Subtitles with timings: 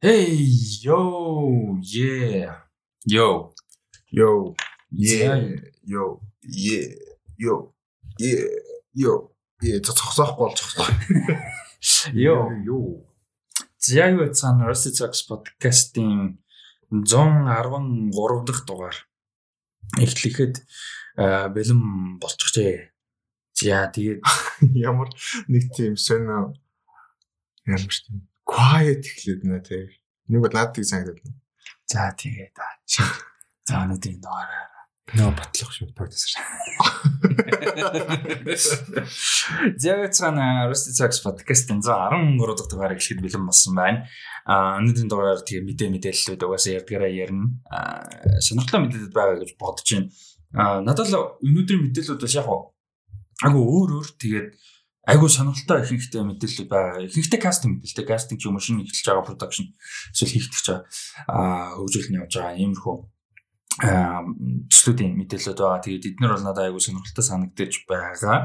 [0.00, 0.46] Hey,
[0.80, 2.62] yo, yeah,
[3.04, 3.52] yo,
[4.12, 4.54] Yo,
[4.92, 5.58] Yeah.
[5.82, 6.94] yo, yeah,
[7.36, 7.74] yo,
[8.16, 8.46] yeah,
[8.94, 9.80] yo, yeah.
[9.82, 11.02] Байгаа.
[12.14, 12.48] yo.
[12.64, 13.04] Yo.
[13.78, 16.38] За юу цаана Rusty Talks podcast-ийн
[16.92, 18.94] 113 дахь дугаар
[19.98, 20.62] эхлэхэд
[21.16, 22.94] бэлэн болчихжээ.
[23.54, 24.22] За тэгээд
[24.78, 25.10] Ямар
[25.50, 26.54] нэг тийм сонио
[27.66, 29.84] ямар ч тийм quiet эхлээд нэ тий.
[30.32, 31.20] Нэг бол надад тийг санагдаад.
[31.20, 31.36] байна.
[31.88, 32.56] за тэгээд
[33.68, 34.78] за өнөөдрийн дугаараа
[35.16, 35.88] Нөө батлах шүү
[39.88, 44.04] юу цаана Rusty Talks podcast-ийн 113 дахь дугаар эхлэхэд бэлэн болсон байна.
[44.44, 47.56] Аа өнөөдрийн дугаараар тэгээ мэдээ мэдээллүүд угаасаа ярьдгаараа ярина.
[47.72, 48.04] Аа
[48.44, 50.12] сонирхолтой мэдээлэл байгаа гэж бодож байна.
[50.52, 52.48] Аа надад л өнөөдрийн мэдээллүүд бас яг
[53.48, 54.48] айгу өөр өөр тэгээд
[55.08, 57.08] айгу сонирхолтой ихэнхтэй мэдээлэл байгаа.
[57.08, 59.72] Ихэнхтэй кастинг мэдээлэлтэй кастинг ч юм уу шинэ эхэлж байгаа production
[60.12, 60.84] эсвэл хийгдэж байгаа
[61.32, 62.96] аа хөгжүүлэлт нь явж байгаа иймэрхүү
[63.88, 64.20] аа
[64.68, 65.80] төслүүдийн мэдээлэлүүд байгаа.
[65.80, 68.38] Тэгээд эдгээр бол надад айгу сонирхолтой санагдаж байгаа.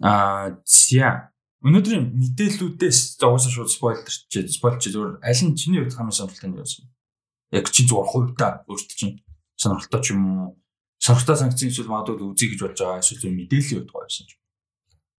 [0.00, 1.28] Аа зя
[1.60, 6.64] өнөөдрийн мэдээллүүдээс угаасаа шууд спойлерч спойлч зүгээр аль нь чиний хувьд хамгийн сонирхолтой нь вэ?
[7.60, 9.20] Яг чи зүгээр хувьдаа өөртөө чинь
[9.60, 10.56] сонирхолтой ч юм уу
[11.04, 14.39] сонирхолтой санкцын эсвэл магадгүй үзье гэж болж байгаа эсвэл мэдээллийн хувьд гоё байсан ч.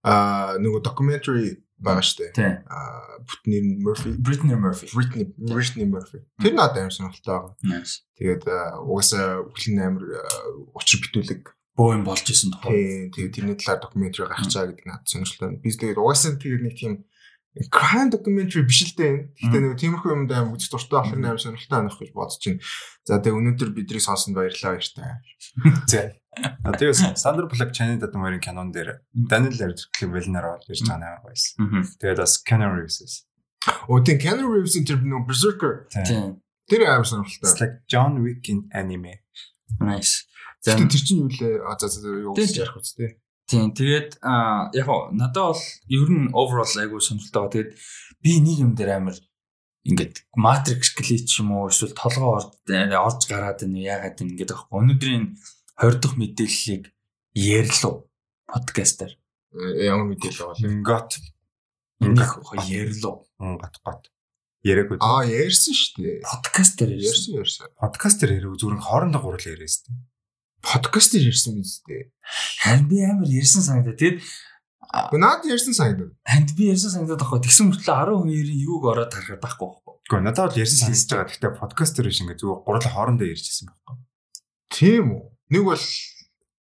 [0.02, 2.34] Аа нөгөө documentary байгаа штэ.
[2.66, 4.86] Аа бүтний Murphy, Brittany Murphy.
[4.90, 6.22] Britney, Britney Murphy.
[6.42, 7.82] Тэр надад амар сонирхолтой байгаа.
[8.18, 10.04] Тэгээд аа, угаасаа бүхэн амар
[10.74, 12.52] учир битүүлэг Боо юм болж исэн.
[12.60, 15.56] Тийм тэгээд тэрний талаар докюментари гаргачаа гэдэг надад сонирхолтой.
[15.56, 16.92] Би тэгээд угаасаа тэгээд нэг тийм
[17.72, 19.32] crime documentary биш л дээ.
[19.40, 22.60] Гэхдээ нэг тиймэрхүү юмд аим үзэх дуртай болох нь аим сонирхолтой байх гэж бодож байна.
[23.08, 25.10] За тэгээд өнөөдөр бидний сонсонд баярлалаа баяртай.
[25.92, 26.00] За.
[26.32, 31.84] Тэгээд Сандер Блак Чанин Датмарын кинон дээр Даниэл Радклифф Велнер бол ирж байгаа амар байсан.
[32.00, 33.28] Тэгээд бас Canon Reeves.
[33.88, 36.40] Оо тийм Keanu Reeves тэр нөгөө Berserker Тийм.
[36.72, 37.60] тэр аим It's сонирхолтой.
[37.60, 39.20] like John Wick in anime.
[39.78, 40.24] Nice.
[40.64, 41.60] За тэр чинь юу лээ?
[41.68, 43.20] А за за юу ярих үст те.
[43.44, 43.76] Тийм.
[43.76, 44.16] Тэгээд
[44.72, 47.52] яг гоо надад бол ер нь overall айгу сонирхолтой байгаа.
[47.52, 47.70] Тэгээд
[48.24, 49.20] би нэг юм дээр амар
[49.84, 54.80] ингээд matrix glitch юм уу эсвэл толгоо орд орж гараад байна яагаад юм ингээд аахгүй.
[54.80, 55.24] Өнөөдрийн
[55.82, 56.94] 20 дахь мэдээллийг
[57.34, 58.06] ярьлуу
[58.46, 59.12] подкастаар.
[59.50, 60.78] Э, Ямар мэдээлэл вэ?
[60.86, 61.18] Got
[61.98, 62.30] Энийг
[62.70, 63.26] ярьлуу.
[63.38, 64.02] гот гот.
[64.62, 64.98] Яриаг үү.
[65.02, 66.22] Аа ярьсан шүү дээ.
[66.22, 67.34] Подкастаар ярьсан.
[67.34, 67.66] Ярьсан ярьсан.
[67.82, 70.06] Подкастер яриаг зүгээр хоорондоо гурлаа яриасан.
[70.62, 72.14] Подкаст дээр ярьсан биз дээ.
[72.62, 73.98] Харин би амар ярьсан санагдаа.
[73.98, 76.14] Тэгээд Гэхдээ наад ярьсан санагдав.
[76.22, 77.42] танд би ярьсан санагдаад байхгүй.
[77.42, 79.94] Тэгсэн мөртлөө 12-ийн юуг ороод харахад байхгүй байхгүй.
[80.06, 81.26] Гэхдээ надад бол ярьсан сонсож байгаа.
[81.26, 83.96] Гэхдээ подкастер биш ингээд зүгээр гурлаа хоорондоо ярьжсэн байхгүй.
[84.70, 85.22] Тийм үү?
[85.52, 85.84] Нэг бол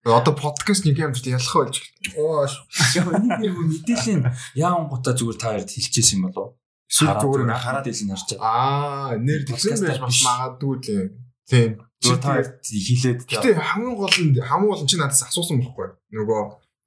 [0.09, 1.77] одоо подкаст нэг юм чинь ялах болж.
[2.17, 2.49] Оо
[2.97, 4.25] Яг нэг нэг мэдээллийн
[4.57, 6.61] яан гутаа зүгээр та хоёрд хэлчихсэн юм болов уу?
[6.89, 8.41] Эсвэл зүгээр хараад хараад мэдээлэл харж байгаа.
[8.41, 11.09] Аа, нэр тэгсэн байж бас магадгүй л юм.
[11.45, 11.71] Тийм.
[12.01, 15.89] Чи та хоёрд хэлээд Гэтэ хамгийн гол нь хамгийн гол нь чи надаас асуусан байхгүй.
[16.17, 16.41] Нөгөө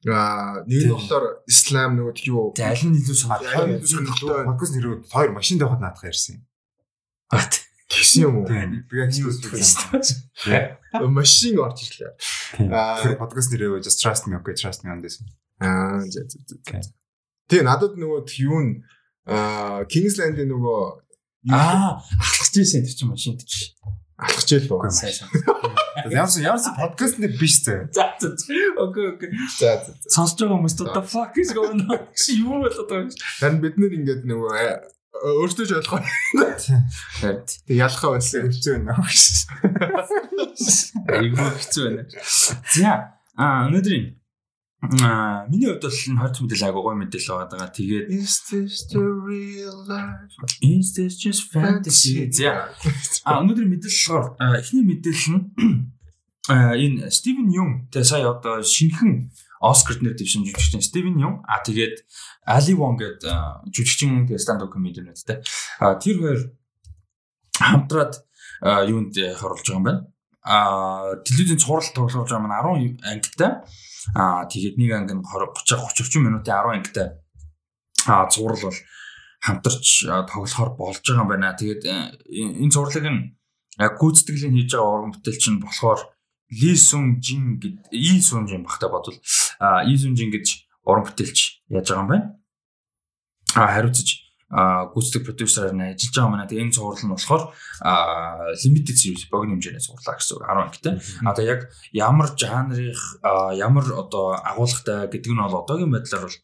[0.10, 3.92] аа нэг нь болохоор ислам нөгөө юу За аль нь илүү Аль сонирхолтой нь илүү
[3.94, 4.50] сонирхолтой вэ?
[4.50, 6.42] подкаст нэр хоёр машин тавихад наадах ярьсан.
[7.30, 7.54] бат.
[8.14, 8.46] Тэгсэн юм уу?
[8.46, 9.10] Би яг
[10.94, 12.70] Э, Машин орж ирлээ.
[12.70, 13.02] Аа.
[13.02, 15.18] Тэр подкаст нэрээ just trust me okay trust me on this.
[15.58, 16.94] Аа, за за за.
[17.50, 18.86] Тэгээ надад нөгөө юу н
[19.26, 21.02] аа Kingsland-ийн нөгөө
[21.50, 23.74] Аа, алхаж ирсэн тэр чинь машин тийч.
[24.22, 24.90] алхаж ийл үү?
[24.94, 25.34] Сайн сайн.
[26.14, 27.90] Ямарс ямарс подкаст нэр биш зэ.
[27.90, 28.38] За за.
[28.78, 29.30] Окей окей.
[29.58, 29.98] За за.
[30.14, 32.06] Сонсож байгаа хүмүүс what the fuck is going on?
[32.22, 33.18] Чи юу болоод байгаа юм?
[33.42, 34.54] Харин бид нэр ингээд нөгөө
[35.14, 36.02] өөртөө ч ойлгоо.
[37.22, 38.50] Тэг ялхаа байсан.
[38.50, 38.98] Хэцүү байна.
[41.14, 42.04] Айгуу хэцүү байна.
[42.74, 42.92] За,
[43.38, 44.18] аа өнөөдрийн
[45.00, 47.70] аа миний хувьд бол энэ хорт мэдээлэл агай гой мэдээлэл байгаа.
[47.72, 50.34] Тэгээд Is this the real life?
[50.60, 52.28] is this just fantasy?
[52.34, 52.68] За,
[53.24, 55.46] А өнөөдрийн мэдээлэл болохоор эхний мэдээлэл нь
[56.50, 59.32] энэ Стивен Юм тэгээ сая одоо шинэхэн
[59.64, 62.04] Оскарт нэр дэвшин жүжигчин Стивен Юм а тэгээд
[62.44, 65.40] Али Вон гэдэг жүжигчин тэгээ stand up comedian-тэй
[65.80, 66.40] а тэр хоёр
[67.56, 68.20] хамтраад
[68.60, 70.02] а, юунд харуулж байгаа юм байна.
[70.44, 73.52] А телевизийн цуврал тоглож байгаа маань 10 ангитай.
[74.16, 77.08] А тэгээд нэг анги нь 20 30 30 минутын 10 ангитай.
[78.08, 78.80] А цуврал бол
[79.40, 81.56] хамтарч тоглохоор болж байгаа юм байна.
[81.56, 81.96] Тэгээд э,
[82.60, 83.36] энэ зурлыг нь
[83.80, 86.00] гүйцэтгэлийн хийж байгаа уран бүтээлч нь болохоор
[86.54, 89.18] Ли Сун Жин гэд И Сун Жин багтаа бодвол
[89.64, 92.28] а И Сун Жин гэж уран бүтээлч яаж байгаа юм байна.
[93.56, 94.10] А хариуцаж
[94.52, 96.50] а гүйцэтгэх продюсераар нь ажиллаж байгаа юм байна.
[96.52, 97.44] Тэгээд энэ зурлал нь болохоор
[98.60, 100.94] limited series богино хэмжээний зурлаа гэсэн үг 10 ангитай.
[101.24, 101.62] А тэгээ яг
[101.96, 102.92] ямар жанрын
[103.56, 106.38] ямар одоо агуулгатай гэдэг нь бол одоогийн байдлаар бол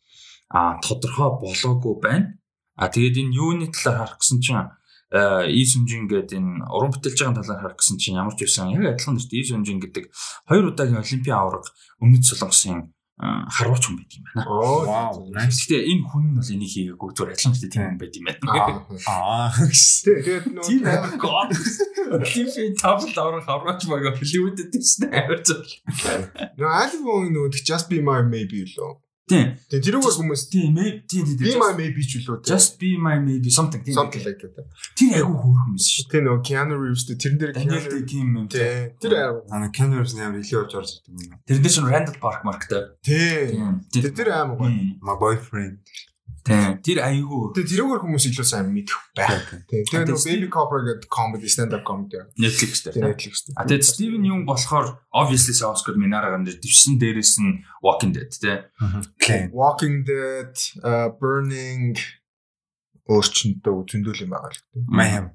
[0.80, 2.40] тодорхой болоогүй байна.
[2.80, 4.64] А тэгээд энэ юуны талаар харах гэсэн чинь
[5.10, 8.94] И сүнжин гэдэг энэ уран бүтээлж байгаа талаар харах гэсэн чинь ямар ч байсан яг
[8.94, 10.06] адилхан нэрт И сүнжин гэдэг
[10.46, 11.66] хоёр удаагийн олимпийн аварга
[11.98, 14.48] өмнөд солонгосын харваач хүн байт юм байна.
[14.48, 15.28] Вау.
[15.28, 18.40] Гэхдээ энэ хүн нь бол энийг хийгээгүй зүгээр дээ тийм хүн байт юм байна.
[19.12, 19.52] Аа.
[19.60, 21.52] Тэгээд Тийм нөө амар god.
[22.16, 25.68] Олимпийн тавл аврах харваач мага Холливуудад тийм амар зөв.
[26.56, 29.04] нөө альбом нөө Just Be My Maybe лөө.
[29.30, 29.54] Тийм.
[29.70, 31.46] Тэгээд тэрүүгээр хүмүүс Тийм ээ тийм тийм.
[31.46, 32.42] Be My Maybe ч үлээ.
[32.50, 33.94] Just be my maybe something тийм.
[33.94, 34.66] something like that.
[34.98, 36.06] Тэр айгүй хөөрхөн юм шүү.
[36.10, 38.46] Тэгээ нөө Keanu Reeves тэрэн дээр Keanu Kim юм.
[38.50, 38.98] Тэ.
[38.98, 39.38] Тэр аа.
[39.54, 41.38] Ана Canvas нээр илүү явж орж ирдэг юм.
[41.46, 42.90] Тэр дээр чинь Randall Park марктай.
[43.06, 43.86] Тийм.
[43.94, 44.74] Тэр тэр аим гоё.
[45.06, 45.78] My boyfriend.
[46.82, 49.50] Тэр айгүй Тэгээ тэрүүгээр хүмүүс илүү сайн мэдэх байх.
[49.70, 49.86] Тэ.
[49.86, 52.18] Тэгээ нөө Baby Cobra гэдэг comedy stand up comedy.
[52.42, 53.14] Netflix дээр.
[53.14, 53.56] Netflix дээр.
[53.58, 58.58] А тэгээд Steven Yeun болохоор obviously Oscar Minara ганд дэвсэн дээрээс нь Walking Dead тий.
[59.54, 61.94] Walking Dead, uh, Burning
[63.10, 64.62] өөрчөндөө зөндөл юм байгаа л.
[64.90, 65.26] Mayhem.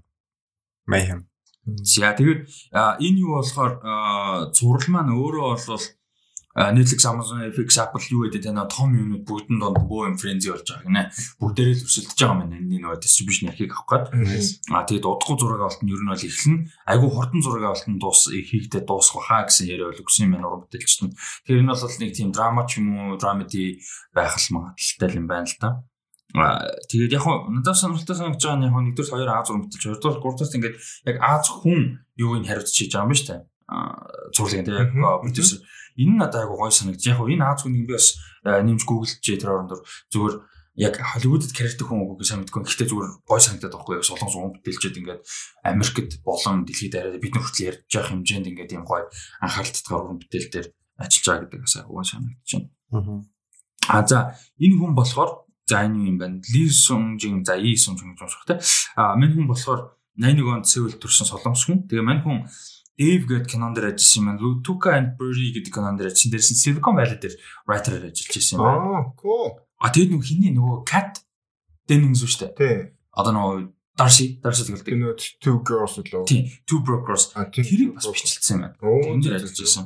[0.86, 1.20] Mayhem.
[1.64, 3.72] За тэгээд энэ юу болохоор
[4.52, 5.84] зураг маань өөрөө бол
[6.54, 10.62] Netflix, Amazon, FX, Apple юу гэдэг тань том юмнууд бүгдэн донд бөө юм френзи болж
[10.70, 11.02] байгаа гинэ.
[11.42, 14.06] Бүгдээрээ л өсөлдөж байгаа маань энэ нөгөө distribution ярихыг авах гээд.
[14.70, 16.56] А тэгээд удахгүй зураг авалт нь ер нь бол эхлэн
[16.86, 20.62] айгүй хурдан зураг авалт нь дуус хийгдээ дуусах хаа гэсэн яриа өгсөн юм байна уран
[20.62, 21.14] бүтээлчт нь.
[21.42, 23.82] Тэр энэ бол нэг тийм драма ч юм уу, драмеди
[24.14, 25.82] байх л магадaltaй юм байна л да.
[26.34, 29.86] А тэгээд яг хоо надад сонирхолтой санагдаж байгаа нь яг нэгдүгээр хоёр Аз уран бүтээлч,
[29.86, 30.76] хоёрдугаар гуравдугаар ингээд
[31.06, 31.82] яг Аз хүн
[32.18, 33.34] юуг нь хариуцж хийж байгаа юм ба штэ.
[33.38, 33.53] А
[34.34, 35.60] зурлаг энэ яг продюсер
[35.96, 37.06] энэ надад айгу гой санагдаж.
[37.06, 39.80] Яг энэ Аз хүнийг би бас а, нэмж гуглж тэр орондор
[40.10, 40.34] зүгээр
[40.76, 42.66] яг Холливуудад карьертэй хүн үгүй сайн мэдгүй.
[42.66, 45.22] Гэхдээ зүгээр гой санагдаад байхгүй яг солонгос уран бүтээлчд ингээд
[45.62, 49.06] Америкт болон дэлхийд арай бид нар хүртэл ярьж байгаа хэмжээнд ингээд юм гой
[49.38, 50.66] анхаарал татгаар уран бүтээл дээр
[50.98, 53.24] ажиллаж байгаа гэдэг бас гой санагдаж байна.
[53.86, 54.18] А за
[54.58, 56.42] энэ хүн болохоор за энэ юм байна?
[56.42, 58.58] Ли Сунжин за И Сунжин гэж унших те.
[58.98, 61.86] А мань хүн болохоор 81 онд Сеул төрсэн солонгос хүн.
[61.86, 62.38] Тэгээ мань хүн
[62.94, 64.62] Dave гэдэг кинон дээр ажилласан юм байна.
[64.62, 66.30] Tuka and Berry гэдэг кинон дээр ажилласан.
[66.30, 67.34] Дээрс нь Silicon Valley дээр
[67.66, 68.78] writer-аар ажиллаж байсан юм байна.
[68.80, 69.50] Аа, cool.
[69.82, 71.12] А тэгээд нөгөө хиний нөгөө Cat
[71.90, 72.54] Dennings үү штэ.
[72.54, 72.94] Тэ.
[73.12, 73.56] Одоо нөгөө
[73.94, 74.94] Darcy, Darcy гэдэг.
[74.98, 76.26] Нөө two girls лөө.
[76.26, 77.30] Тийм, Two Brokers.
[77.54, 78.78] Тэрийг бас бичлсэн юм байна.
[78.82, 79.84] Энд дээр ажиллаж байсан.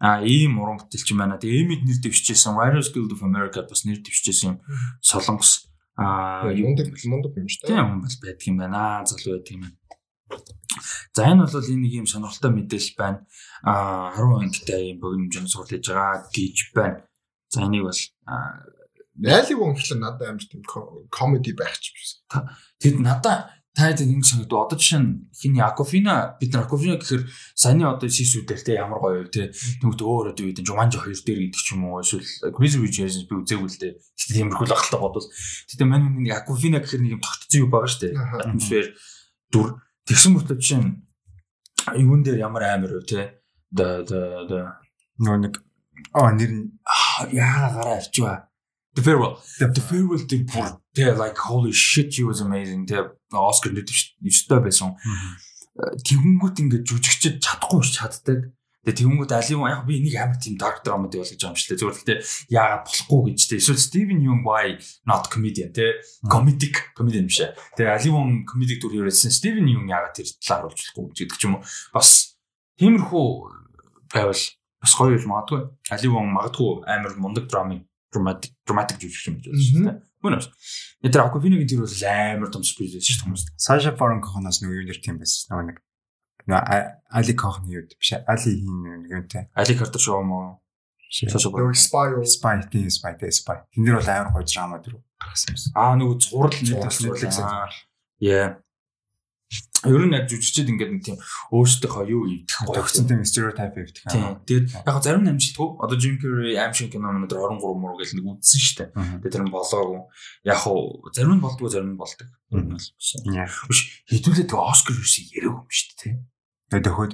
[0.00, 1.36] А ийм уран бүтээлч юм байна.
[1.36, 4.56] Тэгээ Emmy нэр дэвшижсэн Writers Guild of America бас нэр дэвшижсэн юм.
[5.04, 7.72] Солонгос а юу Мундаг мундаг юм шүү дээ.
[7.72, 9.04] тийм хүн бол байдаг юм байна.
[9.04, 9.76] Залуу байдаг юм байна.
[11.14, 13.18] За энэ бол энэ нэг юм сонирхолтой мэдээлэл байна.
[13.62, 16.98] А 10 ангитай юм богино сурал хийж байгаа гэж байна.
[17.48, 18.62] За энийг бол а,
[19.16, 20.62] Найли вон гэхэл надад амар тийм
[21.10, 22.50] comedy байх ч юм.
[22.82, 24.66] Тэгэд надаа таад ингэ санагдав.
[24.66, 29.22] Одоо жишээ нь хиний Акофина бид нар Акофина гэхээр саяны одоо сисүүдээр те ямар гоё
[29.22, 32.78] юу те тэмүүд өөр одоо үед Жуманжи хоёр дээр гэдэг ч юм уу эсвэл Crazy
[32.82, 33.98] Rich Asians би үзээгүй л те.
[34.18, 35.30] Тэгтээ тиймэрхүү л ахaltaа бодвол.
[35.70, 38.14] Тэгтээ мань нэг Акофина гэхээр нэг юм тогтцсон юу байгаа штэ.
[38.14, 38.84] Атмосфер
[39.50, 39.78] дүр
[40.08, 40.90] тэгсэн мөртөө жишээ нь
[42.00, 43.40] юун дээр ямар амар вэ те.
[43.70, 44.60] Да да да.
[45.20, 45.54] Нөгөө нэг
[46.12, 46.64] аа нэр нь
[47.32, 48.48] яа гараа авчгаа.
[48.94, 49.36] The Farewell.
[49.58, 52.86] The Farewell тийм бүр тэгээ like holy shit she was amazing.
[52.86, 54.94] Тэгээ Оскар нэвтрч өстой байсан.
[55.74, 58.54] Тэнгүүт ингээд жүжигчд чадахгүй ш чаддаг.
[58.84, 61.68] Тэгээ тэнгүүт алив яг би энийг амар тийм dark drama дээ болгож байгаа юм шүү
[61.72, 61.80] дээ.
[61.80, 62.18] Зүгээр гэхдээ
[62.52, 63.60] яагаад болохгүй гэж дээ.
[63.64, 64.76] Эсвэл Steven Yeun why
[65.08, 67.56] not comedian те comedic comedian биш ээ.
[67.80, 71.64] Тэгээ аливон comedic дүр ерөөсөн Steven Yeun яагаад тэр талаар гэж гэдэг ч юм уу.
[71.96, 72.36] Бас
[72.76, 73.26] тиймэрхүү
[74.12, 74.42] байвал
[74.84, 75.60] бас гоё юм магадгүй.
[75.88, 77.80] Аливон магадгүй амар мундаг драма
[78.12, 79.96] dramatic dramatic жүжигч юм гэж байна шүү дээ.
[80.24, 80.52] Мөн үү?
[81.08, 83.56] Тэр Aquafina-гийн тэр бол амар том спирит шүү дээ.
[83.56, 85.56] Саша Барон Кохоноос нөгөө юм нэр тийм байсан.
[85.72, 85.80] Нэг
[86.46, 89.48] Али Кохны юу биш Али хин нэг юмтэй.
[89.54, 90.60] Али Картер шоу.
[91.14, 92.26] Саша Нөгөө spy уу?
[92.26, 93.62] Spy тийм Spy тийм Spy.
[93.70, 95.70] Тэн дээр бол амар гоё драма дөрөв гаргасан юм.
[95.78, 96.90] Аа нөгөө зурал нийтлэг
[97.30, 97.70] зураг.
[98.18, 98.58] Яа.
[99.86, 101.16] Ер нь яг жүжигчд ингээд нэг тийм
[101.54, 104.02] өөрсдийнхөө юу идэх Тогтсон тийм стереотип өвдөх.
[104.10, 104.42] Тийм.
[104.42, 105.68] Тэгээд яг зарим амжилтгүй.
[105.78, 109.20] Одоо Jim Carrey аим шиг кино өнөдөр 23 муу гэл нэг үзсэн дээ.
[109.22, 110.02] Тэгээд тэр нь болоогүй.
[110.48, 112.26] Яг хуу зарим нь болдгоо зарим нь болдог.
[112.50, 112.80] Нь бол
[113.68, 113.80] биш.
[114.08, 116.24] Хэдүүлээ тэг Оскар юусэн яриаг юм шүү
[116.74, 116.82] дээ.
[116.82, 117.12] Тэгээд төхөөд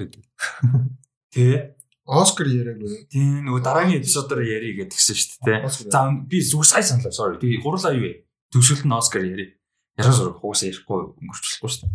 [1.30, 1.76] Тэ.
[2.10, 3.06] Оскар яриаггүй.
[3.06, 5.92] Тийм нөгөө дараагийн эпизодоор ярий гэдгсэн шүү дээ.
[5.94, 7.14] За би зүг сая саналаа.
[7.14, 7.38] Sorry.
[7.38, 8.26] Тэгээ гурлаа юу вэ?
[8.50, 9.54] Төвшөлт нь Оскар яри.
[9.94, 11.94] Яраа зураг хугасаа ярихгүй өнгөрчлөхгүй шүү дээ.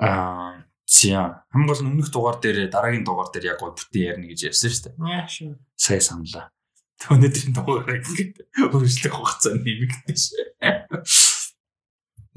[0.00, 4.30] Аа Зя хамгийн гол нь өмнөх дугаар дээр дараагийн дугаар дээр яг гоо бүтэн ярина
[4.30, 4.94] гэж ярьсан шүү дээ.
[5.02, 5.58] Яа шүү.
[5.74, 6.46] Сая саналаа.
[7.10, 8.34] Өнөөдрийн дугаараа ингээд
[8.70, 10.46] өөрчлөх хугацаа нэмэгдэж шээ.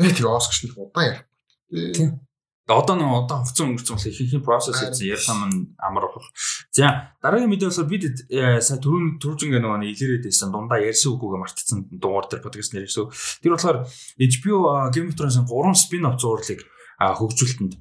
[0.01, 1.23] Нэг тэр Оскар шиг удаан ярих.
[1.93, 2.09] Тийм.
[2.69, 6.29] Одоо нэг одоо хугацаа өнгөрсөн болохоор их их процесс хийсэн ярих юм амар авах.
[6.69, 11.17] За дараагийн мэдээ болохоор бид э, сая түрүүн түржингээ нөгөө нэг илэрээд байсан дундаа ярьсан
[11.17, 13.09] үгүйгээ мартцсан дугаар дээр подкаст нэрсэн.
[13.41, 13.77] Тэр болохоор
[14.21, 14.57] HBO
[14.93, 16.61] Game of Thrones-ын 3 спин-офф зурлыг
[17.01, 17.73] хөгжүүлэлтэнд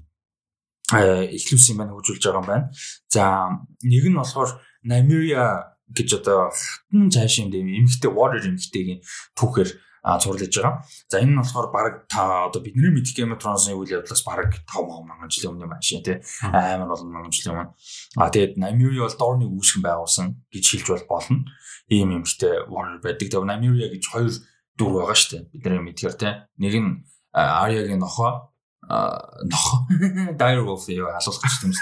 [1.37, 2.66] эхлүүлсэн юм байна хөгжүүлж байгаа юм байна.
[3.12, 3.52] За
[3.85, 4.57] нэг нь болохоор
[4.88, 9.00] Nymeria гэж одоо хатан цааш юм дэм эмхтэй warrior эмхтэйгийн
[9.37, 9.68] түүхээр
[10.05, 10.83] зурлаж байгаа.
[11.09, 15.31] За энэ нь болохоор баг та одоо бидний of Thrones-ын үйл явдлаас баг 5 мянган
[15.31, 16.17] жилийн өмнө шээ тий.
[16.43, 17.73] Амар олон мянган жилийн өмнө.
[18.17, 21.45] А тэгээд Nymeria бол Dorne-ыг үүсгэн байгуулсан гэж хэлж бол болно.
[21.90, 23.28] Ийм юмштэй warrior байдаг.
[23.28, 24.33] Тэгээд Nymeria гэж хоёр
[24.78, 25.43] дүр байгаа шүү дээ.
[25.52, 26.33] Бидний мэдгээр тий.
[26.62, 26.90] Нэг нь
[27.35, 28.49] Arya-гийн нохоо
[28.88, 29.85] нох
[30.40, 31.73] dire wolf яа асуулгач юм.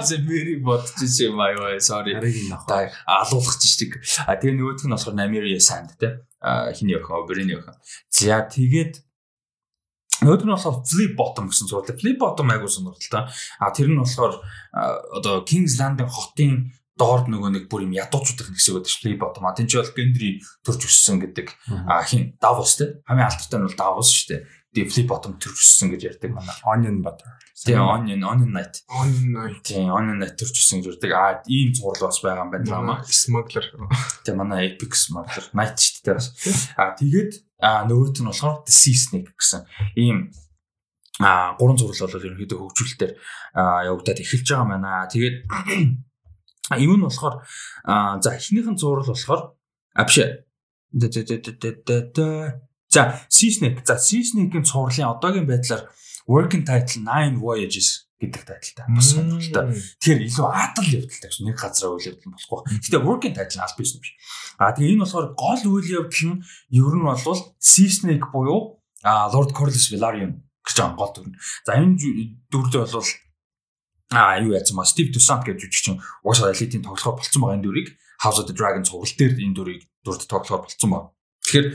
[0.00, 2.14] Is a very bot чи my way sorry.
[2.48, 2.64] Нох.
[3.06, 4.00] Алуулгач штик.
[4.26, 6.24] А тэгээ нөгөөх нь болохоор Nymeria Sand те.
[6.76, 7.74] Хиний охин, Oberyn охин.
[8.12, 9.00] За тэгээд
[10.24, 11.96] Нөгөөх нь болохоор flip bottom гэсэн зурлаа.
[11.98, 13.28] Flip bottom айгуу сонирхолтой.
[13.60, 14.40] А тэр нь болохоор
[14.72, 18.94] одоо Kings Landing хотын доор нөгөө нэг бүр юм ядуучуудах нэгсэг байдаг.
[18.94, 19.44] Flip bottom.
[19.44, 21.48] А тэн чи бол Gendry төрж өссөн гэдэг.
[21.90, 23.02] А хин Davos те.
[23.04, 24.40] Хамгийн алдартай нь бол Davos шүү дээ
[24.90, 27.30] flip bottom төрчихсөн гэж ярьдаг манай onion butter.
[27.54, 28.82] Тийм onion onion night.
[28.90, 29.62] Onion night.
[29.62, 31.10] Тийм onion night төрчихсөн гэж ярьдаг.
[31.14, 32.94] Аа ийм зурлал бас байгаа юм байна драма.
[33.06, 33.66] Smuggler.
[34.26, 36.26] Тийм манай epic smuggler night ч гэдэг бас.
[36.74, 39.62] Аа тэгээд аа нөгөөт нь болохоор the sea snake гэсэн
[39.94, 40.34] ийм
[41.22, 43.12] а гурван зурлал бол ерөнхийдөө хөгжүүлэлтээр
[43.54, 45.06] явагдаад эхэлж байгаа юм байна.
[45.06, 45.36] Тэгээд
[46.82, 47.46] юм нь болохоор
[48.18, 49.54] за эхнийхэн зурал болохоор
[49.94, 50.18] а биш
[52.94, 53.82] За, Seasnake.
[53.82, 55.90] За, Seasnake-ийн цувралын одоогийн байдлаар
[56.30, 58.86] working title 9 voyages гэдэг тайлтай.
[58.88, 59.74] Бас сонирхолтой.
[60.00, 62.60] Тэгэхээр илүү адал явдалтай гэсэн нэг газараа үйл явдал болохгүй.
[62.86, 64.12] Гэтэ working title аль биш юм биш.
[64.56, 66.40] А тэгээ энэ болохоор гол үйл явдал нь
[66.72, 71.34] ер нь бол Seasnake буюу Lord Corlys Velaryon гэж байгаа гол дүр.
[71.66, 72.00] За энэ
[72.48, 73.10] дүрдээ бол
[74.14, 77.88] а юу яасан маа Steve Dusant гэж жүжигчин уусаа элитийн тоглохоор болцсон байгаа энэ дүрийг
[78.22, 81.10] House of the Dragon цуврал дээр энэ дүрийг дүрд тоглохоор болцсон байна.
[81.44, 81.66] Тэгэхээр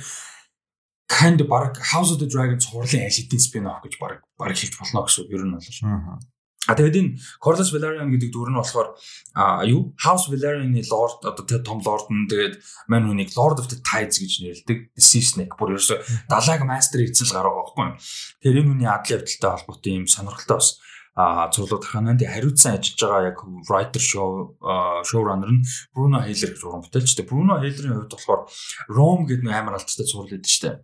[1.09, 5.03] kind баг House of the Dragon цувралын алидийн спин офф гэж баг баг хэлж болно
[5.09, 6.21] гэсэн ер нь бол.
[6.69, 7.11] А тэгээд энэ
[7.41, 8.93] Corlys Velaryon гэдэг дүр нь болохоор
[9.33, 13.73] а юу House Velaryon-ы Lord одоо тэр том Lord нь тэгээд мань хүнийг Lord of
[13.73, 14.93] the Tides гэж нэрлэдэг.
[14.93, 15.97] Sea Snake бүр ерөөсө
[16.29, 17.97] далайг мастер эзэл гараа байхгүй.
[18.45, 20.77] Тэгэхээр энэ хүний адал явдалтай холбоотой юм сонирхолтой бас
[21.17, 24.53] а цуглууд хананд хариуцсан ажиллаж байгаа яг writer show
[25.09, 27.25] showrunner нь Bruno Heiler гэж уран бүтээлчтэй.
[27.25, 28.45] Bruno Heiler-ийн хувьд болохоор
[28.93, 30.77] Rome гэдэг нэг амар алттай цуврал байдаг шүү дээ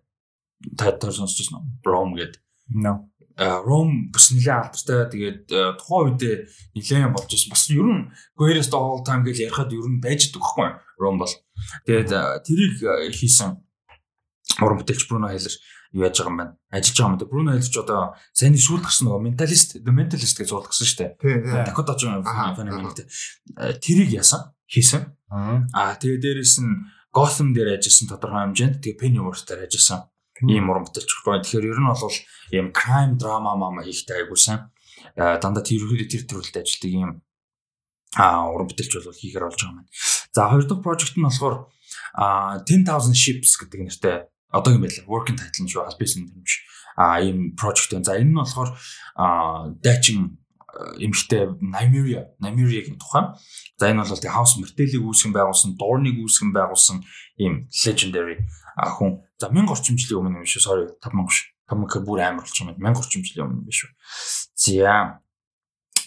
[0.77, 1.69] та та сонсож байна.
[1.85, 2.41] Rome гэдэг.
[2.73, 3.09] No.
[3.37, 5.11] Ром бас нэлээд алдартай.
[5.11, 5.41] Тэгээд
[5.77, 6.35] тухайн үедээ
[6.73, 7.51] нэлээд болж байсан.
[7.51, 11.33] Бас ер нь of all time гэж ярихад ер нь байж байгаа байхгүй Ром бол.
[11.85, 12.11] Тэгээд
[12.47, 12.75] тэрийг
[13.11, 13.59] хийсэн
[14.63, 15.51] уран бүтээлч Бруно Хайлер
[15.91, 16.53] юу яаж байгаа юм байна.
[16.71, 17.25] Ажиллаж байгаа юм да.
[17.25, 20.99] Бруно Хайлер ч одоо сайн сүүл гарсан нөгөө менталист, the mentalist гэж зуул гарсан шүү
[21.19, 21.67] дээ.
[21.67, 23.07] Dakota Johnson феномен гэдэг.
[23.83, 24.55] Тэрийг яасан?
[24.67, 25.11] Хийсэн.
[25.31, 30.07] Аа тэгээд дээрэс нь Gotham дээр ажилласан тодорхой хэмжээнд тэгээд Pennyworth дээр ажилласан
[30.43, 31.39] ийм уран бүтээлч байхгүй.
[31.43, 32.17] Тэгэхээр ер нь бол
[32.51, 34.71] ийм crime drama мама хийхтэй айгуусан.
[35.15, 37.11] Дандаа тэр тэр төрөлд ажилладаг ийм
[38.15, 39.87] а уран бүтээлч бол хийхээр болж байгаа юм.
[40.35, 41.55] За хоёр дахь project нь болохоор
[42.67, 44.15] 10000 ships гэдэг нэртэй
[44.51, 46.63] одоогийн байдлаар working title нь шүү албасэн юм биш.
[46.95, 48.07] А ийм project байна.
[48.07, 48.69] За энэ нь болохоор
[49.83, 50.39] дайчин
[50.75, 53.35] эмхтэй Nymeria, Nymeria-гийн тухай.
[53.79, 57.03] За энэ бол тэг House Martell-ийг үүсгэн байгуулсан, Dorne-ыг үүсгэн байгуулсан
[57.39, 58.43] ийм legendary
[58.75, 59.23] хүн.
[59.39, 60.63] За 1000 орчим жилийн өмнө юм шүү.
[60.63, 61.51] Sorry 5000 ш.
[61.67, 62.75] 5000 бүр амар болчих юм.
[62.79, 63.91] 1000 орчим жилийн өмнө биш үү.
[64.55, 65.19] За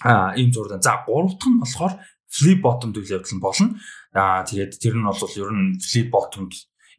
[0.00, 0.82] а ийм зурдан.
[0.82, 1.94] За гурав дахь нь болохоор
[2.28, 3.68] flip bottom үйл явдал нь болно.
[4.14, 6.49] Аа тэгээд тэр нь бол ер нь flip bottom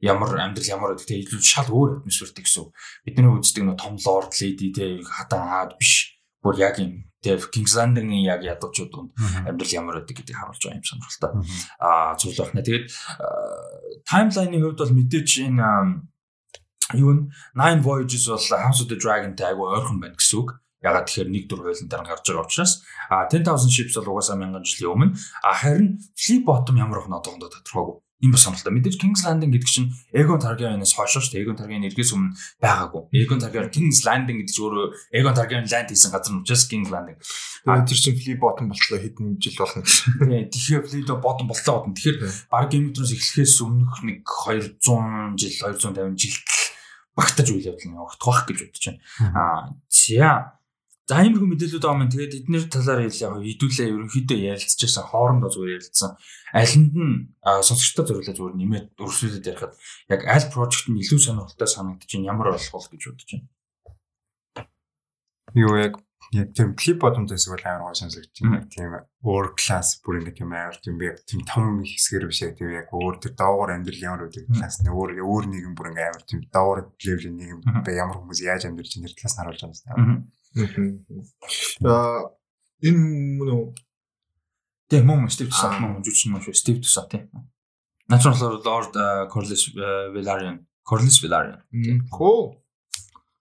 [0.02, 2.72] ямар амьдрал ямар гэдэг те илүү шал өөр атмосфертэй гэсэн.
[3.04, 6.20] Бидний үздэг нөө том lord lady те хатан хаад биш.
[6.40, 9.12] Бүр яг юм тэг Kings Landing-ийн яг ядуучууд донд
[9.44, 11.32] амьдрал ямар байдаг гэдгийг харуулж байгаа юм сонирхолтой.
[11.84, 12.64] Аа зүйл байна.
[12.64, 12.88] Тэгээд
[14.08, 15.68] таймлайны хувьд бол мэдээч энэ
[16.94, 17.20] юу н
[17.54, 20.58] Nine Voyages бол House of the Dragon-тай айгүй ойрхон байна гэсэн үг.
[20.80, 22.74] Ягаад тэгэхээр нэг дүр хуулийн дараа гарч байгаа учраас
[23.12, 25.12] а 10000 ships бол угаасаа 1000 жилийн өмнө
[25.44, 28.76] а харин Flip Bottom ямар их одоохондоо тодорхойгүй юм бас сонирхолтой.
[28.76, 31.42] Мэдээж King's Landing гэдэг чинь Aegon Targaryen-ээс хойш шүү дээ.
[31.48, 33.02] Aegon Targaryen эргээс өмнө байгаагүй.
[33.16, 36.92] Aegon Targaryen King's Landing гэдэг чинь өөрөө Aegon Targaryen land хийсэн газар нь just King's
[36.92, 37.16] Landing.
[37.64, 40.20] А тэр чинь Flea Bottom болтлоо хэдэн жил болно гэсэн.
[40.20, 40.52] Тийм.
[40.52, 41.96] Тэгэхээр Flea Bottom болтлоо бодно.
[41.96, 42.18] Тэгэхээр
[42.52, 46.36] баг Game of Thrones эхлэхээс өмнөх нэг 200 жил 250 жил
[47.20, 49.02] багтаж үйл явдал нь явагдах байх гэж бодож байна.
[49.36, 50.56] Аа за
[51.10, 52.14] За ийм их мэдээлүүд байгаа юм.
[52.14, 56.22] Тэгээд эдгээр талаар яг хэдүүлээ ерөнхийдөө ярилцчихсан хоорондоо зүгээр ярилцсан.
[56.54, 59.74] Алинд нь сонсогчтой зориулаад зүгээр нэмээд өрсөлдөд ярихад
[60.14, 63.50] яг аль прожект нь илүү сонирхолтой санагдаж байна ямар болох вэ гэж бодож байна.
[65.58, 65.98] юу яг
[66.34, 68.08] яг тийм клип бодомт хэсэг бол амар гоо.
[68.54, 68.94] Яг тийм
[69.26, 72.74] өөр класс бүр ингэ тийм амар тийм би яг тийм том хэсгэр биш яг тийм
[72.74, 76.24] яг өөр тэр доогоор амьдрал ямар үүдэг класс нэг өөр өөр нэгэн бүр ингэ амар
[76.30, 80.26] тийм доогоор левлийн нэгэн бай ямар хүмүүс яаж амьдарч энэ класс нь харуулж байна.
[81.86, 82.30] Аа
[82.86, 83.02] энэ
[83.50, 83.64] үү
[84.90, 87.30] Тийм мөн Стив Туса мөн жүжигч мөн шүү Стив Туса тийм.
[88.10, 88.94] Natural Lord
[89.30, 90.66] Corliss Velaryon.
[90.82, 91.62] Corliss Velaryon.
[92.10, 92.58] Хөө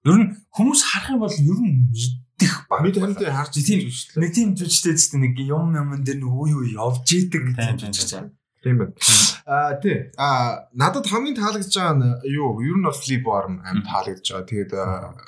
[0.07, 1.91] Ер нь хүмүүс харах юм бол ер нь
[2.39, 2.83] мэдэх баг.
[2.87, 3.81] бид хамтдаа харж Тийм.
[3.83, 4.23] идэж шүү дээ.
[4.23, 8.31] Нэг тийм жүжигчтэй ч нэг юм юм дээр нэг үе үе явж идэг Тийм, жүжигч.
[8.63, 8.95] Тийм байна.
[9.47, 9.99] Аа тий.
[10.15, 12.63] Аа надад хамгийн таалагдж байгаа нь юу?
[12.63, 14.47] Ер нь бол Flip Arm аим таалагдж байгаа.
[14.47, 15.19] Тэгээд аа,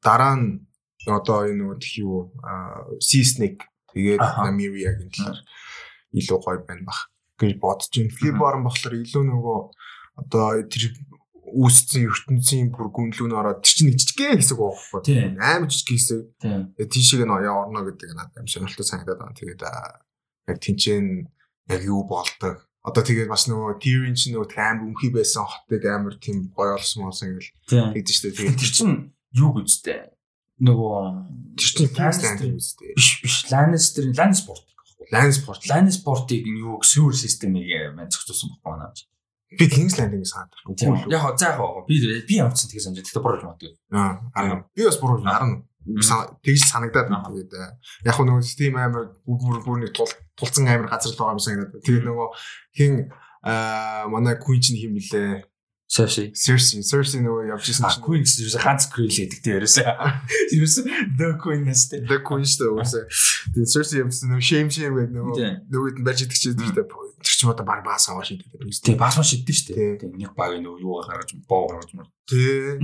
[0.00, 0.64] дараа нь
[1.04, 2.32] одоо энэ нөгөө тх юу
[3.00, 4.20] Sea Snake тэгээд.
[4.20, 5.40] Namiria-гийн талаар
[6.16, 8.16] илүү гоё байна бах гэж бодож байна.
[8.16, 9.58] Flip Arm болохоор илүү нөгөө
[10.24, 10.84] одоо тэр
[11.54, 15.00] үүсцэн ертөнцийн бүр гүнлүүн ороод тэр чинь нэг жижигхэн хэсэг байхгүй.
[15.38, 16.20] Амар жижиг хэсэг.
[16.42, 16.60] Тийм.
[16.74, 19.38] Тэгээ тийшээ нь ояа орно гэдэг надад юм сонирхолтой санагдаад байна.
[19.38, 19.62] Тэгээд
[20.50, 21.04] яг тэнцэн
[21.70, 22.66] яг юу болдог.
[22.84, 27.08] Одоо тэгээд бас нөгөө Tyrion ч нөгөө амар өмхий байсан хотыг амар тийм гоё олсон
[27.08, 27.96] болсон Тийм.
[27.96, 28.36] тэгдэж штэ.
[28.36, 28.94] Тэгээд тэр чинь
[29.32, 30.12] юу гэжтэй?
[30.60, 31.00] Нөгөө
[31.56, 32.92] тэр чинь Lannister- үстэй.
[32.92, 34.62] биш биш Lannister Lannisport.
[35.12, 35.60] Lannisport.
[35.68, 38.92] Lannisport-ыг юу sewer system-ийг маань зохицуулсан байхгүй наа.
[39.58, 40.74] Би King's Landing-ийг санаад байна.
[41.12, 41.94] Яг за яг би
[42.26, 43.54] би ч тэгээс амжиж тэгтээ буруу юм
[43.94, 44.18] аа.
[44.74, 45.62] Би бас буруу харна.
[46.00, 47.28] Сан- Тэгж санагдаад байна.
[47.28, 47.76] Тэгээд аа,
[48.08, 51.84] яг нөгөө тийм амар бүр бүр нэг тул тулцсан амар газар л байгаа юм санагдаад.
[51.84, 52.28] Тэгээд нөгөө
[52.74, 52.92] хин
[53.44, 55.44] аа манай Queen чинь хим блэ?
[55.94, 56.32] Cersei.
[56.34, 59.94] Cersei, Cersei нөгөө явж исэн чинь Queen гэсэн чинь ганц Queen л гэдэг тийм ерөөсөө.
[60.58, 60.84] Ерөөсөө
[61.20, 62.02] The Queen нэстэй.
[62.10, 63.06] The Queen шүү дээ.
[63.54, 65.54] Тэгээд Cersei явсан нөгөө shame shame гэдэг нөгөө Тийм.
[65.70, 68.74] нөгөөд нь барьж идэх чинь тэр чинь одоо баг баас аваа шийдээд байна.
[68.74, 69.72] Тийм бас маш идэж штэ.
[69.78, 69.94] Тийм.
[70.02, 72.10] Тийм нэг баг нөгөө юу гаргаж боо гаргаж мөр.
[72.28, 72.82] Тэ.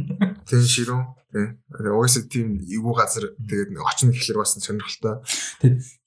[0.49, 1.05] Тэ ширүүн.
[1.35, 1.61] Тэ.
[1.93, 5.21] Уусаа тийм эвгүй газар тэгээд нэг очно гэхэлэр бас сонирхолтой.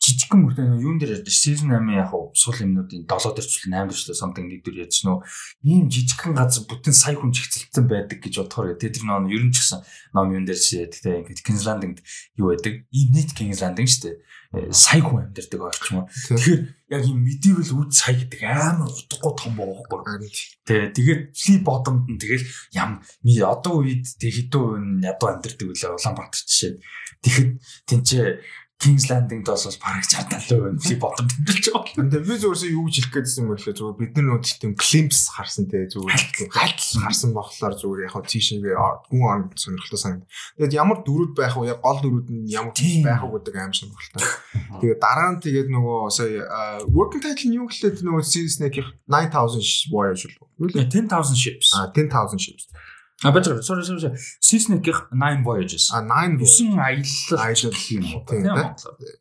[0.03, 1.31] Жижигхэн мөртөө юун дээр ярьдаг?
[1.31, 5.23] Season 8 яг хав сул юмнуудын 7 дээрчлэн 8 дээрчлэн something нэг дээр ярьж нөө
[5.63, 9.63] ийм жижигхэн газар бүтэн сая хүн жигцэлтэн байдаг гэж бодохоор тэр нөгөө ер нь ч
[9.63, 9.79] гэсэн
[10.11, 11.95] ном юун дээр чи тэгтээ ингээд Landing
[12.35, 12.83] юу байдаг?
[12.91, 13.31] Нийт
[13.63, 14.15] Landing шүү дээ.
[14.53, 16.37] Э, сая хүн амьдардаг орчмоо Тэ.
[16.37, 16.61] тэгэхээр
[16.93, 20.29] яг ийм medieval үд сая гэдэг амар утгагүй том боохгүй Харин
[20.69, 22.45] Тэгээ тэгээд flip bottom-д нь тэгэл
[22.77, 23.01] ям
[23.49, 26.77] одоо үед тэг хэдэн үн ядуу амьдэрдэг үлээ Улаанбаатар жишээ.
[27.25, 27.51] Тэгэхэд
[27.89, 28.25] тэнцээ
[28.83, 32.03] Kings Landing-д бол бараг 60 70% flip bottom тэмдэглэж байгаа.
[32.03, 34.73] Тэгээ би зөвөөсөө юу гэж хэлэх гээдсэн юм бэ гэхэлээ зүгээр бид нар нөө тийм
[34.75, 38.59] glimpse харсан те зүгээр хальт харсан болохоор зүгээр яг тийшээ
[39.07, 40.27] гүн орн сонирхолтой санагд.
[40.59, 41.71] Тэгээд ямар дөрүүд байх вэ?
[41.71, 44.23] Яг гол дөрүүд нь ямар байх вэ гэдэг аим сонирхолтой.
[44.83, 49.93] Тэгээд дараа нь тэгээд нөгөө сая а, working title нь юу гэхэлээ нөгөө Snake-ийн 9000
[49.93, 50.91] voyage лээ?
[50.91, 51.71] 10000 ships.
[51.71, 52.67] А 10000 ships.
[53.23, 54.17] А бач sorry sorry.
[54.41, 55.89] Season-ийн 9 voyages.
[55.93, 56.63] А 9 voyage.
[56.63, 58.25] 9 аялал Аялал юм уу?
[58.27, 58.43] тийм,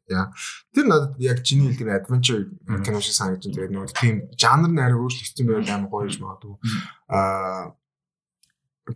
[0.08, 0.32] да?
[0.74, 2.50] Тэр надад яг чиний хэлдэг adventure
[2.84, 3.54] кино шиг санагдаж байна.
[3.54, 6.54] Тэгээд нөгөө тийм жанр нь арай өөрчлөгдсөн байвал амар гоё юм магадгүй.
[7.08, 7.74] Аа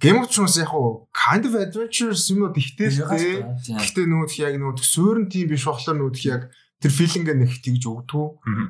[0.02, 3.46] Game of Thrones яг уу kind of adventure юмуд ихтэй л дээ.
[3.62, 3.78] Тийм.
[3.78, 8.26] Гэхдээ нөгөө яг нөгөө суурин тийм биш болохоор нөгөө яг тэр филингээ нэг тэгж өгдгүү.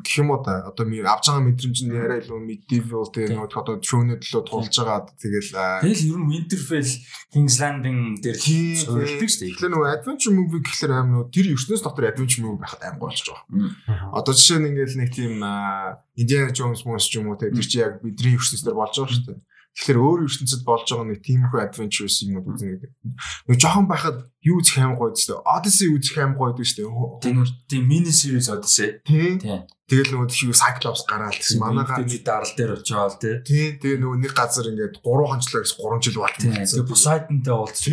[0.06, 3.82] Гэх юм уу да одоо авч байгаа мэдрэмж нь арай илүү medieval тэгээ тх одоо
[3.82, 5.50] throne төлөө тулж байгаа тэгэл
[5.82, 6.90] Тэгэл ер нь Winterfell
[7.34, 9.50] Kings Landing дээр суурилдаг шүү дээ.
[9.58, 13.18] Тэгэхээр нөгөө adventure movie гэхэлэр аим нөгөө тэр ертөнцийн дотор adventure movie байхад аим болж
[13.26, 14.14] байгаа.
[14.14, 15.34] Одоо жишээ нь ингээл нэг тийм
[16.14, 19.26] Indiana Jones мөн ч юм уу те тэр чи яг бидний ертөнцийн болж байгаа шүү
[19.34, 19.40] дээ.
[19.76, 22.90] Тэгэхээр өөр ертөнцид болж байгаа нэг тиймэрхүү adventures юмуд үзнэ гэдэг.
[23.44, 25.44] Нөгөө жоохон байхад юу үзэх аим гоё дээ.
[25.44, 26.80] Odyssey үзэх аим гоё дээ шүү
[27.20, 27.52] Тийм дээ.
[27.68, 29.04] тийм mini series Odyssey.
[29.04, 29.36] Тийм.
[29.84, 33.36] Тэгэл нөгөө тийм Cyclops гараал гэсэн манайхаа Манайхаа дарал дээр болж байгаа л тий.
[33.44, 33.68] Тийм.
[33.84, 36.36] Тэгээ нөгөө нэг газар ингээд 3 хончлоо гэсэн 3 жил болт.
[36.40, 37.84] Тэгээ Poseidonтэй уулзч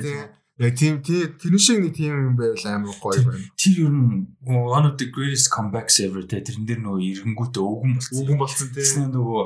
[0.00, 0.24] Тийм.
[0.56, 3.44] Яг тийм тийм тэр шиг нэг тийм юм байвал амар гоё байна.
[3.60, 7.92] Тэр ер нь one of the greatest comebacks ever те тэрэн дээр нөгөө ирэнгүүтээ өвгөн
[8.00, 8.16] болсон.
[8.24, 8.80] Үгэн болсон тийм.
[8.80, 9.42] Тэснэ нөгөө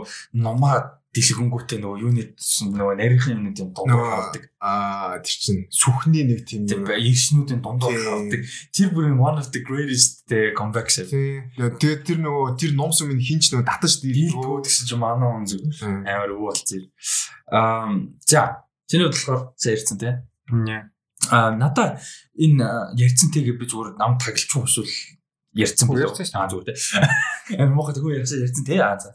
[1.10, 4.42] номаа дэлгэнгүүтээ нөгөө юуны нөгөө нарийнхан юмны тийм дундуур хавдаг.
[4.62, 6.86] аа тэр чин сүхний нэг тийм юм.
[6.86, 8.40] иршнүүдийн дундуур хавдаг.
[8.70, 11.02] Тэр бүр one of the greatest те comebacks.
[11.02, 14.62] Тэгээд тэр нөгөө тэр ном сум минь хинч нөгөө татаж Дийл дийлгөө.
[14.62, 16.86] гэсэн чинь манай хүн зүг амар өвөө болчих.
[17.50, 17.90] Аа
[18.22, 20.10] за чиний бодлохоор сайн ярьсан те.
[20.46, 20.94] Нэ.
[21.34, 21.98] А надаа
[22.38, 24.94] энэ ярьцэнтэйгээ би зүгээр нам таглчих уу эсвэл
[25.54, 26.74] ярьсан болов Ярьсан шүү аа зүгээр те.
[27.58, 28.78] Амар мохот хөө ярьсан ярьсан те.
[28.78, 29.10] Аа за.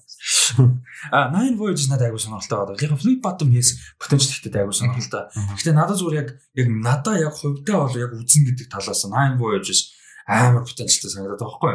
[1.11, 5.31] А nine voyages надад айгуу сонирхолтой байдаг яг flip bottom yes potential ихтэй айгуу сонирхолтой.
[5.31, 9.39] Гэхдээ надад зүгээр яг яг надаа яг хувьдаа бол яг үзэн гэдэг талаас нь nine
[9.39, 9.95] voyages
[10.27, 11.73] амар потенциалтай санагдаад байгаа байхгүй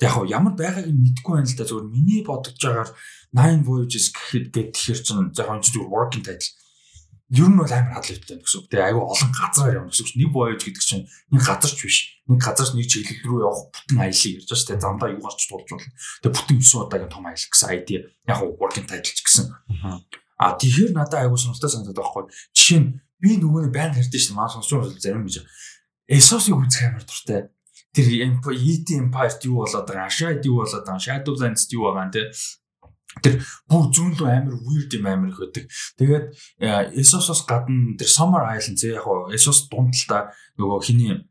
[0.00, 1.68] яг ямар байгааг нь мэдэхгүй байна л да.
[1.68, 2.90] Зүгээр миний бодож байгаагаар
[3.36, 6.52] nine voyages гэхэд гэхэд тэгэхээр чинь яг энэ зүгээр working title
[7.30, 8.66] ер нь бол амар хадлавтай гэсэн үг.
[8.74, 10.18] Тэгээ айгүй олон газар явна гэсэн үг.
[10.18, 11.98] Нэг боёж гэдэг чинь нэг газарч биш.
[12.26, 14.82] Нэг газарч нэг чиглэл рүү явах бүтэн аялал ярьж байгаа шүү дээ.
[14.82, 15.94] Замдаа юу гарч тулж болно.
[16.26, 17.88] Тэгээ бүтэн 9 удаагийн том аялал гэсэн ID
[18.26, 19.46] яг working title ч гэсэн.
[20.42, 22.24] А тэгэхээр надад айгүй сонирхолтой санагдаад байхгүй.
[22.50, 22.88] Жишээ нь
[23.22, 24.34] би нөгөө нэг байн хард шүү дээ.
[24.34, 25.46] Маа байгаа зарим гэж.
[26.10, 27.40] Эсосыг үзэх амар дуртай.
[27.94, 32.30] Тэр ET Empire юу болоод байгаа, Ashad юу болоод байгаа, Shadowlands юу байгаа нэ
[33.18, 35.64] тэр бүр зүүнлөө амар weird юм амар их байдаг.
[35.98, 36.26] Тэгээд
[36.94, 41.26] Esos-оос гадна тэр Summer Island зэ яг гоо Esos дунд л та нөгөө хиний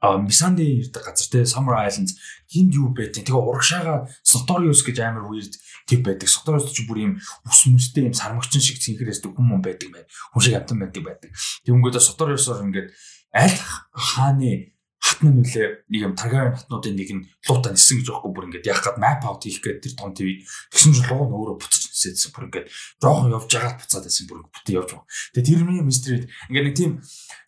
[0.00, 2.08] а Мисанди ирдэг газар те Summer Island
[2.48, 5.58] хинд юу байдیں۔ Тэгээ урагшаага Sotorius гэж амар weird
[5.90, 6.30] тип байдаг.
[6.30, 7.12] Sotorius ч бүр юм
[7.44, 10.04] ус мүстэй юм сармагчин шиг цэнхэрээсдэг хүмүүс байдаг бай.
[10.32, 11.30] Хүн шиг амтан байдаг байдаг.
[11.66, 12.88] Тэнгүүдээ Sotorius-оор ингээд
[13.34, 13.58] аль
[13.90, 14.77] хааны
[15.18, 18.80] хатны нүлээ нэг юм Targaryen хатнуудын нэг нь луута нисэн гэж байхгүй бүр ингээд яг
[18.86, 22.30] гад map out хийх гээд тэр том TV тэгсэн чинь луу нь өөрөө буцаж нисээдсэн
[22.30, 22.66] бүр ингээд
[23.02, 25.06] жоохон явж байгаа буцаад байсан бүр бүтэн явж байгаа.
[25.34, 26.92] Тэгээ тэрний мистерид ингээд нэг тийм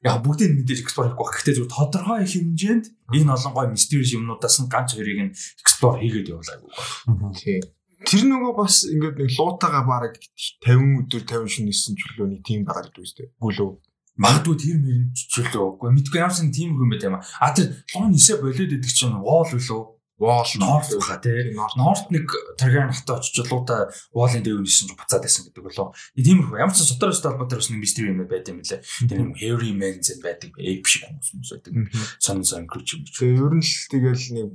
[0.03, 1.27] яг бүгдийг мэдээж explore хийхгүй.
[1.31, 6.31] Гэхдээ зөв тодорхой хэмжээнд энэ олон гой mysterious юмнуудаас нь ганц хоёрыг нь explore хийгээд
[6.35, 6.71] явуулаагүй.
[7.39, 7.61] Тий.
[8.01, 10.17] Тэр нөгөө бас ингээд нэг луутаага бараг
[10.65, 13.29] 50 өдөр 50 шөнө нисэн ч үлөө нэг тийм байгаа гэдэг үстэй.
[13.37, 13.71] Гүлөө
[14.21, 18.77] магадгүй тэр мэрэмжчлээ үгүй мэдгүй ямарсан тийм юм байт юм а тэр лон нисэ болоод
[18.77, 22.13] идэг чинь wall үлээ wall north хаа тий north.
[22.13, 22.29] Нэг
[22.61, 26.85] тарган хата очиж луута wall-ын дэв нисэн буцаад байсан гэдэг болоо тийм их ямар ч
[26.85, 28.85] сотор өстэй холбоотой бас нэг мистери юм байт юм лээ.
[29.09, 31.73] Тэр юм Harry Manson байдаг ape шиг хүмүүс хүмүүс байдаг.
[32.21, 34.49] Сон сон крүч юм тэгээ ер нь л тэгэл нэг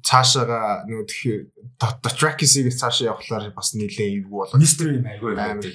[0.00, 5.68] цаашаага нөгөө тхи Dotrakis-ийг цаашаа явахлаар бас нилээ эвгүй болоо мистери юм айгүй амар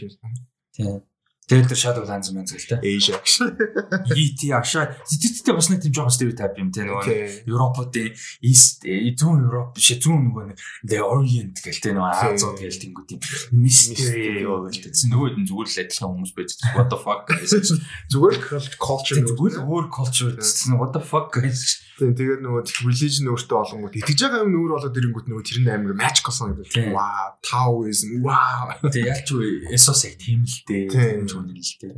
[0.74, 1.06] тийм
[1.50, 2.78] Тэгээд тэр Shadowlands мэн зэл тэ.
[2.86, 3.18] Asia.
[3.18, 4.94] ET Asia.
[5.02, 8.14] Тэтгэвчтэй бас нэг тийм жоохон стереотип юм тэ нөгөө Европуудын
[8.46, 13.06] East зүүн Европ биш зүүн нөгөө нэг The Orient гэл тэ нөгөө Азууд гэл тэнгүү
[13.10, 13.20] тийм
[13.58, 14.94] mystery юу гэл тэ.
[15.10, 17.50] Нөгөө нь зүгээр л адилхан хүмүүс байж what the fuck guys.
[18.14, 18.38] Зүгээр
[18.78, 20.30] culture зүгээр өөр culture
[20.78, 21.82] what the fuck guys.
[22.00, 25.96] Тэгээд нөгөө religion өөртөө олонгууд итгэж байгаа юм нүүр болоод ирэнгүүт нөгөө тэр нь амар
[26.00, 26.96] magical гэдэг.
[26.96, 28.24] Wow, Taoism.
[28.24, 28.72] Wow.
[28.88, 29.30] Тэгээд ялч
[29.76, 31.95] Эсос яг тийм л дээ л дээ.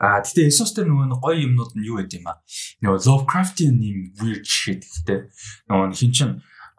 [0.00, 2.40] Аа гэтээ Esos дээр нөгөө гоё юмнууд нь юу байд юм аа.
[2.80, 5.28] Нөгөө Lovecraftian юм weird shit гэдэг.
[5.68, 6.30] Нөгөө хин чин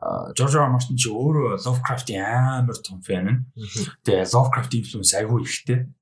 [0.01, 0.33] R.
[0.33, 0.69] R.
[0.73, 3.45] Martin чи өөрөө Lovecraft-ийн амар том фэн.
[4.01, 5.93] Тэгээ Lovecraft influence айгүй ихтэй.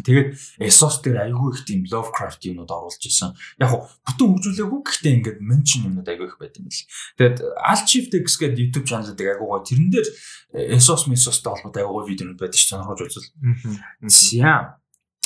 [0.00, 3.36] Тэгээд Esos дээр айгүй их тийм Lovecraft юмуд оруулж исэн.
[3.60, 6.80] Яг хөө бүтэн хөгжүүлээгүй гэхдээ ингээд mention юмуд айгүй их байт юм л.
[7.20, 10.08] Тэгээд Archive-X гэдэг YouTube channel-ыг айгүй гоо тэрэн дээр
[10.72, 13.28] Esos Mesos-тай холбоотой айгүй видеонууд байдаг ч сонирхож үзвэл.
[14.40, 14.80] Яа.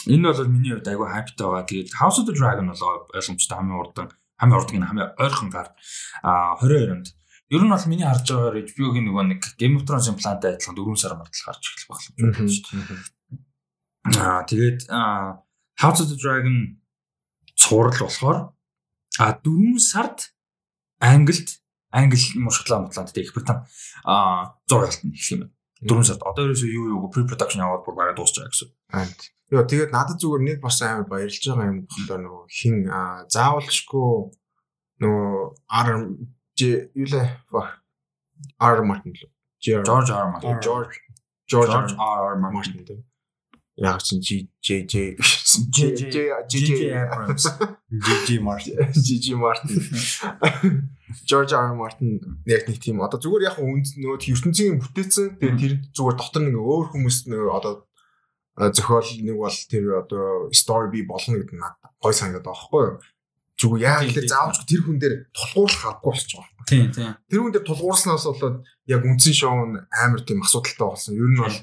[0.07, 1.67] Энэ бол миний хувьд айгүй хайптай байгаа.
[1.67, 4.07] Тэгээд House of the Dragon бол ойлгомжтой хамгийн урдан,
[4.39, 5.69] хамгийн урдан нь хамгийн ойрхон гар
[6.23, 7.07] а 22-нд.
[7.51, 11.03] Ер нь бол миний харж байгаагаар HBO-гийн нөгөө нэг Game of Thrones импланттай адилхан 4
[11.03, 13.03] сар мартал гарч эхлэх байна.
[14.15, 14.81] Аа тэгээд
[15.83, 16.79] House of the Dragon
[17.59, 18.39] цуврал болохоор
[19.19, 20.35] а 4 сард
[21.01, 23.67] Англид Англи мушглаа мотлаад тэг Их Британь
[24.05, 25.56] а зургалт нь эхлэх юм байна.
[25.85, 26.23] 4 сард.
[26.25, 28.69] Одоо ерөөсөө юу юу pre production яваад бүр бараг дуусчихаа гэсэн.
[28.97, 29.07] Аа
[29.47, 32.77] Йоо тэгээд надад зүгээр нэг бас амар баярлж байгаа юм бохоо нөгөө хин
[33.31, 34.11] заавалчгүй
[35.07, 35.35] нөгөө
[35.71, 35.89] R
[36.59, 37.29] юу лээ?
[38.59, 39.31] R Martin л
[39.63, 40.11] George.
[40.11, 40.59] R Martin.
[40.59, 40.99] George.
[41.47, 42.83] George R Martin
[43.77, 45.17] яг чинь G J J.
[45.71, 46.31] J J.
[46.49, 46.93] J.
[46.97, 47.45] Abrams.
[47.93, 48.77] GG Martin.
[48.93, 50.91] GG Martin.
[51.25, 51.75] George R.
[51.77, 55.37] Martin яг нэг тийм одоо зүгээр яг нөгөө ертөнцийн бүтээсэн.
[55.39, 57.85] Тэгээд тэр зүгээр дотор нэг өөр хүмүүс нөгөө одоо
[58.73, 62.85] зохиол нэг бол тэр одоо story би болно гэдэг нь надад гой санагдаад байгаа байхгүй
[62.89, 62.97] юу.
[63.61, 66.49] Зүгээр яг л заавч тэр хүн дээр тулгуурлах албагүй болчих жоох.
[66.65, 67.13] Тийм тийм.
[67.29, 71.13] Тэр хүн дээр тулгуурснаас болоод яг үндсэн шоу нь амар тийм асуудалтай болсон.
[71.21, 71.57] Ер нь бол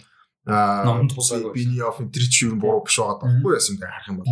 [0.46, 1.54] номон тусаагүй.
[1.56, 4.32] Биний оф тэр чи нь буруу биш байгаа байхгүй яасан дээр харах юм бол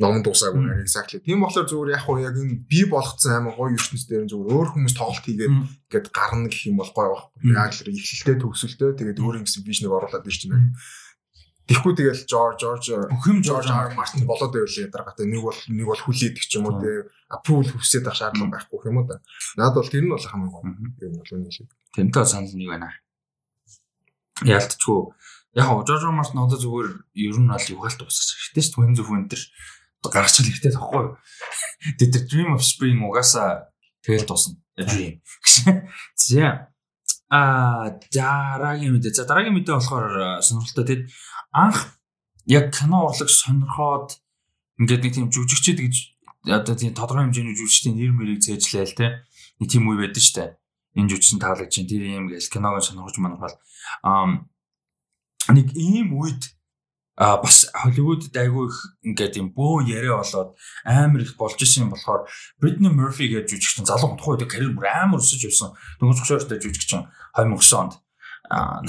[0.00, 1.20] номон дуусаагүй нэр exactly.
[1.20, 4.68] Тийм болохоор зүгээр яг хуу яг энэ би болгоцсон амар гоё ертөнц дээр зүгээр өөр
[4.72, 5.54] хүмүүс тоглолт хийгээд
[5.92, 7.52] гээд гарна гэх юм бол гоё байхгүй.
[7.52, 10.72] Яг л эхлэлтэй төгсөлтөө тэгээд өөр юм гэсэн вижныг оруулаад ирж байна.
[11.68, 15.86] Тэгэхгүй тэгэл Жорж Жорж бүх юм Жорж R Martin болоод байвал ядаргатай нэг бол нэг
[15.86, 19.22] бол хүлээдэг ч юм уу те approval хүсээд байх шаардлага байхгүй юм уу да.
[19.54, 21.70] Наад бол тэр нь бол хамгийн гол юм бол үнэ шиг.
[21.94, 22.90] Тэмтэй санал нэг байна.
[24.44, 25.00] Яалтчгүй
[25.54, 28.86] яг R Martin одоо зүгээр ер нь бол югаалт усаж хэрэгтэй шүү дээ.
[28.86, 29.42] Хүн зөв хүн тэр
[30.06, 31.06] гаргач л ихтэй тахгүй.
[31.98, 33.74] Тэр Dream of Spring угаасаа
[34.06, 34.62] тэгэл тусна.
[34.78, 35.18] Dream.
[36.14, 36.70] За
[37.30, 39.14] А дараагийн мэдээ.
[39.14, 41.02] За дараагийн мэдээ болохоор сонирхолтой тэгэд
[41.50, 41.98] анх
[42.46, 44.18] яг кино урлагч сонирхоод
[44.78, 45.94] ингээд нэг тийм жүжигчд гэж
[46.46, 49.22] одоо тийм тодорхой хэмжээний жүжигчдийн нэр мэрийг цээжлээл те
[49.62, 50.58] нэг тийм үе байдаг штэ
[50.96, 53.56] энэ жүжигчин таалагдж чинь тэр юм гээл киног сонирхож манархал
[54.02, 54.46] аа
[55.52, 56.42] нэг ийм үед
[57.20, 60.56] а бас Холливуудд айгүй их ингээд юм бөө яриа болоод
[60.88, 62.24] амар их болж исэн юм болохоор
[62.56, 65.76] Britney Murphy гэж жүжигчин залуу тухайн үед карьер бүр амар өсөж явсан.
[66.00, 67.04] Дөнгөж 30 ортой жүжигчин
[67.36, 68.00] 2009 онд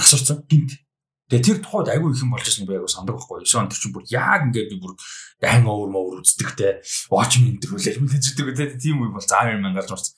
[0.00, 0.80] насурсан гинт.
[1.28, 3.44] Тэгээ тэр тухайд айгүй их юм болж исэн айгүй сандаг байхгүй.
[3.44, 4.96] 9 онд чинь бүр яг ингээд би бүр
[5.44, 6.80] айн овер мовер үздэг те.
[7.12, 8.80] Watchmen энэ төрүүлээ мэдчихдэг те.
[8.80, 10.16] Тийм үе бол заавар мянгаалж марсан.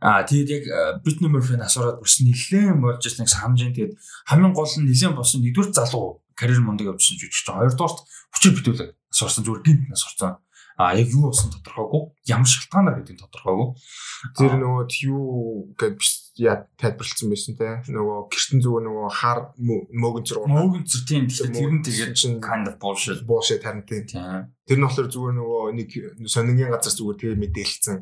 [0.00, 0.64] А тэгээд яг
[1.02, 3.64] Britney Murphy насураад бас нэлээд болж ирсэн санаж.
[3.64, 3.96] Тэгээд
[4.28, 7.48] хамгийн гол нь нэлээд болсон нэгдүгээр залуу карьер мундаг явуулсан жүжигч.
[7.48, 7.98] Хоёрдугаарт
[8.36, 10.36] хүчээр битүүлэг сурсан зүгээр гинт нас сурсан.
[10.76, 12.12] А яг юу болсон тодорхойгүй.
[12.28, 13.68] Ямар шалтгаанаар гэдэг нь тодорхойгүй.
[14.36, 16.00] Тэр нөгөө юу гэж
[16.36, 17.80] яа тайлбарлсан байсан те.
[17.88, 23.24] Нөгөө гэртэн зүгээр нөгөө хар мөгөнцөр мөгөнцөр тийм тэгэхээр тэр нь тэгээд kind of bullshit
[23.24, 24.04] bullshit харин тийм.
[24.68, 25.88] Тэр нь болохоор зүгээр нөгөө нэг
[26.28, 27.96] сонингийн газар зүгээр тэгээ мэдээлсэн.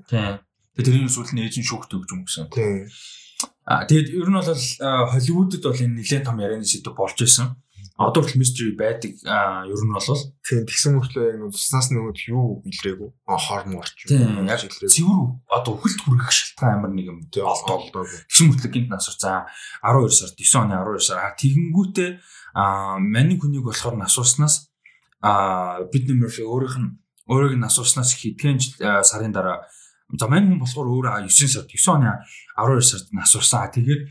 [0.74, 0.82] Тийм.
[0.82, 2.50] Тэгээд тэрний сүүл нь нь шүүхт өгч юм гэсэн.
[2.50, 2.90] Тийм.
[3.64, 4.50] А тэгээд ер нь бол
[5.14, 7.54] Холливуудд бол энэ нэлээд том ярианы сэдв болж исэн
[7.94, 10.18] одоо хүртэл mystery байдаг аа ер нь бол.
[10.42, 13.10] Тийм тэгсэн мөртлөө яг нэг туснаас нөгөөд юу илрээгүй?
[13.30, 18.72] А хорморч юм яг цэвэр одоо хөлт хүрэх шалтгаан амар нэг юм олдоо тэгсэн мөртлөө
[18.74, 19.46] гинт насар за
[19.86, 21.18] 12 сард 9 оны 12 сар.
[21.22, 22.10] А тэгэнгүүтээ
[22.98, 24.74] маний хүнийг болохоор насууснаас
[25.22, 26.90] а бидний Murphy өөрийнх нь
[27.30, 28.58] өөрийг насууснаас хэдхэн
[29.06, 29.70] сарын дараа
[30.12, 32.10] за мань хүн болохоор өөрөө 9 сард 9 оны
[32.58, 34.02] 12 сард насурсан тэгээд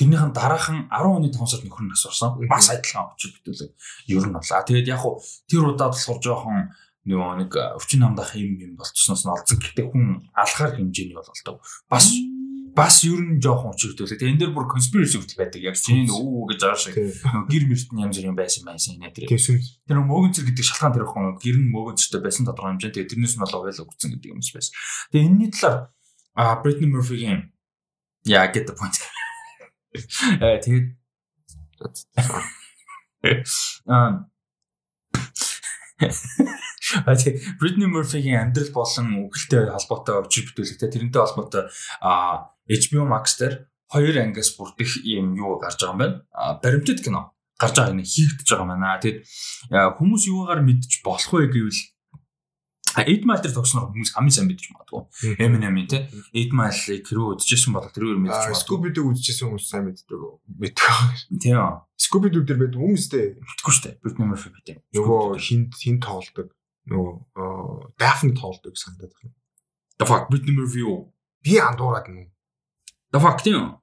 [0.00, 2.40] Тэрнийхэн дараахан 10 оны 5 сард нөхөр нь асуусан.
[2.48, 3.70] Бас адилхан очиж битүүлэг.
[4.08, 4.62] Ер нь болоо.
[4.64, 6.72] Тэгээд яг хуу тэр удаад болохоор жоохон
[7.04, 9.60] нөгөө нэг өвчин намдах юм юм болцсноос нь олцсон.
[9.60, 11.60] Гэтэ хүн алхаар хэмжээний бол болдог.
[11.90, 12.06] Бас
[12.80, 14.16] бас ер нь жоохон учирдүүлээ.
[14.16, 15.60] Тэгээ энэ дэр бүр conspiracy хүртэл байдаг.
[15.60, 19.12] Яг чиний өө гэж байгаа шиг гэр мөрт нь янз бүр юм байсан байсан нэ
[19.12, 19.28] тэр.
[19.28, 22.96] Тэр мөөгөнцөр гэдэг шалтгаан тэр ихэн гэр нь мөөгөнцөртэй байсан тодорхой хэмжээ.
[22.96, 24.72] Тэгээ тэрнээс нь бол ойл өгсөн гэдэг юм шиг байсан.
[25.12, 25.92] Тэгээ энэний талаар
[26.32, 27.52] а Britney Murphy-гийн
[28.24, 28.96] Yeah, get the point.
[30.40, 30.96] Э тэгээд
[33.88, 34.30] аа
[37.06, 41.68] А тий Britney Murphy-гийн амьдрал болон үгэлтэй холбоотой өчир бүтээлэгтэй тэрнтэй холбоотой
[42.00, 46.16] а HBO Max дээр хоёр ангиас бүрдэх ийм юу гарч байгаа юм байна.
[46.30, 49.02] А баримтат кино гарч байгаа юм хийгдэж байгаа юм байна.
[49.02, 49.18] Тэгэд
[49.98, 51.82] хүмүүс юугаар мэдчих болох вэ гэвэл
[52.98, 55.38] Эд майл дээр тогсноор хүмүүс хамгийн сайн мэдчих магадгүй.
[55.38, 56.10] Eminem-ийн те.
[56.34, 58.62] Эд майл тэрөө үдчихсэн бол тэрөө мэдчих магадгүй.
[58.66, 60.18] Scooby-Doo үдчихсэн хүмүүс сайн мэддэг.
[60.58, 60.90] Мэддэг.
[61.38, 61.86] Тийм.
[61.94, 63.26] Scooby-Doo дээр байдаг хүмүүс дээ.
[63.38, 63.94] Мэдгүй шүү дээ.
[64.02, 64.82] Britney Murphy юм.
[64.90, 66.50] Нөгөө хин хин тоглодог.
[66.90, 69.34] Нөгөө Daphne тоглодог санагдаад байна.
[70.02, 71.14] The fuck Britney Murphy юу?
[71.46, 72.26] Би андуураад нь.
[73.12, 73.80] The fuck тийм.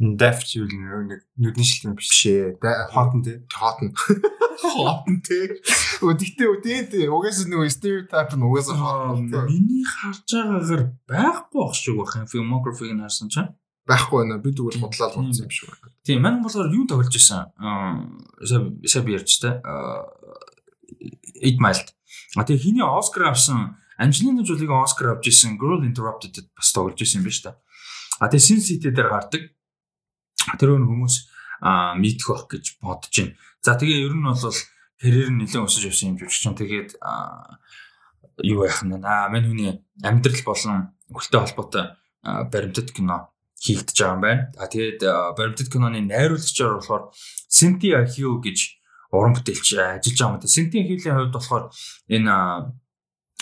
[0.00, 2.56] Daft юу нэг нүдний шилтэн биш ээ.
[2.94, 3.78] Hot нь Hot.
[4.60, 5.60] Хот тий.
[6.00, 7.04] Өдөртөө үдээ тий.
[7.08, 9.20] Угаас нөгөө стереотип нь угаас хот.
[9.20, 12.28] Миний харж байгаагаар байхгүй ах шиг байх юм.
[12.32, 13.52] Filmography-г харсан чинь
[13.84, 14.40] байхгүй байна.
[14.40, 15.92] Би тэгвэл бодлоо бодсон юм шиг байна.
[16.04, 17.52] Тийм, мань болохоор юу тоглож исэн?
[17.60, 18.04] Аа,
[18.44, 19.60] сая би ярьж та.
[19.64, 20.08] Аа,
[21.40, 21.84] 8 Mile.
[22.36, 27.20] А тэгээ хиний Оскар авсан Анжелина Жолиг Оскар авч исэн Girl Interrupted бас тоглож исэн
[27.20, 27.56] юм байна шүү дээ.
[28.20, 29.42] А тэгээ Sin City дээр гардаг.
[30.60, 31.14] Тэр өн хүмүүс
[31.64, 33.34] аа мэдэх байх гэж бодож байна.
[33.64, 34.36] За тэгээ ер нь бол
[35.00, 36.90] карьер нь нэлээд өсөж явсан юм жүжигч чинь тэгээд
[38.44, 39.72] юу яах нь аа мань хүний
[40.04, 41.84] амьдрал болон өлтэй холбоотой
[42.52, 44.42] баримтат кино хийгдэж байгаа юм байна.
[44.60, 45.00] А тэгээд
[45.36, 47.12] баримтат киноны найруулагчаар болохоор
[47.48, 48.58] Cynthia Hugh гэж
[49.12, 50.44] уран бүтээлч ажиллаж байгаа юм.
[50.44, 51.64] Cynthia Hugh-ийн хувьд болохоор
[52.08, 52.34] энэ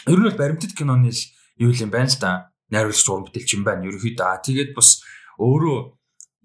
[0.06, 1.10] ер нь бол баримтат киноны
[1.58, 2.50] юу юм байна л да.
[2.70, 3.86] Найруулагч уран бүтээлч юм байна.
[3.88, 5.00] Ерөнхийдөө а тэгээд бас
[5.40, 5.78] өөрөө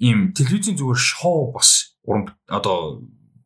[0.04, 3.04] ийм телевизийн зүгээр шоу бас уран одоо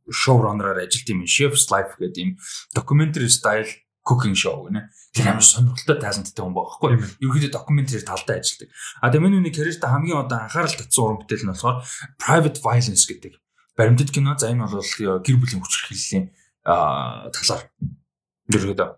[0.10, 2.32] шоураннераар ажилт юм Chef's Life гэдэг юм
[2.76, 3.68] documentary style
[4.08, 4.88] cooking show гэнэ.
[5.12, 6.90] Тэр амар сонирхолтой таланттай хүн байхгүй.
[7.20, 8.70] Ерөнхийдөө documentary талдаа ажилладаг.
[9.04, 11.84] А тэгээ миний карьерт хамгийн одоо анхаарал татсан уран бүтээл нь болохоор
[12.16, 13.34] Private Violence гэдэг.
[13.76, 16.32] Баримтат кино за энэ бол гэр бүлийн хүчирхийллийн
[16.64, 17.64] талаар
[18.48, 18.90] ерөнхийдөө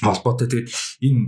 [0.00, 0.48] холбоотой.
[0.48, 0.68] Тэгээд
[1.04, 1.20] энэ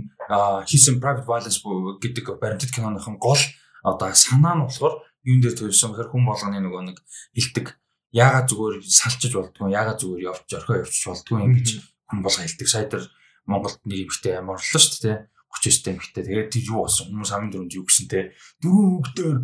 [0.67, 3.41] хийсэн Private Violence гэдэг баримтат киноныхон гол
[3.83, 6.97] одоо санаа нь болохоор юун дээр төлсөн гэхээр хүн болгоны нөгөө нэг
[7.35, 7.75] хилдэг
[8.13, 11.67] яагаад зүгээр салчиж болдгоо яагаад зүгээр явж орхоо явчих болдгоо юм гэж
[12.07, 12.67] хүн болго хэлдэг.
[12.69, 13.05] Сая дээр
[13.49, 15.17] Монголд нэг ихтэй ямар орлоо шүү дээ.
[15.53, 16.23] 39-тэй ихтэй.
[16.23, 18.33] Тэгээд тийм юу болсон хүмүүс хамгийн дөрөнд юу гэсэн те.
[18.63, 19.35] Дөрөв өгдөр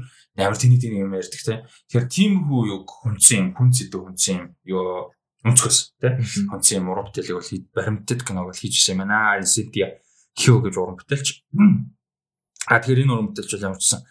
[0.42, 1.56] ямар тэний тэний юм ярьдаг те.
[1.86, 4.46] Тэгэхээр тийм хүү юу хүнсэн юм, хүн зэдв хүнсэн юм.
[4.66, 5.14] Ёо
[5.46, 6.18] өнцгөөс те.
[6.52, 9.40] Хүнсэн юм уран бүтээлийг бол баримтат киног бол хийж ирсэн аа.
[9.44, 10.02] Синтия
[10.36, 11.28] Кё гэж уран бүтээлч.
[12.68, 14.04] А тэгэхээр энэ уран бүтээлч бол ямар ч сан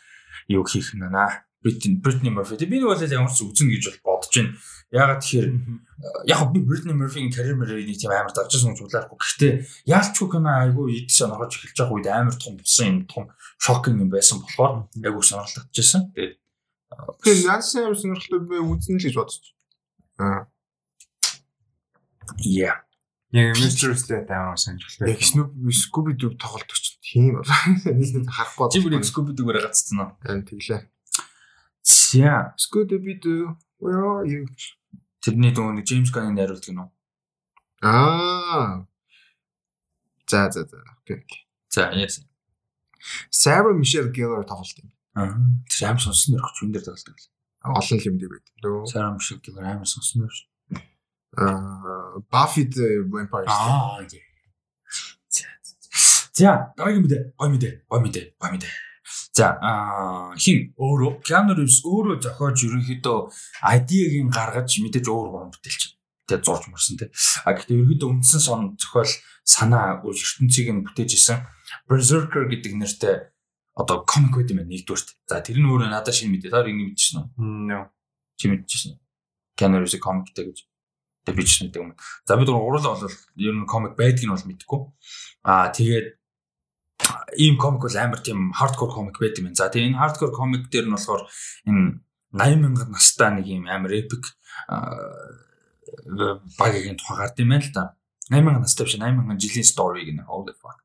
[0.49, 2.67] юу хийх юм аа Britney Murphy.
[2.67, 4.55] Би нэг бол ямар ч үзнэ гэж бол бодож байна.
[4.95, 5.49] Ягаад тэгэхээр
[6.31, 9.19] яг би Britney Murphy-гийн карьер мөрийг тийм амар давжсан гэж бодлоогүй.
[9.19, 9.53] Гэхдээ
[9.91, 13.25] яалчгүй кино айгүй идс сонирхож эхэлж байгаа үед амар том болсон юм том
[13.59, 15.67] шокинг юм байсан болохоор айгүй сонирхолтой.
[15.75, 16.35] Тэгээд
[17.27, 19.45] тэгээд наасан амар сонирхолтой би үзнэ л гэж бодож.
[20.23, 20.47] Аа.
[22.39, 22.83] Yeah.
[23.33, 23.57] Яг.
[23.57, 25.13] Slate амар сонирхолтой.
[25.13, 27.45] Яг Scooby Doo тоглолтч тийм бол
[27.85, 28.69] нэг харахгүй.
[28.73, 30.11] Чи бүр Scooby Doo-гээр гацсан уу?
[30.25, 30.89] байна тэглээ.
[31.85, 32.55] За.
[32.57, 34.49] Scooby Doo where are you?
[35.21, 36.81] Тэрний дөө нэг James Gunn-ы найруулдаг нь.
[37.85, 38.87] Аа.
[40.27, 40.81] За за за.
[41.05, 41.25] Окей.
[41.69, 42.25] За, yes.
[43.31, 44.93] Sarah Michelle Gellar тоглолт юм.
[45.15, 45.37] Аа.
[45.69, 47.19] Тэр амар сонсон нэр өгч юм дээр тоглолдог.
[47.61, 48.41] Олон юм дээр.
[48.65, 48.87] Лөө.
[48.89, 50.35] Sarah Michelle Gellar амар сонсон нэр.
[51.37, 53.77] Аа Buffy the Vampire Slayer.
[53.77, 54.01] Аа.
[54.03, 54.23] окей.
[56.33, 56.73] За.
[56.77, 57.23] Дараагийн мэдээ.
[57.37, 57.73] Гой мэдээ.
[57.89, 58.25] Гой мэдээ.
[58.39, 58.71] Гой мэдээ.
[59.35, 63.19] За, аа хин өөрөө Keanu Reeves өөрөө зохиож ерөнхийдөө
[63.75, 65.83] ID-гийн гаргаж мэдээж өөр гурван бүтээлч
[66.27, 67.09] тэгээ зурж марсан тий.
[67.47, 69.13] А гэхдээ ерөнхийдөө үндсэн сон зохиол
[69.47, 71.39] санаа ертөнцийг нь бүтээж исэн
[71.89, 73.17] Berserker гэдэг нэртэй
[73.79, 75.09] одоо комик байт юм нэгдүгürt.
[75.31, 76.51] За тэр нь өөрөө надад шинэ мэдээ.
[76.51, 77.27] Та энийг мэдчихсэн үү?
[77.39, 77.85] Нөө.
[78.37, 78.99] Чи мэдчихсэн?
[79.55, 80.59] Keanu Reeves комиктэй гэж.
[81.29, 81.93] Тэг би ч мэддэг юм.
[82.25, 83.05] За бид гурал бол
[83.37, 84.81] ер нь комик байдгийг нь бол мэдэхгүй.
[85.45, 86.17] Аа тэгээд
[87.37, 89.53] ийм комик бол амар тийм хардкор комик байт юм.
[89.53, 91.29] За тэгээ энэ хардкор комик дээр нь болохоор
[91.69, 92.01] энэ
[92.33, 94.25] 80 мянган настай нэг ийм амар эпик
[96.57, 97.85] багийн тухай гард юм байна л да.
[98.33, 100.25] 80 мянган настай биш 80 мянган жилийн story гэнэ.
[100.25, 100.81] Holy fuck.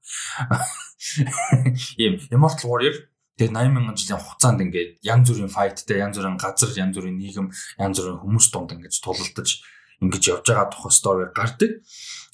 [1.95, 2.95] Ийм Immortal Warrior
[3.39, 7.47] тэгээ 80 мянган жилийн хугацаанд ингээд янз бүрийн файттай, янз бүрийн газар, янз бүрийн нийгэм,
[7.81, 9.49] янз бүрийн хүмүүс донд ингээд тулалдаж
[10.01, 11.71] ингэж явж байгаа тухай story гардаг.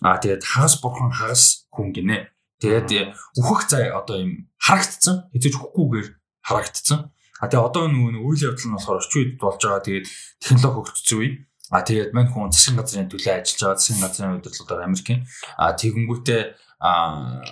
[0.05, 2.31] Аа тэгээд хагас бурхан хагас хүн гинэ.
[2.63, 5.31] Тэгээд үхэх цай одоо юм харагдцсан.
[5.33, 6.07] Хэзээ ч үхэхгүйгээр
[6.43, 6.99] харагдцсан.
[7.39, 9.83] А тэгээ одоо нөгөө үйл явдал нь болохоор орчин үед болж байгаа.
[9.87, 10.07] Тэгээд
[10.43, 11.29] технологи хөгжсөн үе.
[11.69, 15.21] А тэгээд мань хүн засгийн газрын төлөө ажиллаж байгаа засгийн газрын удирдлагуудаар Америкийн
[15.53, 16.41] а тэгэнгүүтээ
[16.81, 16.89] а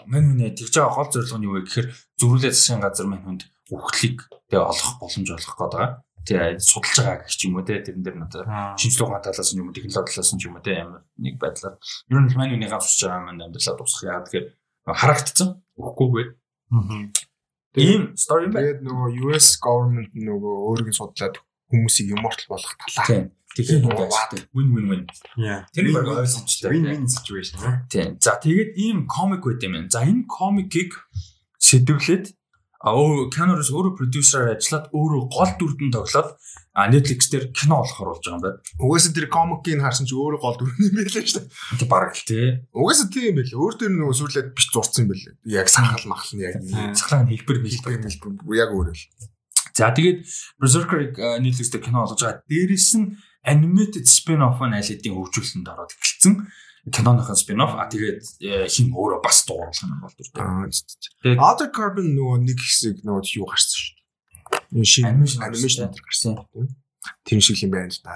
[0.10, 3.42] мань хүнээ тэгж байгаа гол зорилго нь юу вэ гэхээр зөврүүлээ засгийн газар мань хүнд
[3.70, 5.92] үхлийг тэгээ олох боломж олох гээд байгаа.
[6.28, 9.72] Тэгээ судалж байгаа гэх юм уу те тэрэн дээр надад шинжлэх ухааны талаас нь юм
[9.72, 12.84] уу технологи талаас нь юм уу те ямар нэг байдлаар ер нь мань хүний ганц
[12.84, 14.48] усж байгаа маань амьдралаа дуусгах яа тэгэхээр
[14.92, 16.28] харагдцсан үхгүйгээ.
[17.78, 18.76] Ийм story байна.
[18.76, 21.36] Тэгээд нөгөө US government нөгөө өөрийг нь судлаад
[21.72, 23.08] хүмүүсийг immortal болгох талаа.
[23.08, 23.26] Тийм.
[23.56, 24.08] Тэгэхээр нөгөө
[24.52, 25.04] win win win.
[25.72, 27.60] Тэр ойлгосон ч Win win situation.
[27.88, 28.20] Тийм.
[28.20, 29.88] За тэгээд ийм комик байт юм.
[29.88, 30.96] За энэ комикийг
[31.60, 32.36] сэдвлээд
[32.78, 36.30] а өөр Canon-оос өөрөө продюсераар ажиллаад өөрөө гол дүрдэн тоглоод
[36.78, 38.62] а Netflix дээр кино олох оруулж байгаа юм байна.
[38.78, 41.50] Угаасаа тэр комикийг харсан чи өөрөө гол дүр юм байлаа шүү дээ.
[41.82, 42.46] Тэг бараг л тий.
[42.70, 43.58] Угаасаа тийм байл.
[43.58, 45.34] Өөр дээр нөгөө сүрлээд биш зурцсан юм байлээ.
[45.58, 46.62] Яг санхал махал нь яг
[46.94, 48.46] Цахлаа хэлбэр хэлбэр хэлбэр.
[48.62, 49.06] яг өөр л.
[49.74, 50.20] За тэгээд
[50.62, 52.46] Berserker-ыг Netflix дээр кино олгож байгаа.
[52.46, 56.34] Дээрээс нь animated spin-off нь аль хэдийн хөгжүүлэлтэнд ороод эхэлсэн.
[56.88, 58.24] Киноныхон spin-off а тэгээд
[58.72, 60.32] хин өөрөө бас дууруулах юм бол дүр.
[61.24, 64.78] Тэгээд- Other Carbon нөгөө нэг хэсэг нөгөө юу гарсан шүү дээ.
[64.78, 66.34] Энэ шинэ Animation animation гарсан.
[67.28, 68.16] Тэр шиг юм байна л да.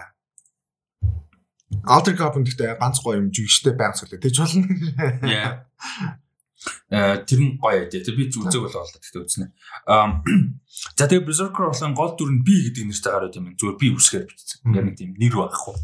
[1.87, 4.19] Alter Carbon гэхдээ ганц гоё юм жүжигчтэй байнг солио.
[4.19, 4.63] Тэгж болно.
[5.27, 5.67] Яа.
[6.91, 8.03] Э тэр нь гоё дээ.
[8.05, 9.45] Тэр би ч үзег болоо л гэхдээ үзнэ.
[9.87, 10.21] Аа
[10.99, 13.55] за тэгээ Berserker болон гол дүр нь би гэдэг нэртэй гараад юм.
[13.55, 14.59] Зүгээр би үсгээр бичсэн.
[14.67, 15.75] Ингээ нэг тийм нэр байхгүй.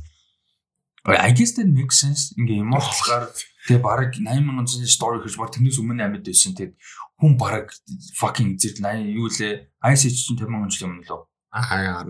[1.08, 2.36] I guess that makes sense.
[2.36, 3.32] Ингээ immortal-гаар
[3.68, 6.52] тэгээ бараг 80 мянган жилийн story гэж баг тэрнээс өмнө амьд байсан.
[6.52, 6.76] Тэгээд
[7.16, 7.72] хүн бараг
[8.20, 9.72] fucking зэрэг 80 юу лээ.
[9.88, 11.22] Ice Age чинь 50 мянган жилийн өмнө лөө.
[11.56, 12.04] Аа яа.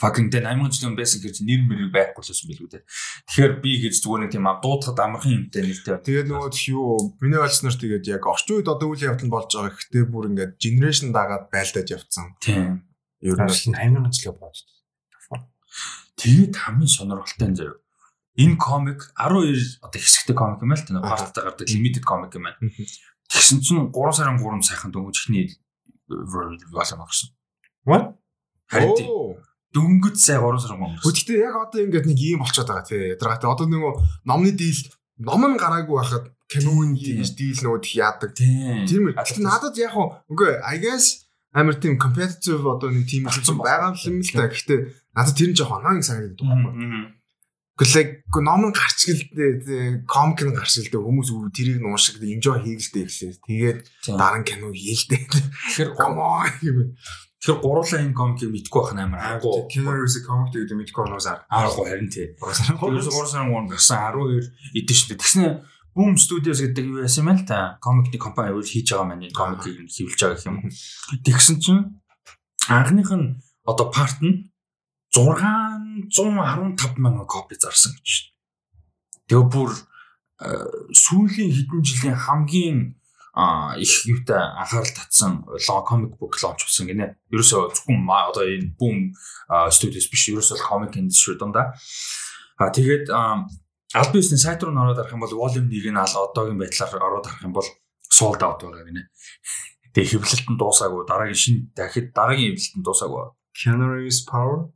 [0.00, 2.84] fucking тэ 80 жилийн өмнө байсан гэж нэр мэр байхгүй л байсан билүү дээ.
[3.28, 6.00] Тэгэхээр би гэж зүгээр нэг тийм дуудахад амархан юмтай нэртэй.
[6.04, 9.76] Тэгээд нөгөө юу миний ойлсноор тэгээд яг орчин үед одоо үйл явдал болж байгаа.
[9.76, 12.32] Гэхдээ бүр ингээд generation дагаад байлдаад явцсан.
[12.40, 12.88] Тийм.
[13.20, 14.58] Ер нь Бас 8000 жилээ боож.
[16.16, 17.76] Тэгээд хамгийн сонирхолтой нь заяа.
[18.38, 22.46] Энэ комик 12 одоо хэсэгтэй комик юм аа л тэ парттай гардаг limited комик юм
[22.46, 22.58] байна.
[23.26, 25.58] Тэгсэн чинь 3 сарын 3 сайхан дөнгөжхний
[26.06, 27.34] волюм авсан.
[27.82, 28.14] What?
[28.70, 28.94] Харин
[29.74, 31.02] дөнгөж сая 3 сарын 3.
[31.02, 33.18] Гэхдээ яг одоо ингээд нэг юм болчиход байгаа тий.
[33.18, 33.92] Ядаргатай одоо нөгөө
[34.24, 34.86] номны дийл
[35.18, 37.26] ном нь гараагүй байхад киноны Тийм.
[37.26, 38.30] дийл нөгөө их яадаг.
[38.38, 38.86] Тийм.
[38.86, 39.18] Үү.
[39.18, 39.92] Гэхдээ надад яг
[40.30, 44.46] үгүй I guess амар тийм competitive одоо нэг Болцсон юм байгаа юм л та.
[44.46, 44.80] Гэхдээ
[45.12, 46.72] надад тэр нь жоох оногийн санагддаг байхгүй.
[46.72, 47.17] Мгм.
[47.78, 53.04] Гэхдээ ном гарч гэлдээ комик нь гарч гэлдээ хүмүүс үү тэрийг нь уушиг enjoy хийгэлдээ
[53.06, 53.78] гэхлээр тэгээд
[54.18, 55.22] дараа нь кино хийлдээ.
[55.30, 56.18] Тэгэхээр on
[56.66, 56.98] юм.
[57.38, 59.70] тэгэхээр гурлаа энэ комикийг мэдгүй байх нь амар аргагүй.
[59.70, 61.46] Киноэрс комик гэдэг мэдгүй оноосаар.
[61.46, 62.34] Аргагүй харин тий.
[62.34, 65.22] 3 сарын 3 гарсан 12 эдэн шүү дээ.
[65.22, 65.46] Тэгснэ
[65.94, 67.78] Boom Studios гэдэг юу яасан юм л та.
[67.78, 70.58] Комикны компани үйл хийж байгаа маань энэ комикийг нь хэвлэж байгаа гэх юм.
[71.26, 71.82] Тэгсэн чинь
[72.70, 74.50] анхных нь одоо парт нь
[75.18, 79.34] 615 мянган копи зарсан гэж дээ.
[79.34, 82.98] Тэгээ бүр э, сүүлийн хэдэн жилийн хамгийн
[83.78, 87.14] их юутай анхаарал татсан ло комик бук лонч болсон гинэ.
[87.30, 89.14] Ерөөсөө зөвхөн одоо энэ boom
[89.70, 91.70] студиос биш ерөөсөө комик индастри дундаа.
[92.58, 96.98] А тэгээд аль биесний сайт руу ороод арах юм бол volume 1-ийг нь одоогийн байдлаар
[96.98, 97.68] ороод арах юм бол
[98.10, 99.06] sold out байгаа гинэ.
[99.94, 103.38] Тэгээ хэвлэлт нь дуусаагүй дараагийн шинэ дахид дараагийн хэвлэлт нь дуусаагүй.
[103.54, 104.66] Keanu Reeves Power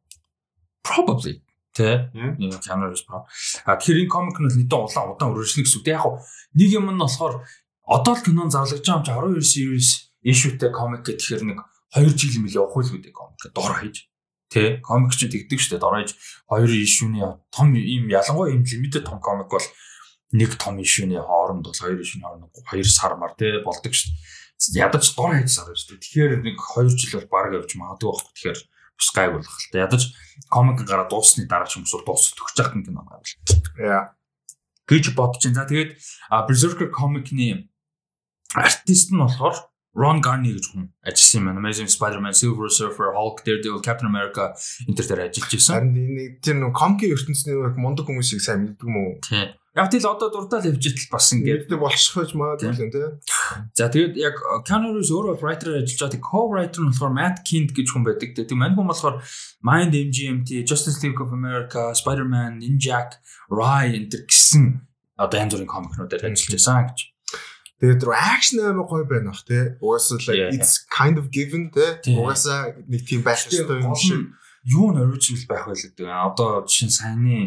[0.83, 2.13] Probably Тэ.
[2.13, 3.25] Keanu Reeves Power.
[3.65, 5.89] А тэгэхээр энэ комик нь нийтэн улаан удаан үргэлжлэнэ гэсэн үг.
[5.89, 6.21] Яг хав
[6.53, 7.49] нэг юм нь болохоор
[7.89, 9.89] одоо л кинон зарлаж байгаа юм чи 12 series
[10.21, 11.65] issue-тэй комик гэхээр нэг
[11.97, 14.05] 2 жил юм л явах үйл үү комик дор хийж.
[14.53, 14.85] Тэ.
[14.85, 15.81] Комик ч тэгдэг дээ.
[15.81, 16.13] Дор хийж
[16.53, 19.65] 2 issue-ний том ийм ялангуяа ийм limited том комик бол
[20.37, 24.77] нэг том issue-ний хооронд бол 2 issue-ний хооронд 2 сар мар тэ болдог дээ.
[24.77, 26.05] Ядаж дор хийж сар дээ.
[26.05, 28.33] Тэгэхээр нэг 2 жил бол баг явж магадгүй байхгүй.
[28.37, 28.61] Тэгэхээр
[28.99, 29.85] бас гайг болох л та.
[29.87, 30.03] Ядаж
[30.49, 33.27] комик гараад дуусны дараа ч юм уу дуус төгсөж нэг кино байвал
[33.79, 34.15] Яа.
[34.89, 35.59] гэж бодож байна.
[35.63, 35.91] За тэгээд
[36.49, 37.69] Berserker comic-ны
[38.55, 39.57] артист нь болохоор
[39.93, 41.61] Ron Garney гэж хүн ажилласан юм байна.
[41.61, 44.57] Amazing Spider-Man, Silver Surfer, Hulk, Daredevil, Captain America
[44.89, 45.75] энэ төр дээр ажиллаж исэн.
[45.77, 49.21] Харин энэ тэр нэг комки ертөнцийн нэг мундаг хүмүүсийг сайн мэддэг юм уу?
[49.21, 49.53] Тийм.
[49.73, 51.65] Яг тэгэл одоо дурдаад явж итэл бас ингээд.
[51.65, 53.09] Мэддэг болчихож магадгүй л дээ.
[53.73, 54.37] За тэгээд яг
[54.69, 56.13] Keanu Reeves өөрөө writer ажиллаж байгаа.
[56.13, 58.37] Тэгээд co-writer нь болохоор Matt Kindt гэж хүн байдаг.
[58.37, 59.25] Тэгээд мань хүн болохоор
[59.65, 63.17] Mind MGMT, Justice League of America, Spider-Man, Ninjak,
[63.49, 64.85] Rai энэ гэсэн
[65.17, 67.01] одоо янз бүрийн комикнуудаар ажиллаж байсан гэж.
[67.81, 69.81] Тэгээд тэр акшн амар гоё байна бах те.
[69.81, 71.97] Угаасаа like it's kind of given те.
[72.05, 72.21] Тийм.
[72.21, 74.21] Угаасаа нэг тийм байх хэрэгтэй юм шиг.
[74.21, 74.27] нь
[74.69, 76.07] юу н original байх вэ гэдэг.
[76.07, 77.39] Одоо жишээ нь саяны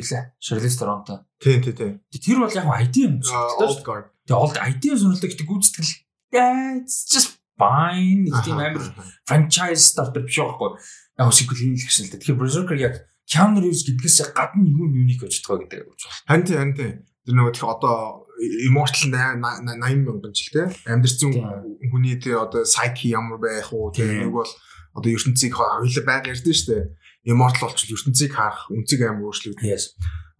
[0.00, 0.24] лээ?
[0.40, 1.26] Charlize Theron та.
[1.40, 1.92] Тийм тийм тийм.
[2.10, 3.20] Тэр бол яг ID юм.
[3.60, 4.10] Old guard.
[4.24, 8.26] Тэгээ олд ID сонирхолтой гэдэг гүйцэтгэл it's just fine.
[8.26, 8.90] Нэг тийм амар
[9.28, 10.78] franchise starter биш байхгүй.
[11.18, 12.20] Яг sequel хийх гэсэн л дээ.
[12.20, 12.94] Тэгэхээр Berserker яг
[13.30, 15.94] Keanu Reeves гэдгээс гадна юу юуник гэж байгаа гэдэг юм.
[16.26, 16.94] Харин тийм харин тийм.
[17.24, 18.26] Тэр нөгөө těch одоо
[18.68, 20.62] immortal 80 мянган жил те.
[20.84, 21.92] Амьдэрсэн Тийм.
[21.94, 23.94] хүний тий одоо psyche ямар байх уу.
[23.94, 24.28] Тийм.
[24.28, 24.50] Нэг бол
[24.92, 26.90] одоо ертөнцийг хоёулаа байг ярьдэн штэ.
[27.24, 29.72] Immortal болчихвол ертөнцийг харах үнцэг амар өөрчлөгдөн.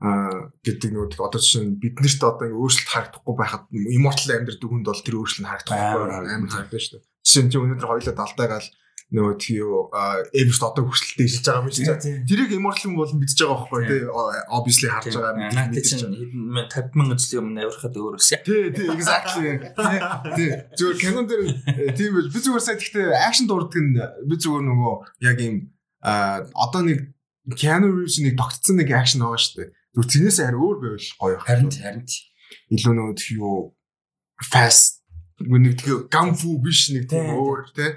[0.05, 4.85] Аа гэдэг těch одоо чинь бид нарт одоо ингээ өөрчлөлт харагдахгүй байхад immortal амьдэрдэг хүнд
[4.85, 6.53] бол тэр өөрчлөлт харагдахгүй Амар харагдана.
[6.53, 7.01] харагдана штэ.
[7.25, 8.69] Жишээ нь чи өнөөдөр хоёулаа далдаагаал
[9.15, 9.89] нөгөө тий юу
[10.35, 12.27] Эверст одоо хүрсэлтэй ижиж байгаа юм чинь.
[12.27, 14.03] Тэрийг immortal юм бол мэдчихэж байгаа байхгүй тий.
[14.51, 15.73] Obviously харж байгаа байгаа.
[15.73, 18.41] хэдэн 50 мянган жилийн өмнө авирахад өөр өсөй.
[18.43, 19.53] Тий, тий, exactly.
[20.35, 20.51] Тий.
[20.75, 22.33] Зүгээр Canon дээр э, тийм биш.
[22.33, 24.95] Би зүгээр сая гэхдээ акшн дурдаг нь би зүгээр нөгөө
[25.31, 25.57] яг юм
[26.05, 27.11] а одоо нэг
[27.57, 29.71] Keanu Reeves нэг тогтцсон нэг акшн байгаа шүү дээ.
[29.97, 31.39] Зүгээр тэрнээс арай өөр байвал гоё.
[31.45, 32.05] Харин харин
[32.73, 33.57] илүү нөгөө юу
[34.49, 35.05] fast
[35.41, 37.91] нэг тэг ганфу биш нэг тийм Тий, өөр тий.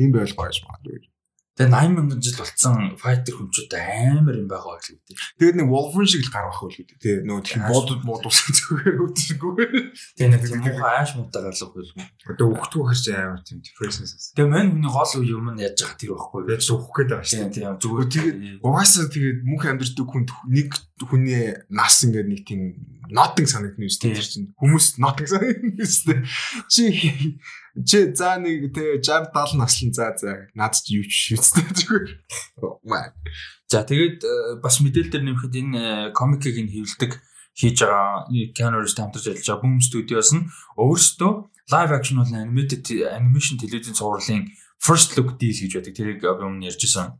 [0.00, 1.11] Ийм байвал гоё юм байна.
[1.52, 5.20] Тэгээ 80 мянган жил болцсон файтер хүмчүүд амар юм байгаа байх л үү.
[5.36, 7.16] Тэгээд нэг Wolverine шиг л гарах байх үү тий.
[7.28, 7.72] Нөгөө тэг Ааш.
[7.76, 9.52] бодод бодус зүгээр үүдэргүй.
[10.16, 12.04] Тэгээ нэг тийм муухай ааш муутай гарлах байлгүй.
[12.32, 14.32] Одоо өгтгөө хэрч амар тийм differences.
[14.32, 16.40] Тэгээ мань хүний гол юм нь яаж байгаа тэр байхгүй.
[16.48, 20.68] Яаж өгөх гээд байгаа шүү Тийм тийм зүгээр Тэгээд угаасаа тэгээд мөнх амьдэрдэг хүнд нэг
[21.08, 22.62] хүний нас ингээд нэг тийм
[23.12, 24.24] nothing санагдна шүү дээ.
[24.24, 26.20] Чинь хүмүүс nothing санагдна шүү дээ.
[26.72, 26.84] Чи
[27.84, 32.06] чи за нэг тэгээ 60 70 наслан за за над чи юу ч шийдтэй зүгээр.
[32.84, 33.12] Маа.
[33.68, 37.20] За тэгээд э, бас мэдээлэл дээр нэмэхэд энэ э, комикийг нь хэвлдэг
[37.56, 41.32] хийж байгаа Reeves хамтарч ажиллаж байгаа Boom Studios нь өөрсдөө
[41.72, 44.48] live action болон animated animation телевизийн цувралын
[44.80, 45.94] first look deal гэж байдаг.
[45.96, 47.16] Тэрийг өмнө ярьжсэн.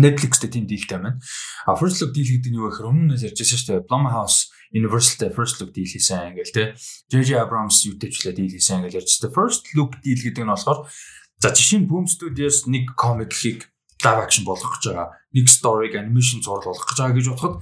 [0.00, 1.20] Netflix-тэй тийм дийлтэй байна.
[1.66, 3.88] А first look deal гэдэг нь юу вэ гэхээр өмнө нь ярьжсэн шүү дээ.
[3.88, 6.64] Blumhouse Universal-тэй first look deal хийсэн ингээл те.
[7.12, 9.28] JJ Abrams юутэйчлээ deal хийсэн ингээл ярьжсэн.
[9.28, 10.88] First look deal гэдэг нь болохоор
[11.42, 13.68] за жишээ нь Boom Studios нэг комикийг
[14.00, 15.08] live action болгох гэж байгаа.
[15.36, 17.54] Нэг story-г animation зурлал болгох гэж байгаа гэж бодоход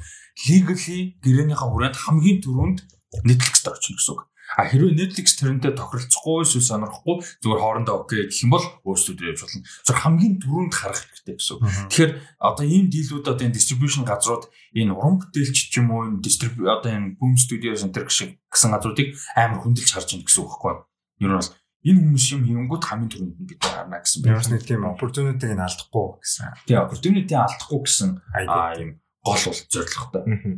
[0.47, 2.79] legally гэрээнийхээ хүрээнд хамгийн түрүүнд
[3.27, 4.23] Netflix дээр очих гэсэн үг.
[4.59, 9.41] А хэрвээ Netflix тэрнтэй тохиролцохгүй эсвэл сонирхгүй зүгээр хоорондоо окей гэх юм бол өөрсдөө явж
[9.47, 9.63] болно.
[9.87, 11.59] Зөв хамгийн түрүүнд харах хэрэгтэй гэсэн.
[11.87, 16.19] Тэгэхээр одоо ийм дийлүүд одоо энэ distribution газрууд энэ уран бүтээлч ч юм уу энэ
[16.19, 20.51] distrib одоо энэ Boom Studios Center шиг гэсэн газруудыг амар хөндлөж харж байна гэсэн үг
[20.51, 20.83] байхгүй юу?
[21.23, 24.85] Ер нь бол энэ хүмүүс юм хийнгүүт хамгийн түрүүнд нь бид харна гэсэн нэг тийм
[24.85, 26.47] opportunity-г нь алдахгүй гэсэн.
[26.69, 30.23] Тэгээ opportunity алдахгүй гэсэн аа ийм гол бол зорилготой.
[30.27, 30.55] Мгм.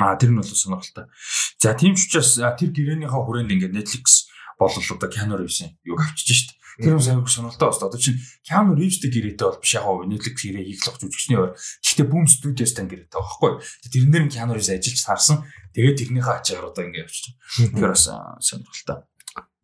[0.00, 1.08] Аа тэр нь бол сонирхолтой.
[1.56, 4.28] За тийм ч учраас тэр гэрээнийхээ хүрээнд ингээд Netflix
[4.60, 6.50] болол одоо Keanu Reeves-ийн юг авчиж шít.
[6.80, 7.88] Тэр юм сайн сонирхолтой байна.
[7.88, 11.52] Одоо чинь Keanu Reeves-тэй гэрээтэй бол биш яг гоо Netflix гэрээ хийх л жүжигчний өөр.
[11.56, 13.50] Гэхдээ Boom Studios-тай гэрээтэй байхгүй.
[13.88, 15.38] Тэрэн дээр нь Keanu Reeves ажиллаж таарсан.
[15.72, 17.36] Тэгээд тэрнийхээ ачаар одоо ингээд авчиж.
[17.56, 18.04] Тэгэхээр бас
[18.40, 18.98] сонирхолтой.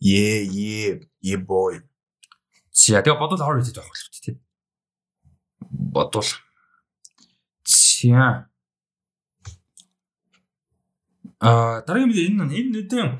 [0.00, 1.82] Yeah, yeah, yeah boy.
[2.72, 4.36] За тэгээ бодвол horror хийх байх болов тий.
[5.60, 6.30] Бодвол.
[7.98, 8.48] За.
[11.40, 13.18] А дараагийн мэдээ энэ энэ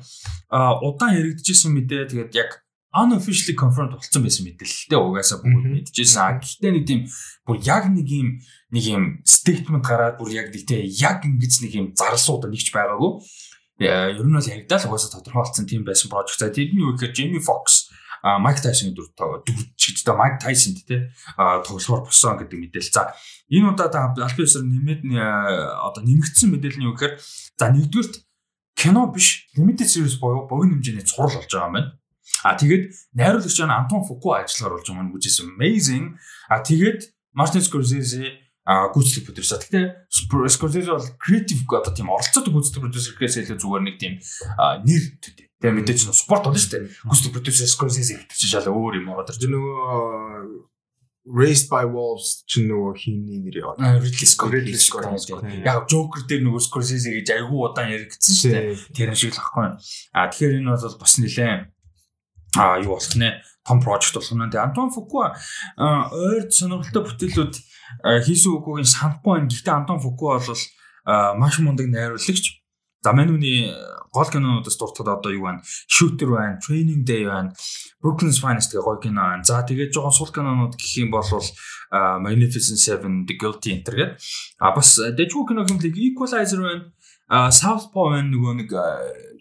[0.51, 2.51] а удаан яригдчихсэн мэдээ тэгээд яг
[2.91, 6.19] unofficially confirmed болсон байсан мэдээлэлтэй угаасаа бүгд мэдчихсэн.
[6.19, 7.01] А гэхдээ нэг тийм
[7.45, 8.41] бүр яг нэг юм
[8.73, 13.11] нэг юм statement гараад бүр яг нэг тийм яг ингэж нэг юм зарлсууд нэгч байгаагүй.
[13.79, 16.41] Э, ер нь бол яригдал угаасаа тодорхой болсон тийм байсан project.
[16.41, 17.93] За тэрний юу гэхээр Jamie Foxx
[18.23, 22.91] Майк Тайсон дүр дүрч гэдэг Майк Тайсон тий тоглохоор босон гэдэг мэдээлэл.
[22.91, 23.15] За
[23.47, 27.15] энэ удаад Альбиусаар нэмээд одоо нэмэгдсэн мэдээлэл нь юу гэхээр
[27.59, 28.13] за нэгдүгürt
[28.75, 31.91] кино биш limited series боيو богино хэмжээний цуврал болж байгаа юм байна.
[32.43, 32.83] А тэгээд
[33.15, 36.15] найруулагч нь Антон Фуку ажиллагаар болж байгаа which is amazing.
[36.47, 39.59] А тэгээд Мартин Скорсезе а гүйцэтгэх продюсер.
[39.59, 44.13] Гэхдээ Скорсезе бол creative одоо тийм оролцоотой гүйцэтгэх продюсер гэхээс илүү зүгээр нэг тийм
[44.87, 46.83] нэр төдий Тэгээ мэдээж нь спорт болно шүү дээ.
[47.03, 49.51] Гүсти продюсер Scorsese гэдэг чинь шал өөр юм байгаа дэр.
[49.51, 50.79] Нөгөө
[51.29, 53.99] Raised by Wolves ч нөгөө химний нэр яваад.
[53.99, 54.55] Ridley Scott.
[54.55, 55.11] Ridley Scott.
[55.67, 58.71] Яг Joker дээр нөгөө Scorsese гэж айгүй удаан яригдсан шүү дээ.
[58.95, 59.67] Тэр шиг л ахгүй.
[60.15, 61.67] А тэгэхээр энэ бол бас нэлээд
[62.57, 64.49] а юу болох нэ том project болох нь.
[64.49, 65.35] Тэгээ Антон Фукуа
[65.77, 67.53] ойрд сонирхолтой бүтээлүүд
[68.25, 69.51] хийсэн үгүйг санахгүй байна.
[69.51, 70.63] Гэхдээ Антон Фукуа бол
[71.37, 72.59] маш мундаг найруулагч
[73.01, 73.71] За мань үний
[74.11, 75.63] гол кинонуудаас дуртахад одоо юу байна?
[75.87, 77.55] Shooter байна, Training Day байна,
[78.03, 79.43] Brooklyn's Finest гэх гоё кино байна.
[79.47, 81.23] За тэгээд жоохон сул кинонууд гэх юм бол
[82.19, 84.19] Magnificent Seven, The Guilty Enter гэдэг.
[84.59, 86.91] А бас Deadpool кино хэмлэг Equalizer байна.
[87.29, 88.69] Southpaw байна нөгөө нэг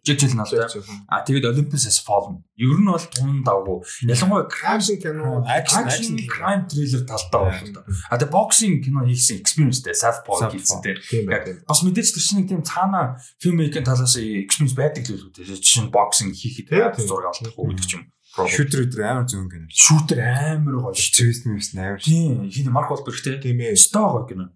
[0.04, 0.68] жижиг налтай.
[1.08, 2.44] А тэгээд Olympus has fallen.
[2.56, 3.80] Ер нь бол тун давгүй.
[4.08, 7.84] Ялангуяа action кино, action crime thriller талдаа бол.
[8.08, 11.28] А тэгээд boxing кино хийсэн experienceтэй Southpaw хийсэн тийм.
[11.68, 15.44] Бас мэдээж тэр чинь тийм цаана filmmaking талаас experience байдаг л үү.
[15.44, 16.72] Жишээ нь boxing хийхэд
[17.04, 18.04] зураг авах гэдэг ч юм.
[18.38, 19.66] Шүтер өдр амар зүүн гэнэ.
[19.72, 20.94] Шүтер амар гоё.
[20.94, 21.98] Твист мис амар.
[21.98, 22.46] Тийм.
[22.46, 23.18] Хин Марк Волберг.
[23.18, 23.74] Тийм ээ.
[23.74, 24.46] Стоо гоё гэнэ.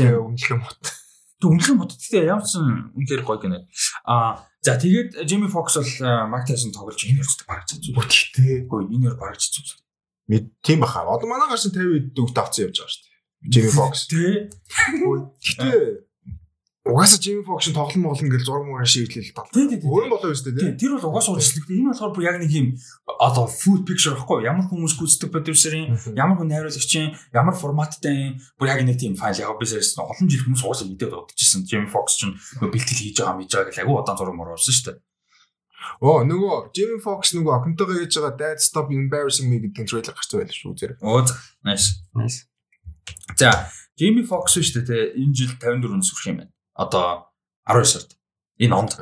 [0.00, 0.80] Тэгээ үнэлэх юм бот.
[1.78, 1.94] Бот.
[1.94, 3.58] Тэгээ ямар ч үнээр гоё гэнэ.
[4.06, 5.94] А За тэгээд Jimmy Fox бол
[6.26, 7.94] Mark Tyson тоглож энэ ёстой бараг цэцүү.
[7.94, 9.78] Үгүй Үгүй энэ ёр бараг цэцүү.
[10.28, 11.06] Мэд тийм баха.
[11.06, 13.16] Одоо манай гарсан 50 дүүгт авцсан явж байгаа шүү дээ.
[13.54, 13.92] Jimmy Fox.
[14.10, 14.50] Тэ.
[15.38, 16.07] Гэхдээ
[16.88, 18.64] угаасаа Jimmy Fox-ын тоглоом болно гэж зураг
[19.36, 19.48] тал.
[19.52, 19.88] Тий, тий, тий.
[19.88, 20.80] Өөр болоо шүү дээ.
[20.80, 21.68] Тэр бол угаасаа урьдчилдаг.
[21.68, 22.66] Энэ болохоор бүр яг нэг юм
[23.04, 28.80] одоо food picture байхгүй ямар хүмүүс гүйцэтгэх продюсерийн ямар хүн найруулагчийн ямар форматтай бүр яг
[28.88, 31.68] нэг тийм файл яг би сэрсэн олон жил хүмүүс угаасаа мэдээд удажсэн.
[31.68, 34.86] Jimmy Fox ч бэлтгэл хийж байгаа мэж байгаа гэх агуу удаан зураг муур урсан шүү
[34.88, 34.98] дээ.
[36.00, 40.30] Оо нөгөө Jimmy Fox нөгөө охинтойгоо хийж байгаа Dad Stop Embarrassing Me гэдэг трейлер гарч
[40.32, 40.98] байл шүү зэрэг.
[41.04, 41.36] Оо за.
[41.66, 42.00] Nice.
[42.16, 42.48] Nice.
[43.36, 47.34] За, Jimmy Fox шүү дээ энэ жил 54-өөс хүрэх юм байна одоо
[47.66, 48.10] 12 сард
[48.62, 48.92] энэ онд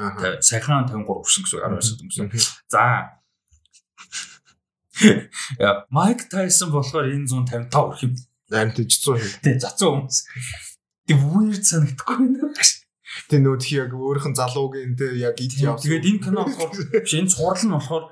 [0.40, 2.28] сайхан 53 хүрсэн гэсэн 12 сард өнгөрсөн.
[2.72, 2.82] За
[5.92, 8.14] Майк Тайсон болохоор энэ 155 хүрэх юм.
[8.48, 9.20] Амт 100 шүү.
[9.44, 10.18] Тэ, зацсан хүмүүс.
[11.04, 12.54] Тэг weird санагдахгүй байна.
[13.28, 15.84] Тэ нөө тхи яг өөрийнх нь залуугийн тэ яг ид явсан.
[15.84, 18.04] Тэгээд энэ кино болохоор биш энэ цуврал нь болохоор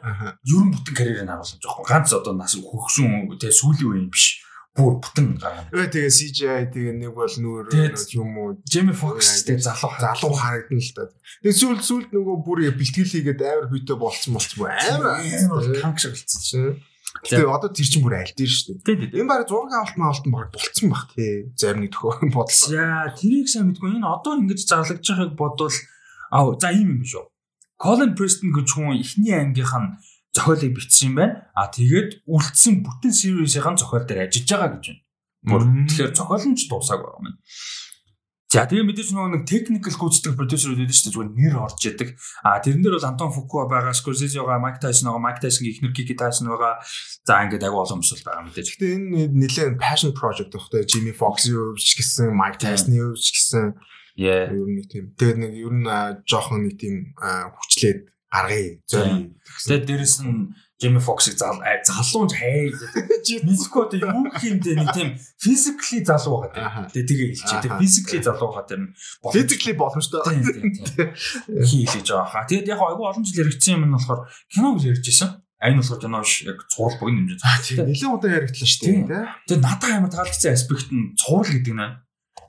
[0.48, 1.84] ерөн бүтэн карьерийг харуулсан жоохон.
[1.84, 4.40] Ганц одоо нас хөгшин тэ сүүлийн үеийн биш
[4.74, 5.70] бүр бүтэн гаргана.
[5.70, 7.70] Өө тэгээ CGI тэгээ нэг бол нүүр
[8.18, 11.06] юм уу Jamie Foxx тэгээ залуу залуу харагдана л та.
[11.46, 16.42] Тэгээ сүүл сүүлд нөгөө бүр бэлтгэл хийгээд амар хүйтэй болцсон болцсон амар танк шиг болцсон
[16.42, 16.82] чинь.
[17.22, 19.14] Тэгээ одоо тэр чинь бүр аль дээр шүү дээ.
[19.14, 21.46] Энэ баг зураг авалт маалтан баг болцсон баг тий.
[21.54, 22.66] Зарим нэг төхөө бодлоо.
[22.66, 25.78] За тэрийг сайн мэдгүй энэ одоо ингэж зарлагдж байгааг бодвол
[26.34, 27.30] аа за ийм юм биш үү.
[27.78, 29.94] Colin Preston гэж хүн ихний ангийнх нь
[30.34, 31.48] зохиолыг бичсэн юм байна.
[31.54, 35.86] А тэгээд үлдсэн бүтэн series-ийн зохиол дээр ажиллаж байгаа гэж байна.
[35.88, 37.38] Тэгэхээр зохиол нь ч дуусааг байгаа юм.
[38.54, 42.08] За тэгээ мэдээж нөгөө нэг technical гүйцэтгэх продюсерүүд байдаг шүү дээ зүгээр нэр орж яадаг.
[42.46, 45.90] А тэрэн дээр бол Антон Фукуа байгаа, Scorsese байгаа, Mike Tyson байгаа, Mike Tyson-гийн эхнэр
[45.90, 46.78] Kiki Tyson байгаа.
[47.26, 48.68] За ингээд агай хүмүүс байгаа мэдээж.
[48.78, 53.74] Гэтэ энэ нэлээд passion project багтай Jimmy Fox-ийн өвч гэсэн, Mike Tyson-ийн өвч гэсэн.
[54.22, 54.46] Яа.
[54.54, 55.10] Ер нь нэг тийм.
[55.18, 55.90] Тэгээд нэг ер нь
[56.30, 58.82] жоохон нэг тийм хүчлээд гаргая.
[58.90, 59.30] Зорь.
[59.62, 60.50] Тэгээд дээрэс нь
[60.82, 62.74] Jimmy Fox-ыг залуун хайж
[63.46, 65.08] мэдгүй одоо юу хиймдээ нэг тийм
[65.38, 67.06] physically залуу байгаа тийм.
[67.06, 68.82] Тэгээ хэлж тийм physically залуу байгаа тийм.
[69.30, 70.20] Physically боломжтой.
[70.26, 72.44] Хийлээж байгаа хаа.
[72.50, 75.30] Тэгээд яг айгүй олон жил яригдсан юм нь болохоор кино гэж ярьжсэн.
[75.62, 77.38] Айн болохоор кино ш яг цуврал богино хэмжээ.
[77.62, 77.86] Тийм.
[77.86, 79.24] Нэлээд удаа яригдлаа шүү дээ.
[79.46, 81.86] Тэгээд надад амар таалагдсан аспект нь цуврал гэдэг нь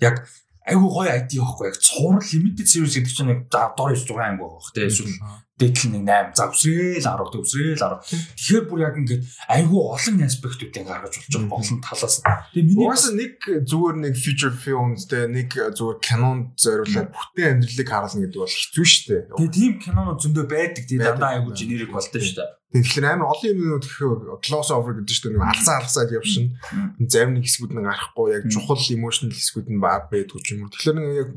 [0.02, 0.26] яг
[0.66, 4.68] айгүй гоё ID байхгүй яг цуврал limited series гэдэг чинь яг дор 6 анги байх
[4.74, 5.14] тийм эсвэл
[5.56, 8.04] дээдл нэг 8 за өсрөөл 10 өсрөөл 10
[8.36, 13.06] тэгэхээр бүр яг ингээд айгүй олон аспектуудыг гаргаж болж байгаа олон талаас тэгээ миний бас
[13.16, 13.34] нэг
[13.64, 18.86] зүгээр нэг feature films тэ нэг зүгээр кинонд зориулаад бүтэн амьдралыг харуулна гэдэг бол хэцүү
[18.86, 19.22] шүү дээ.
[19.32, 20.84] Тэгээ тийм кинонууд зөндөө байдаг.
[20.92, 22.50] Тэгээ дандаа айгүй generic болтой шүү дээ.
[22.76, 26.60] Тэгэхээр амар олон юмнууд гэх close over гэдэг чинь нэг алсаа алсаад явшин.
[27.08, 30.68] Зарим нэг хэсгүүд нь гарахгүй яг чухал emotional хэсгүүд нь баад байдгүй юм.
[30.68, 31.30] Тэгэхээр яг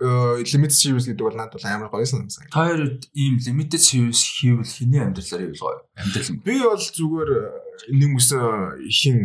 [0.00, 2.50] limited series гэдэг бол надад бол амар гоё санагдсан.
[2.50, 6.38] Та хоёрод ийм limited series хийвэл хиний амьдралаар юу гоё амьдрал юм.
[6.42, 7.30] Би бол зүгээр
[7.94, 8.42] нэг үсэн
[8.90, 9.18] хин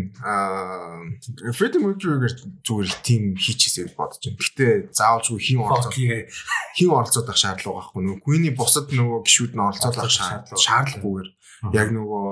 [1.57, 4.37] Freddie Mercury-гээр зүгээр тим хийчихсэй бодож байна.
[4.37, 8.01] Гэтэ заавалжгүй хин оролцоод хин оролцоод ах шаардлага байхгүй.
[8.05, 10.13] Нөгөө Queen-ий бусад нөгөө гişүүд нь оролцоод ах
[10.53, 11.29] шаардлагагүйгээр
[11.73, 12.25] яг нөгөө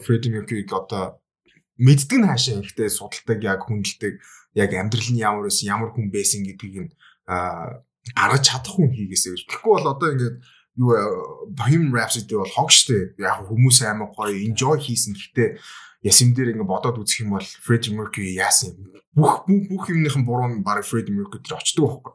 [0.00, 1.20] Freddie Mercury-г одоо
[1.76, 4.16] мэддэг нь хаашаа ихтэй судалдаг яг хүндэлдэг
[4.56, 6.92] яг амьдрал нь ямар байсан ямар хүн байсан гэдгийг нь
[7.30, 9.42] гаргаж чадах хүн хийгээсэй гэж.
[9.46, 10.36] Тэгэхгүй бол одоо ингээд
[10.80, 10.90] юу
[11.54, 13.14] Bohemian Rhapsody бол хог штэ.
[13.20, 15.14] Яг хүмүүс амар гоё enjoy хийсэн.
[15.14, 15.48] Гэхдээ
[16.02, 18.94] ясим дээр ингээд бодоод үзэх юм бол Freddie Mercury яасан юм.
[19.14, 22.14] Бүх бүх юмныхан буруу нь баг Freddie Mercury дээр очдөг байхгүй.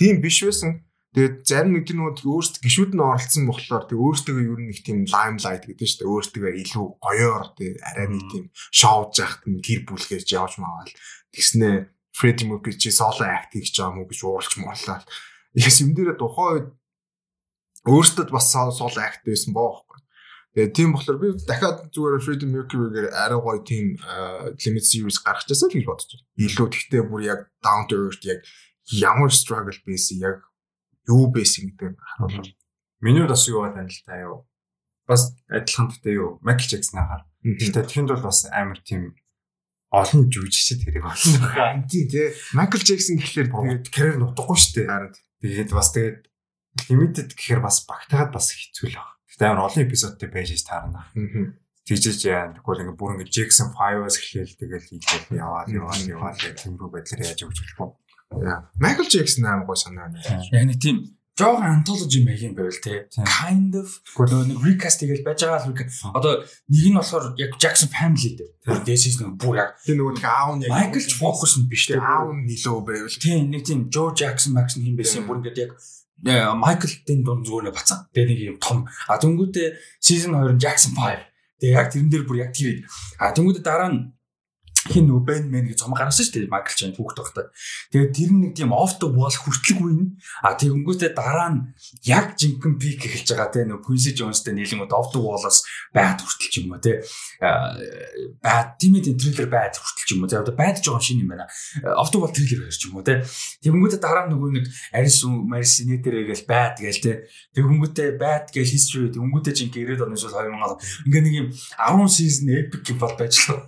[0.00, 0.88] Тийм биш байсан.
[1.16, 4.80] Тэгээд зарим нэг тийм нөгөө өөрсдөө гişүүд нь оролцсон болохоор тэг өөрсдөө ер нь нэг
[4.84, 6.12] тийм limelight гэдэг нь шүү дээ.
[6.12, 10.92] Өөрсдөө илүү гоёор тэг арай нэг тийм шоуж яхад нь гэр бүлгээж явж маавал
[11.32, 15.04] тэгснэ Freddie Mercury чи соло акт хийж байгаа мó гэж уурлж муурлаа.
[15.54, 16.68] Яс юм дээр тухайн үед
[17.86, 19.98] өөртөө бас соло акт байсан боо байхгүй.
[20.58, 23.94] Тэгээ тийм болохоор би дахиад зүгээр Freddie Mercury-гээр арай гоё тийм
[24.58, 26.26] limit series гаргах гэсэн л бодож байна.
[26.40, 28.42] Илүү тэгтээ бүр яг down to earth яг
[28.90, 30.42] ямар struggle байсан яг
[31.06, 32.48] юу байсан гэдэг нь харуулж.
[33.04, 34.48] Миний бас юу байна л та юу.
[35.06, 37.22] Бас адилхан гэдэг юу Michael Jackson-аар.
[37.44, 39.14] Гэхдээ тэнд бол бас амар тийм
[39.88, 41.86] олон жүжигчд хэрэг болсон байна.
[41.88, 42.28] Тийм тий.
[42.52, 44.88] Майкл Джексон гэхлээр тэгээд карьер нутахгүй шүү дээ.
[44.92, 46.18] Харин тэгээд бас тэгээд
[46.92, 49.16] limited гэхээр бас багтаад бас хэцүү л байна.
[49.32, 51.08] Тэгтээ амар олон эпизодтэй байж таарна.
[51.88, 56.90] Тийжэж яа тэгвэл ингээ бүр ингээ Jackson 5-аас эхлээл тэгэл хийлээ яваад яваад яваад тиймэрхүү
[56.92, 57.96] байдлаар яаж өгч болох
[58.36, 58.60] вэ?
[58.76, 60.12] Майкл Джексон аим гоо санаа.
[60.52, 63.06] Яг нэг тийм жоохон антологи маяг юм байвал те.
[63.22, 64.02] Kind of.
[64.18, 65.78] Нөгөө нэг recast тэгэл байж байгаа л
[66.18, 68.82] одоо нэг нь болохоор яг Jackson family дээр.
[68.82, 71.86] Дээшээс нэг бүр яг тийм нөгөө нэг аав нь яг Michael ч focus нь биш
[71.86, 73.18] те аав нь нилөө байвал.
[73.22, 75.70] Тийм нэг тийм Joe Jackson Max хин байсан бүр ингээд яг
[76.58, 78.90] Michael дэн дунд зүгээр нэг бацаа тэгээ нэг юм том.
[79.06, 79.66] А дөнгөдөө
[80.02, 81.22] season 2 Jackson 5
[81.62, 82.82] тэгээ яг тэрэн дээр бүр яг тэр.
[83.22, 84.10] А дөнгөдөө дараа нь
[84.88, 87.46] хин нөгөө бэн мэн гэж цомог гаргасан шүү дээ Майкл Чен хүүхд тогтой.
[87.92, 90.16] Тэгээд тэр нэг тийм off the wall хүртэлгүй нь.
[90.42, 91.60] А тэгэнгүүтээ дараа нь
[92.08, 96.54] яг жинхэнэ пик эхэлж байгаа те нөгөө Quincy Jones-тэй нийлэнгүүд off the wall-аас байд хүртэлч
[96.64, 97.04] юм уу те.
[98.40, 100.40] Байд тиймээ трейлер байд хүртэлч юм уу те.
[100.40, 101.50] Одоо байд жоохон шин юм байна.
[101.98, 103.22] Off the wall трейлер гарч юм уу те.
[103.62, 104.64] Тэгэнгүүтээ дараа нөгөө нэг
[104.96, 107.12] Aris Maris нэтэрээ гээл байд гээл те.
[107.52, 112.46] Тэгэнгүүтээ байд гээл history тэгэнгүүтээ жинхэнэ 90-ад оны шууд 2000 ингээ нэг юм 10 season
[112.52, 113.62] epic юм бол байж л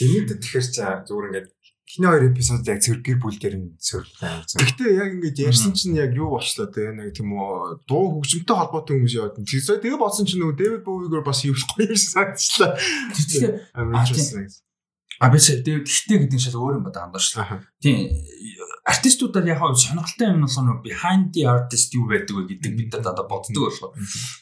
[0.00, 1.48] Лимит тэгэхээр ч зүгээр ингээд
[1.88, 4.04] Хиний хоёр эпизод яг зэрэг гэр бүл дээр нь байсан.
[4.60, 9.00] Гэхдээ яг ингэж ярьсан чинь яг юу болчлоо те нэг тийм үү дуу хөгжимтэй холбоотой
[9.00, 9.40] хүмүүс яваад.
[9.40, 12.76] Тэгээ тэгээ бодсон чинь нөгөө Дэвид Бовигоор бас хийхгүй юм шиг санагдлаа.
[12.76, 14.67] Тэгээ
[15.18, 17.58] А би тэгээд гэхдээ гэдэг нь шал өөр юм ба даамдаачлаа.
[17.82, 18.06] Тийм
[18.86, 23.66] артистуудаар яг сонирхолтой юм болохоор behind the artist юу байдаг вэ гэдэг бид надад боддог
[23.66, 23.92] болохоор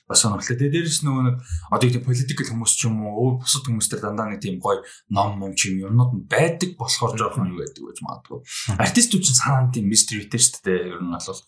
[0.04, 0.60] бас сонирхолтой.
[0.60, 1.36] Тэгээд дээрэс нөгөө нэг
[1.72, 5.40] одоо тийм political хүмүүс ч юм уу бусад хүмүүс төр дандаа нэг тийм гоё ном
[5.40, 5.56] юм
[5.88, 8.38] юмнууд нь байдаг болохоор жоохон юу байдаг гэж магадгүй.
[8.76, 10.92] Артистууд ч санаанд тийм mysteryтэй шүү дээ.
[10.92, 11.40] Ер нь бол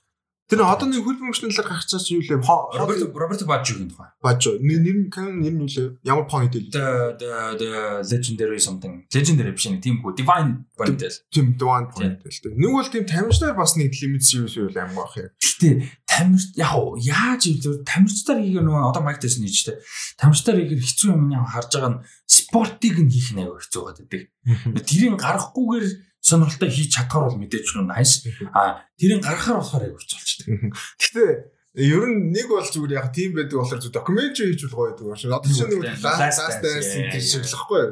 [0.48, 2.40] Тэр одоо нэг хөл бөмбөглөлөөр гарах чаас юу лээ?
[2.40, 4.08] Роберт Роберт Бажжогийн тухай.
[4.24, 4.56] Бажжо.
[4.56, 6.08] Нэр нь канон нэр нь юу лээ?
[6.08, 6.72] Ямар point вэ?
[6.72, 7.70] The the
[8.08, 9.04] legendary something.
[9.12, 11.20] Legendary биш нэг тийм хүү divine point л.
[11.28, 12.56] Тийм divine point л дээ.
[12.56, 15.28] Нэг бол тийм тамирчдаар бас нэг limit series үйл аим байх юм.
[15.36, 15.68] Гэтэ
[16.08, 19.76] тамирч яг яаж ийм тамирчдаар хийх нөгөө одоо майк дэсэн хийж тээ.
[20.16, 24.32] Тамирчдаар хийх хэцүү юм яа харж байгаа нь спортыг нь хийх нэг хэцүү байдаг.
[24.80, 28.28] Тэрийг гарахгүйгээр сонирхолтой хийж чадхаар бол мэдээж нь nice.
[28.52, 30.76] А тэрийг гаргахаар болохоор аяг урч болчихдог.
[31.00, 31.30] Гэхдээ
[31.78, 35.30] ер нь нэг бол зүгээр яг тийм байдаг болохоор зөв докюментари хийж болох байдаг шүү.
[35.32, 37.82] Одоо чинь нэг last dance тийм шиг л хэвгүй.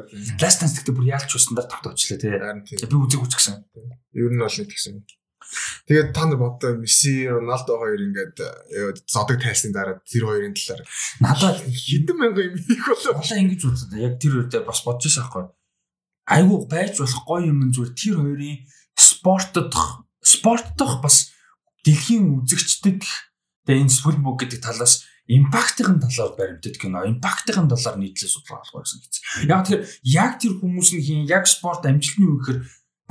[0.41, 2.35] Last dance гэдэг бүр яалч стандарт тогтоочлаа тий.
[2.83, 3.63] Би үзег үз гэсэн.
[4.13, 5.01] Ер нь бол нэг гэсэн.
[5.87, 8.35] Тэгээд та нар боддоо Месси, Роналдо хоёр ингээд
[9.07, 10.83] зодог тайлсны дараа тэр хоёрын талаар
[11.23, 13.15] надад хэдэн мянган юм хийх болоо.
[13.15, 13.95] Улаан ингэж үздэг.
[13.95, 15.56] Яг тэр үедээ бас бодож байсан байхгүй
[16.27, 18.57] айгүй байж болох гоё юм зүгээр тэр хоёрын
[18.99, 19.73] спортод
[20.19, 21.31] спорттох бас
[21.87, 23.01] дэлхийн үзэгчдэд
[23.63, 28.99] тэгээ энэ спортбук гэдэг талаас импактын талаар баримтат кино импактын талаар нийтлээ судлаа болох байсан
[29.03, 29.13] гэж.
[29.47, 32.59] Яг тэр яг тэр хүмүүс нь хийн яг спорт амжилтны үг гэхээр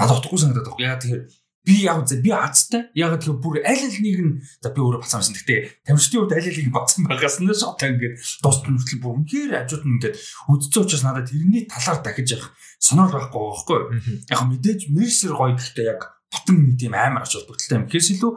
[0.00, 0.96] надад утгагүй санагдаад байна.
[0.96, 1.28] Яг тэр
[1.66, 5.02] би яг за би азтай яг тэр бүр аль аль нэг нь за би өөрөө
[5.02, 5.26] бацсан.
[5.26, 9.82] Гэхдээ тамирчдын хувьд аль алийг бацсан байгаас нь шот ингээд дуустал нүртэл бүр үнээр ажууд
[9.82, 13.80] нь ингээд үдцэн учраас надад тэрний талаар дахиж явах сонор байхгүй байхгүй.
[14.30, 16.00] Яг мэдээж мерсер гоё гэхдээ яг
[16.30, 17.86] бүтэн нэг тийм амар ач холбогдолтой юм.
[17.90, 18.32] Гэхээс илүү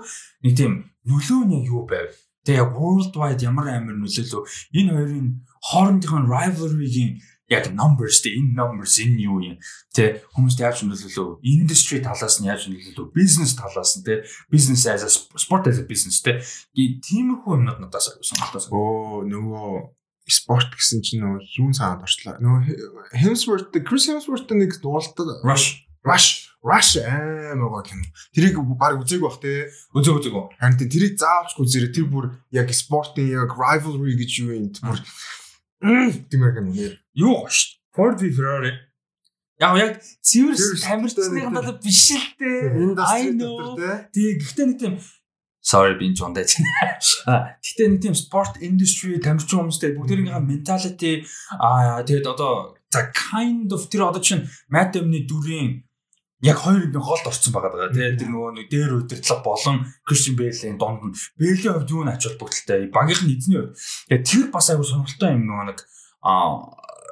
[0.49, 0.73] нэг тийм
[1.05, 2.09] нөлөө нь юу байв.
[2.49, 4.41] Тэгээ world wide ямар амар нөлөөлөө
[4.73, 5.27] энэ хоёрын
[5.69, 9.57] хоорондынхон rivalry-гийн яг numbers тэ энэ numbers энэ юу юм?
[9.93, 14.23] Тэ хүмүүст яаж нөлөөлөө industry талаас нь яаж нөлөөлөө business талаас нь тэ
[14.53, 16.39] business as a sport as a business тэ
[16.77, 22.37] тиймэрхүү юмнууд надаас сонголтоос оо нөгөө спорт гэсэн чинь нөгөө юун цаанд орчлоо?
[22.37, 25.89] Нөгөө Hemsworth Chris Hemsworth нэг дуулдаг rush.
[26.05, 28.03] Rush rush амар гоо кино.
[28.35, 29.71] Тэрийг баг үзег бах те.
[29.95, 34.69] Үзег үзег харин тэрийг заавчгүй зэрэг тэр бүр яг спортын яг rivalry гэж юу юм?
[34.83, 34.99] Бүр
[35.79, 38.89] тиймэр кино нэр юу гош Ford Ferrari
[39.59, 42.79] Яг яг цэвэр тамирчны надад биш л дээ.
[42.79, 44.07] Индастри дотор.
[44.15, 44.95] Тэгээ гэхдээ нэг тийм
[45.59, 46.63] sorry би жондаж.
[47.27, 51.27] А гэхдээ нэг тийм спорт индастри тамирчин хүмүүстэй бүгдээрийнхээ mentality
[51.59, 55.83] аа тэгээд одоо за kind of тэр одоо чинь Matt Damon-ы дүрийн
[56.41, 57.89] яг хоёр юм голд орсон байгаа.
[57.89, 59.77] Даа тий тэр нөгөө нэг дээр удирдлага болон
[60.07, 63.75] Christian Bale-ийн донд нь Bale-ийн хувьд юу н ач холбогдолтой багийнх нь эзний хувьд.
[64.07, 65.79] Тэр бас айгу сонирхолтой юм нөгөө нэг
[66.23, 66.31] а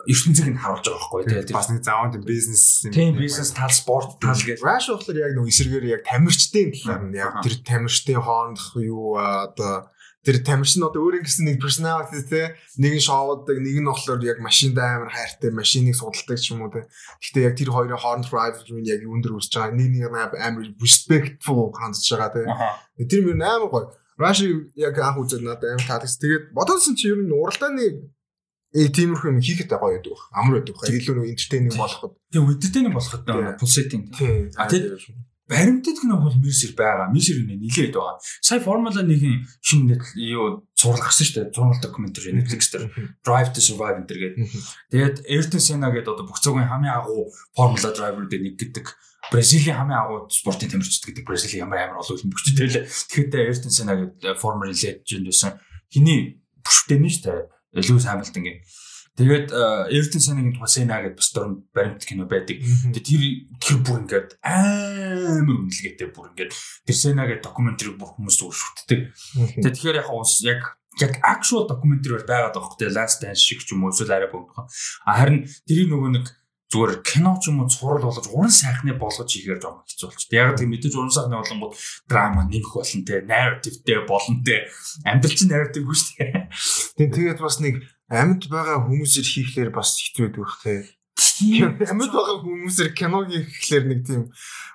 [0.08, 1.44] ертөнцийг нь харуулж байгаа байхгүй.
[1.44, 5.52] Тий бас нэг заавал бизнес тийм бизнес тал спорт тал гэж Rush болохоор яг нөгөө
[5.52, 9.92] эсэргээр яг тамирчдын талаар нь яг тэр тамирчдын хоорондох юу одоо
[10.28, 14.44] тэр тамирчин одоо өөрөө гэсэн нэг personality те нэг нь шоудаг нэг нь болохоор яг
[14.44, 16.84] машинд амар хайртай машиныг судалдаг ч юм уу те.
[17.24, 19.80] Гэхдээ яг тэр хоёрын хооронд rivalry яг юун дээр үүсэж байгаа.
[19.80, 22.44] Нэг нэг амар respectful хандж байгаа те.
[23.08, 23.88] Тэр мөр амар гоё.
[24.20, 24.44] Rush
[24.76, 26.20] яг анх үзээд надад амар таалагдсан.
[26.20, 28.12] Тэгээд бодоодсэн чи ер нь уралдааны
[28.76, 30.20] Э тиймэрхүү юм хийхэд гоё байдаг.
[30.36, 30.76] Амар байдаг.
[30.76, 32.20] Илүү нэг entertaining болоход.
[32.36, 33.24] Тэгээ entertaining болоход
[33.64, 34.04] pulsating.
[34.60, 35.00] А тэгээд
[35.48, 37.08] баримтат кино бол Mercer байгаа.
[37.12, 38.20] Mercer нэ нилээд байгаа.
[38.44, 39.96] Сая Формула 1-ийн шинэ
[40.28, 41.56] юу зурлаг гарсан шүү дээ.
[41.56, 42.92] Зурмал докюментари Netflix дээр
[43.24, 44.44] Drive to Survive энэ гэдэг.
[44.92, 48.86] Тэгээд Ayrton Senna гэдэг одоо бүх цагийн хамгийн агуу Формула драйверүүд нэг гэдэг
[49.32, 52.86] Бразилийн хамгийн агуу спортын тамирчид гэдэг Бразилийн ямар амар олон хөлбөмбөгчтэй лээ.
[52.86, 55.60] Тэгэхээр Ayrton Senna гэдэг Formula Legend байсан.
[55.88, 58.64] Хиний бүштэй нь шүү дээ Льюис Хамилтонгийн.
[59.18, 62.62] Тэгээд Эвертон Сенагийн тухай Сена гэдэг бас дөрөв баримт кино байдаг.
[62.62, 63.24] Тэгээд тэр
[63.58, 66.54] тэр бүр ингээд амар үнэлгээтэй бүр ингээд
[66.86, 69.00] тэр Сена гэдэг докюментари бүр хүмүүс зүгээр шүтдэг.
[69.58, 70.62] Тэгээд тэгэхээр яг ус яг
[71.02, 74.30] яг actual documentary бол байгаад байгаа хөөхтэй Last Dance шиг ч юм уу эсвэл арай
[74.30, 74.70] богдох.
[75.02, 76.26] Харин тэрийг нөгөө нэг
[76.70, 80.30] зүгээр кино ч юм уу цуврал болгож уран сайхны болгож ихээр жоо хэцүү болчих.
[80.36, 81.74] Яг тийм мэдээж уран сайхны болонгууд
[82.12, 84.68] драма нэмэх болно те, narrative-тэй болно те.
[85.08, 86.50] Амьдрал чинь narrative шүү дээ.
[86.98, 90.76] Тийм тэгээд бас нэг амьд байгаа хүмүүсээр хийхлээр бас хэцүү байдаг те.
[91.92, 94.22] Амьд байгаа хүмүүсээр кино хийхлээр нэг тийм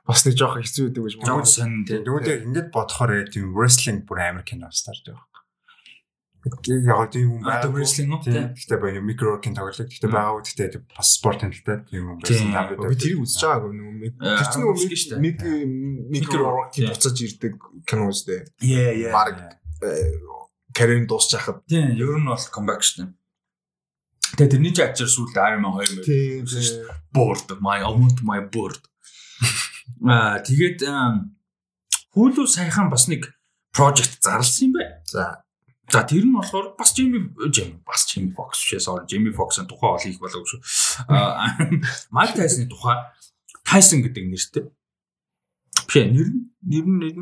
[0.04, 2.02] бас нэг жоох хэцүү байдаг гэж бодож сонь те.
[2.04, 5.32] Тэгвэл ингэж бодохоор тийм wrestling бүр амар кино старж байгаа
[6.44, 7.70] яг тийм юм байна.
[7.70, 8.22] Wrestling уу?
[8.22, 9.78] Гэхдээ баяа микрокин тоглолт.
[9.78, 12.50] Гэхдээ байгаа гэхдээ бас спортын талтай тийм юм байсан.
[12.82, 15.38] Би тэрийг үзэж байгаагүй нэг тэр чинь нэг
[16.10, 17.54] микрокин буцаж ирдэг
[17.86, 18.42] кино үстэй.
[18.58, 19.14] Яа яа.
[19.14, 19.36] Баг
[20.74, 21.62] карьер дуусчихад.
[21.70, 23.10] Тийм, ер нь бол comeback шүү дээ.
[24.38, 26.96] Тэгээ тэрний ч ачаар сүүлд Iron Man 2 байсан шүү дээ.
[27.12, 28.80] Board my almost my board.
[30.08, 30.84] Аа тэгээд
[32.12, 33.28] Hulu саяхан бас нэг
[33.72, 35.00] project зарласан юм байна.
[35.08, 35.44] За
[35.92, 39.92] За тэр нь болохоор бас Jimmy Jimmy бас Jimmy Fox шээ sorry Jimmy Fox-ын тухай
[39.92, 40.60] ол хийх болов шүү.
[41.12, 41.52] Аа
[42.16, 42.96] Mike Tyson-ы тухай
[43.68, 44.64] Tyson гэдэг нэртэй.
[45.84, 46.28] Биш нэр
[46.64, 47.16] нэр нэр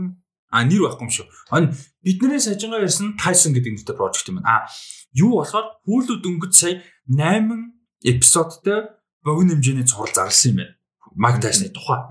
[0.51, 1.27] а нэр байхгүй юм шүү.
[1.55, 1.71] Ань
[2.03, 4.67] бидний сажингаа ярьсан Tyson гэдэг нэртэй прожект юм байна.
[4.67, 4.69] А
[5.15, 8.91] юу болохоор Hulu дөнгөж сая 8 эпизодтой
[9.23, 10.75] богино хэмжээний цуврал зарласан юм байна.
[11.15, 12.03] Mike Tyson-ы тухай.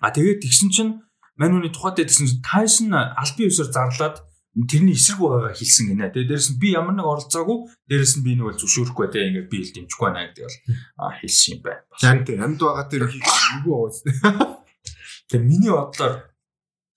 [0.00, 0.92] А тэгээд тэгсэн чинь
[1.36, 4.24] Манууны тухайд тэгсэн Tyson албан ёсоор зарлаад
[4.64, 6.08] тэрний эсрэг байгаагаа хэлсэн гинэ.
[6.16, 9.52] Тэгээ дээрэс нь би ямар нэг оролцоогүй, дээрэс нь би нэг бол зөвшөөрөхгүй те ингээд
[9.52, 11.82] би хэл дэмжихгүй байна гэдэг бол хэлсэн юм байна.
[12.24, 13.28] Тийм амьд байгаа тэр хийх
[13.60, 14.48] үгүй байгаа.
[15.28, 16.14] Тэгээ миний бодлоор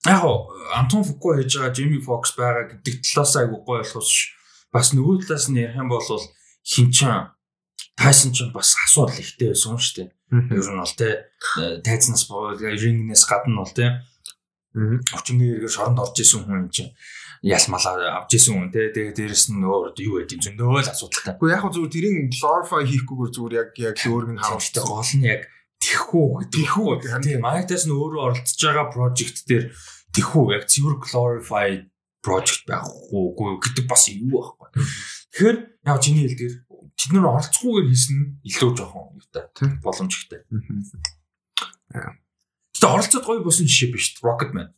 [0.06, 0.22] яг
[0.76, 4.10] Антон Фуко хийж байгаа Джейми Фокс байгаа гэдэг талаас айгүй гоё болохос
[4.72, 6.04] бас нөгөө талаас нь ярих юм бол
[6.64, 7.34] хинчэн
[8.00, 10.08] Тайсон ч бас асуудал ихтэй байсан шүү дээ.
[10.56, 11.08] Ер нь бол те
[11.84, 14.00] тайзнаас рингнээс гадна бол те
[14.70, 16.94] Өчигний эргээр шоронд орж исэн хүн юм чинь
[17.42, 21.34] ялмалаа авч исэн хүн те тэгээ дээрэс нь өөр юу байд юм зөндөө л асуудалтай.
[21.34, 25.42] Гэхдээ яг зүгээр тэрийг glorify хийхгүйгээр зүгээр яг яг өөрг нь харуултай гол нь яг
[25.80, 26.88] тэхүү тэхүү
[27.24, 29.64] тийм Майктаас нь өөрөө оролцож байгаа project дээр
[30.12, 31.68] тэхүү яг цэвэр glorify
[32.20, 34.68] project байхгүй гэдэг бас юу байхгүй.
[35.32, 35.58] Тэгэхээр
[35.88, 36.54] яг чиний хэл дээр
[37.00, 39.44] тэд нар оролцохгүйгээр хийсэн илүү жоохон юутай
[39.80, 40.44] боломжтой.
[41.88, 44.76] Тэгээ оролцоод гоё болсон жишээ биш Rocketman.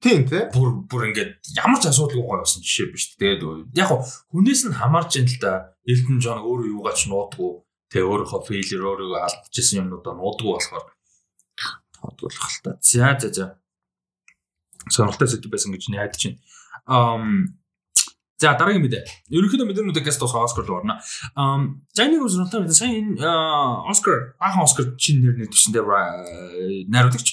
[0.00, 0.48] Тийм тий.
[0.48, 3.12] Бүр бүр ингээд ямар ч асуудалгүй гоё болсон жишээ биш.
[3.20, 3.92] Тэгээд яг
[4.32, 5.76] хүнээс нь хамаарч юм л да.
[5.84, 7.52] Элдэн Джон өөрөө юугаач нуудгүй.
[7.90, 10.86] Тэгээ өөрийнхөө фейлер өөрийгөө алдчихсан юмнуудаа нуудгүй болохоор
[11.98, 12.70] тодгойлох л та.
[12.80, 13.46] За за за.
[14.88, 16.38] Сонирхолтой зүйл байсан гэж найдаж байна.
[16.86, 17.60] Ам
[18.40, 19.04] За дараагийн мэдээ.
[19.36, 20.96] Ерөнхийдөө мэдээнүүдээ газ тус Оскар руу орно.
[21.36, 23.28] Ам Жайниг үзрэнтэй мэдээ сайн энэ
[23.84, 25.84] Оскар баахан Оскар чинь нэр нэгтгэсэндээ
[26.88, 27.28] найруулагч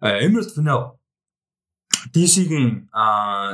[0.00, 0.96] Emerald Fennell
[2.10, 2.90] DC-гийн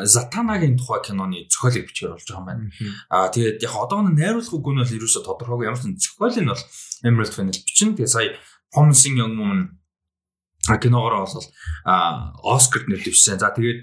[0.08, 2.64] Затанагийн тухай киноны зохиолыг бичгээр болж байгаа юм байна.
[3.12, 6.48] Аа тэгээд яг одоо нь найруулах үг нь бол ерөөсө тодорхойгүй ямар ч зохиол нь
[6.48, 6.64] бол
[7.04, 7.92] Emerald Fennell бичин.
[7.92, 8.32] Тэгээд сая
[8.72, 9.60] Promising Young Woman
[10.80, 11.46] киногоор бол
[12.44, 13.40] Оскарт нэр дэвшсэн.
[13.40, 13.80] За тэгээд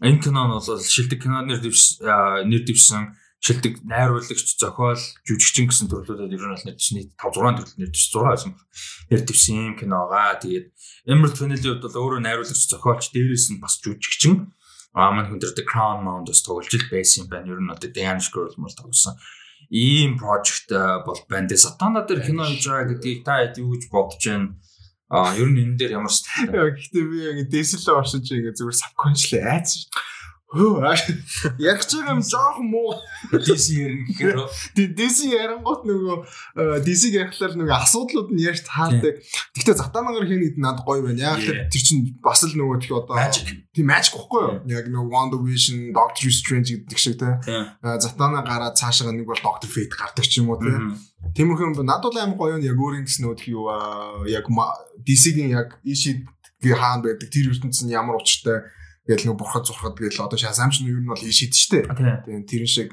[0.00, 3.02] энэ кино нь бол шилдэг дэвшсэн нэр дэвшсэн
[3.40, 7.90] шилдэг найруулагч, зохиол, жүжигчин гэсэн төрлүүдэд ер нь бол нэр дэвшний 5 6 төрлөөр нэр
[7.92, 8.66] дэвш 6 байсан байна.
[9.12, 10.66] Нэр дэвшсэн юм киногаа тэгээд
[11.06, 14.50] Emerald Fennell-ийн хувьд бол өөрөө найруулагч, зохиолч, дээрээс нь бас жүжигчин.
[14.96, 17.52] Аа маань хүн дээр The Crown Mound-ос тоглож ил байсан юм байна.
[17.52, 19.20] Ер нь одоо Diane Scroll мөр тоглосон.
[19.68, 20.72] Ийм project
[21.04, 21.52] бол байна.
[21.52, 24.56] Тэгээ Сатана дээр кино хийж байгаа гэдгийг та хэд юу гэж бодож байна?
[25.12, 29.44] Аа ер нь энэ дээр ямар ч Гэхдээ би яг дэсэлээ оршиж ингээ зүгээр subconsciously
[29.44, 29.84] айц.
[31.60, 32.96] Яг ч юм жоох муу.
[33.32, 34.38] DC ярина гэхээр
[34.96, 36.16] DC ярангуут нөгөө
[36.86, 39.20] DC ярихлаар нөгөө асуудлууд нь яаж таардаг.
[39.52, 41.36] Гэхдээ затаанагаар хийгээд надад гоё байна.
[41.36, 43.16] Яг л тэр чинь бас л нөгөө тийг одоо
[43.76, 44.56] тийм magic гэхгүй юу?
[44.72, 47.36] Яг нөгөө Wonder Vision, Doctor Strange гэдэг шиг те.
[47.82, 50.72] Затаана гараад цаашаа нэг бол Doctor Fate гардаг ч юм уу те.
[51.36, 53.68] Тиймэрхүү юм надад бол амар гоё нь яг өөрийн гэсэн нөгөө юу
[54.30, 54.46] яг
[55.04, 56.24] DC-гийн яг ишид
[56.62, 58.64] хаанд байдаг тэр ертөнцийн ямар учиртай
[59.06, 61.86] Тэгэл нэг бурхад зурхад тэгэл одоо шасамч нь юу нь бол ийшээд штэ.
[62.26, 62.90] Тийм тэрэн шиг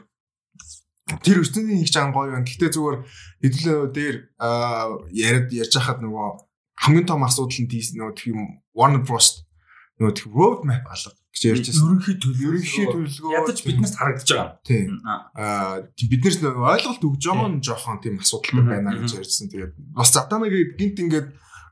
[1.25, 2.45] тэр ертөнцийн нэг чанга гоё байна.
[2.45, 2.97] Гэтэ зүгээр
[3.41, 4.15] хэдүүлээ дээр
[5.09, 6.27] яриад ярьж хахад нөгөө
[6.85, 8.37] хамгийн том асуудал нь тийс нөгөө тийм
[8.77, 9.43] Warner Bros
[9.99, 11.85] нөгөө тийм road map алга гэж ярьж байсан.
[11.85, 14.49] Ерөнхий төлөв ерөнхий төлөвлөгөө ядаж биднээс харагдаж байгаа.
[14.65, 14.89] Тийм.
[15.33, 19.49] Аа биднээс нөгөө ойлголт өгж байгаа нь жоохон тийм асуудалтай байна гэж ярьсан.
[19.49, 21.27] Тэгээд бас затанаг гинт ингээд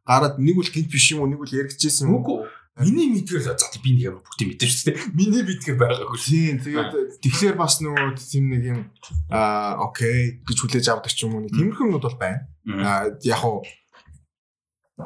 [0.05, 2.45] гараад нэг үл гинт биш юм уу нэг үл яригдчихсэн юм уу?
[2.79, 4.95] Миний мэдгээр за би нэг ямар бүгд мэдэрч тээ.
[5.11, 6.19] Миний мэдгээр байгаагүй.
[6.23, 6.55] Тийм.
[6.63, 8.79] Тэгээд тэгэхээр бас нөгөө тийм нэг юм
[9.27, 11.51] аа окей гэж хүлээж авдаг ч юм уу.
[11.51, 12.47] Тиймэрхүү юмуд бол байна.
[12.79, 13.67] Аа яг уу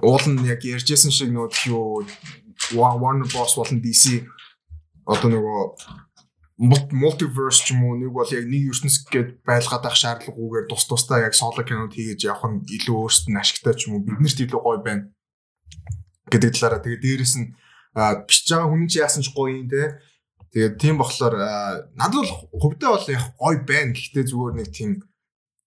[0.06, 2.06] уул нь яг ярьжсэн шиг нөгөө юу
[2.78, 4.26] Warner Bros болон DC
[5.10, 5.62] одоо нөгөө
[6.94, 11.26] multiverse ч юм уу нэг бол яг нэг ертөнц гээд байлгаад ах шаардлагагүйгээр тус тусдаа
[11.26, 14.62] яг соло кинод хийж явах нь илүү өөрсдөд нь ашигтай ч юм уу биднэрт илүү
[14.64, 15.04] гоё байна
[16.32, 17.54] гэдэг талаараа тэгээ дээрэс нь
[17.96, 20.00] бичиж байгаа хүн чи яасан ч гоё юм те.
[20.52, 21.36] Тэгээд тийм болохоор
[21.96, 23.96] надад бол хувьдаа бол яг гоё байна.
[23.96, 24.92] Гэхдээ зүгээр нэг тийм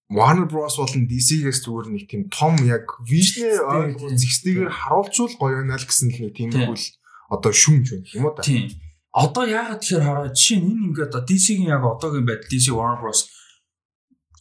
[0.09, 3.61] Warner Bros болон DC-гээс зүгээр нэг тийм том яг вижнээ
[4.09, 6.85] зэгстэйгээр харуулчвал гоё байна л гэсэн л нэг тийм хөл
[7.29, 8.41] одоо шүүмж байна юм уу та.
[8.41, 8.73] Тийм.
[9.13, 13.29] Одоо яагаад тэгэхээр хараа жишээ нь энэ ингээд DC-гийн яг одоогийн байдал DC Warner Bros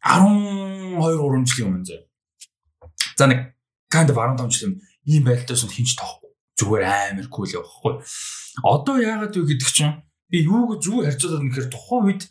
[0.01, 2.09] 12 3 жилийн өмнө зэ.
[3.21, 3.53] За нэг
[3.93, 6.31] kind of 15 жилийн ийм байдалтаас нь хинч тоохгүй.
[6.61, 8.05] Зүгээр амар кул явахгүй.
[8.61, 12.23] Одоо яагаад вэ гэдэг чинь би юу гэж юу юм гэхээр тухайн үед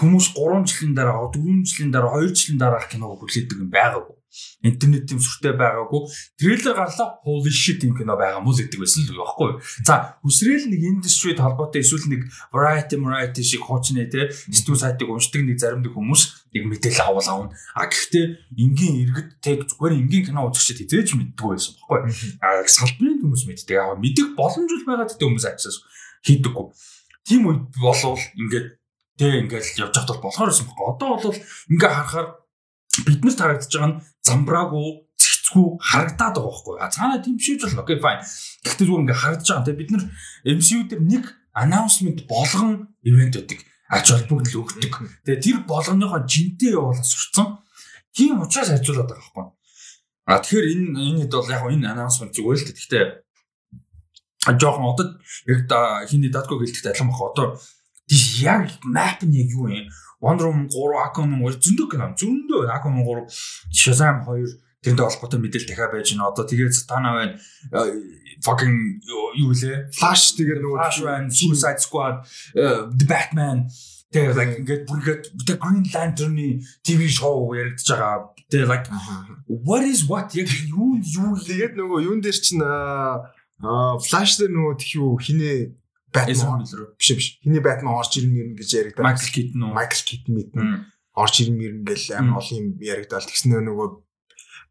[0.00, 4.23] хүмүүс 3 жилийн дараа 4 жилийн дараа 2 жилийн дараах киног хүлээдэг юм байгаагүй
[4.62, 6.00] интернет юм сүртэй байгаагүй.
[6.40, 10.70] Трейлер гарлаа holy shit юм кино байгаа мó л гэдэг байсан л байхгүй за хүсрээл
[10.70, 15.92] нэг индустрид холбоотой эсвэл нэг variety variety шиг хуучны те сэтгүүл сайтыг уншдаг нэг заримдаг
[15.92, 16.22] хүмүүс
[16.54, 17.54] нэг мэдээлэл авал авна.
[17.74, 22.00] А гэхдээ энгийн иргэд тэг зүгээр энгийн кино үзэгчд хизээж мэддэг байсан байхгүй
[22.40, 25.82] а салбарын хүмүүс мэддэг аа мэдих боломж л байгаа гэдэг хүмүүс access
[26.24, 26.66] хийдэггүй.
[27.28, 28.68] Тийм үед болвол ингээд
[29.18, 31.38] тэг ингээд явж хат бол болохоор юм байна одоо бол
[31.70, 32.28] ингээ харахаар
[33.06, 36.76] биднэрт харагдаж байгаа нь замбраагүй зэгцгүй харагдаад байгаа байхгүй.
[36.80, 38.24] А цаана тийм биш л окей fine.
[38.64, 39.66] Гэхдээ зүгээр ингээ харагдаж байгаа.
[39.68, 40.04] Тэгээ бид нар
[40.58, 42.72] MCU дээр нэг announcement болгон
[43.04, 43.60] ивент өгдөг.
[43.88, 44.92] Ач холбогдол өгдөг.
[45.24, 47.62] Тэгээ тэр болгоныхоо жинтэй явуулаад сурцсан.
[48.16, 49.46] Тийм учраас хайцуулаад байгаа байхгүй.
[50.24, 53.04] А тэгэхээр энэ энэ хэд бол яг энэ announcement зүгээр л гэхдээ
[54.58, 55.06] жоохон одоо
[55.46, 57.22] яг хиний датко гэлтэхтэй адилхан баг.
[57.32, 57.46] Одоо
[58.08, 59.88] тийш яг map нь яг юу юм?
[60.24, 62.06] Wonder Woman 3, Aquaman 3 зөндөө кино.
[62.16, 63.28] Зөндөө Aquaman 3,
[63.68, 66.28] Shazam 2 тэрнтэй холбоотой мэдээлэл дахиад байж байна.
[66.28, 67.34] Одоо тэгээд Satana байна.
[68.44, 69.00] Fucking
[69.40, 69.88] юу лээ?
[69.92, 72.16] Flash тэгээд нөгөө Flash байна, Suicide Squad,
[72.52, 73.68] The Batman
[74.14, 76.48] тэгээд like ингээд бүргээд The Green Lantern-ы
[76.84, 78.30] TV шоу яригдж байгаа.
[78.52, 78.86] Тэгээд like
[79.48, 82.62] what is what яг юу юу тэгээд нөгөө юун дээр чинь
[84.04, 85.16] Flash дээр нөгөө тхи юу
[86.14, 86.62] Batman
[86.96, 87.26] биш биш.
[87.42, 89.02] Хиний Batman орж ирнэ мэрнэ гэж яригдаа.
[89.02, 89.74] Michael Keaton уу?
[89.74, 90.62] Michael Keaton мэднэ.
[91.18, 93.26] Орж ирнэ мэрнэ гэл амар олон юм яригдаал.
[93.26, 93.88] Тэгснэ нөгөө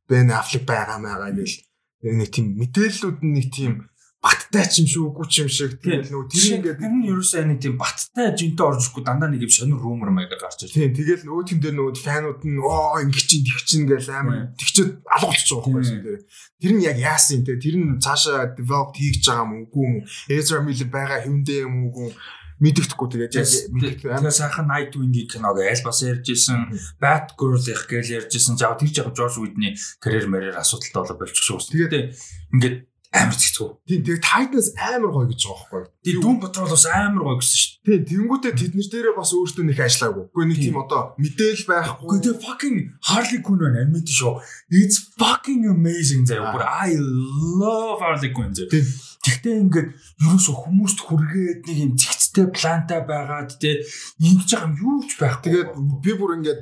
[0.08, 1.56] Ben Affleck байгаа маягаа гэл
[2.04, 3.88] нэг тийм мэдээллүүд нэг тийм
[4.24, 5.76] баттай ч юм шүү үгүй ч юм шиг.
[5.84, 9.44] Тэгэл нөгөө тэр ингээд тэр нь ерөөсөө нэг тийм баттай жинтэй орж ирэхгүй дандаа нэг
[9.44, 10.80] юм сонир румер маягаар гарч ирсэн.
[10.80, 14.56] Тийм тэгэл нөгөө тэн дээр нөгөө фанууд нь оо ингэ чин тэг чин гэл амар
[14.56, 16.24] тэгчээд алгуулчих жоох байсан тэр.
[16.56, 17.60] Тэр нь яг яасан те?
[17.60, 19.96] Тэр нь цаашаа develop хийж байгаа юм үгүй юм.
[20.32, 22.16] Ezra Miller байгаа хэвэндээ юм үгүй
[22.64, 26.72] мэддэхгүй тэгээд яг мэддэг Тэгээ сайхан Nightwing-ийн киног аль бас ярьжсэн,
[27.02, 28.56] Batgirl их гээл ярьжсэн.
[28.56, 31.60] За тэр жоо George Whedon-ы карьер мэрээр асуудалтай болоо болчих шүү.
[31.76, 32.16] Тэгээд
[32.56, 32.78] ингээд
[33.14, 33.70] амар хэцүү.
[33.86, 35.94] Тийм тэгээд Titans амар гоё гэж байгаа байхгүй.
[36.02, 37.72] Тийм Doom Patrol бас амар гоё гэсэн шүү.
[37.86, 40.24] Тийм тэнгуүтээ тэднэр дээрээ бас өөртөө нэг ажиллаагүй.
[40.34, 42.18] Үгүй нэг тийм одоо мэдээл байхгүй.
[42.26, 44.42] Тэгээ fucking Harley Quinn байна animated show.
[44.74, 46.50] It's fucking amazing заяа.
[46.50, 48.74] Бүр I love Harley Quinn заяа.
[48.74, 49.90] Гэхдээ ингээд
[50.26, 53.86] ерөөсө хүмүүст хүргээд нэг юм зэгцтэй планта байгаад те
[54.18, 55.48] ингэж байгаа юм юу ч байхгүй.
[55.54, 55.70] Тэгээд
[56.02, 56.62] би бүр ингээд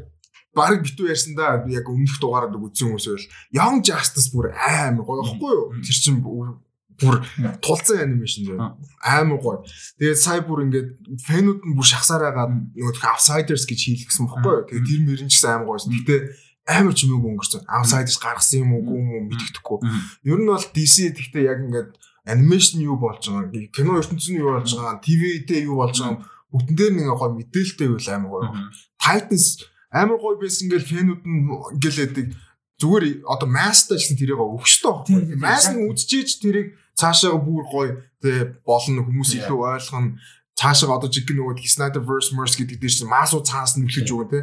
[0.56, 5.24] баг битүү ярьсандаа яг өмнөх дугаараад үзсэн хүмүүс байл Young Justice бүр амар гоё.
[5.24, 5.66] Байхгүй юу?
[5.80, 6.60] Тэр чинь бүр
[7.64, 9.64] тулцсан анимашн зав амар гоё.
[9.97, 10.89] Тэгээд сая бүр ингээд
[11.24, 14.68] фэнүүд нь бүр шахсаар байгаа нөгөө outsiders гэж хийлгэсэн бохгүй юу?
[14.68, 15.95] Тэгээд тэр мөрөн ч гэсэн амар гоёсэн.
[15.95, 16.18] Гэтэ
[16.68, 17.64] амар ч юм уу өнгөрсөн.
[17.66, 19.80] Outsiders гаргасан юм уу гүм үү мэддэхгүй.
[20.28, 21.89] Ер нь бол DC гэхдээ яг ингээд
[22.28, 26.22] анимашн юу болж байгаа, кино ертөнцийн юу болж байгаа, ТV дээр юу болж байгаа
[26.54, 28.45] бүгдэн дээр нэг гоё мэдээлэлтэй байл амар гоё.
[29.02, 29.45] Titans
[29.92, 31.39] амар гоё байсан ингээл фэнүүд нь
[31.76, 32.28] ингээл яадаг
[32.82, 35.20] зүгээр одоо мастай гэсэн тэрийг өгчтэй байхгүй.
[35.38, 36.68] Мас нь үдчихэж тэрийг
[36.98, 37.92] цаашаа бүр гоё
[38.24, 40.18] тэ болно хүмүүс илүү ойлгоно
[40.58, 44.39] цаашаа одоо жиг нөгөө Snyderverse Merce гэдэг дээр чинь масуу цаас нь үлхэж өгөн тэ.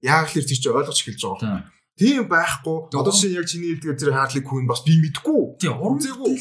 [0.00, 1.68] Яг л тэр чинь ойлгож эхэлж байгаа.
[1.98, 2.78] Тийм байхгүй.
[2.96, 5.60] Одоо шинэ яг чиний хэлдгээр тэр Harley Quinn бас би мэдгүй.
[5.60, 6.32] Тийм уран зээгүү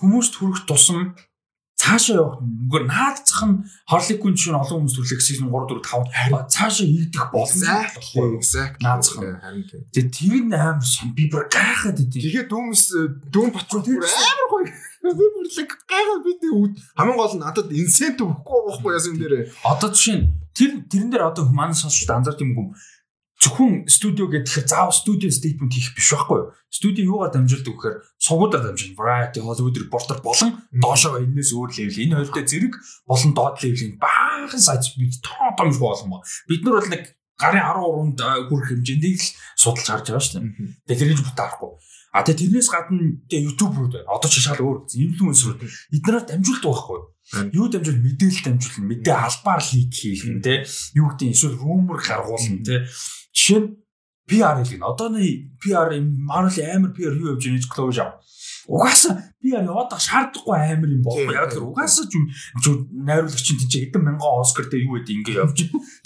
[0.00, 1.14] хүмүүст хүрэх тусам
[1.84, 3.60] цаашаа явах нүгээр наадцах нь
[3.92, 9.20] Harley Quinn чинь олон хүмүүс төрлөх season 3 4 5 цаашаа ирдэх боломжтой exact наадцах
[9.20, 9.36] нь.
[9.92, 11.12] Тэгээ тэр нь амар сан.
[11.12, 12.24] Би бүр гайхаад идэв.
[12.24, 12.82] Тэгээд дүүмс
[13.28, 14.64] дүүм патрол бүр амар гоё.
[15.04, 16.32] Би бүр л гайхаад би
[16.96, 19.34] хамгийн гол нь надад инсент өгөхгүй байхгүй яасан юм дээр.
[19.68, 20.26] Одоо жишээ нь
[20.56, 22.68] тэр тэрэн дээр одоо манай сонсогчд анзаарч юм юм
[23.44, 26.48] зөвхөн студио гэхээр заав студио стейтмент хийх биш байхгүй юу?
[26.72, 28.96] Студио юугаар дамжуулдаг гэхээр сугуудаар дамжуулна.
[28.96, 32.00] Variety, Hollywood Reporter болон доошоо энэс өөр левел.
[32.00, 32.74] Энэ хоёртой зэрэг
[33.04, 36.24] болон доод левелийн баахан сайж бид тоо томж болгон ба.
[36.48, 37.04] Бид нар бол нэг
[37.36, 39.28] гарын 13-нд хүрэх хэмжээндийг л
[39.60, 40.52] судалж харж байгаа шүү дээ.
[40.88, 41.72] Тэгээ тэрийг бутаахгүй.
[42.14, 44.06] А тэгээ тэрнээс гадна тэгээ YouTube руу байна.
[44.06, 45.60] Одоо ч шал өөр инфлюенсерүүд
[45.98, 47.10] эднэрээр дамжуулдаг байхгүй юу?
[47.50, 50.62] Юу дамжуул мэдээлэл дамжуулна, мэдээ албаар лик хийх юм те.
[50.94, 52.86] Юу гэдэг эсвэл rumor гаргуулна те.
[53.34, 53.68] Жишээ нь
[54.24, 54.80] PR хэлгэн.
[54.86, 58.16] Одооны PR Marvel амар PR юу явж байгаа close аа.
[58.64, 61.34] Угаасаа PR яваадах шаардахгүй амар юм бохгүй.
[61.34, 62.16] Яг тэр угаасаа ч
[62.64, 65.58] найруулагч чинь тийч хэдэн мянган Оскар дээр юу гэдэг ингэ явж.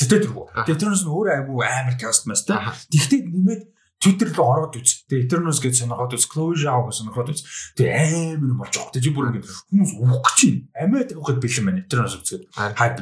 [0.03, 0.45] Тэгтээ тэргүй.
[0.67, 2.59] Тэгээ тэрнээс нь өөр айгүй амар каст мастай.
[2.91, 3.63] Тэгтээ нэмээд
[4.03, 5.07] Twitter руу ороод үз.
[5.11, 7.43] Тэгээ Eternals гэж сонирхоод үз, Closure гэж сонирхоод үз.
[7.75, 8.95] Тэгээ амар болж байгаа.
[8.95, 10.63] Тэгээ бүр ингэ хүмүүс уух гэж байна.
[10.79, 11.83] Амиа тавихад бэлэн байна.
[11.83, 12.43] Eternals үзгээд
[12.79, 12.97] хайп.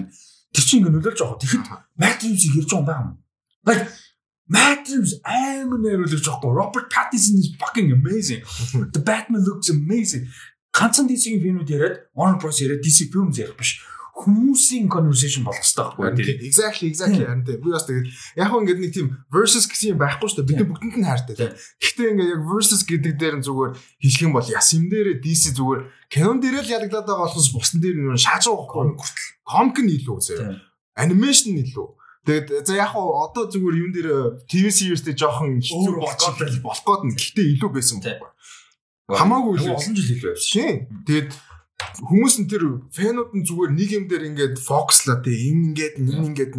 [0.57, 1.41] Тэр чинь ингэ нөлөөлж байгаа.
[1.41, 1.65] Тэгэхэд
[2.01, 3.13] Reeves ирж байгаа юм байна.
[3.67, 3.85] Like
[4.47, 6.55] Matt Reeves амар нэрүүлж байгаа.
[6.55, 8.47] Robert Pattinson is fucking amazing.
[8.95, 10.31] The Batman looks amazing.
[10.71, 13.83] Ганцхан DC-ийн фильмүүд яриад Warner Bros яриад DC films ярих биш.
[14.17, 16.39] Хүмүүсийн conversation болох хэрэгтэй байхгүй тийм.
[16.47, 17.25] Exactly exactly.
[17.27, 17.59] Харин тийм.
[17.61, 18.07] Би бас тэгээд
[18.39, 20.49] яг хөө ингээд нэг тийм versus гэсэн юм байхгүй шүү дээ.
[20.53, 21.53] Бид бүгдэнд нь хайртай тийм.
[21.83, 25.45] Гэхдээ ингээд яг versus гэдэг дээр нь зүгээр хэлэх юм бол яс юм дээр DC
[25.59, 29.93] зүгээр кинон дээр л ялагдаад байгаа болохос бусдан дээр нь шааж байгаа байхгүй комик нь
[30.01, 30.65] илүү зөө
[30.97, 31.89] анимашн нь илүү
[32.27, 34.11] Тэгээд за яг хоо одоо зүгээр юун дээр
[34.51, 38.31] TV series-тэй жоохон хэцүү гээд болох гээд нь гэхдээ илүү байсан байхгүй.
[39.15, 40.75] Хамаагүй олон жил илүү байсан.
[41.07, 41.31] Тэгээд
[42.03, 46.53] хүмүүс нь тэр фэнүүд нь зүгээр нэг юм дээр ингээд фокуслаа те ингээд ингээд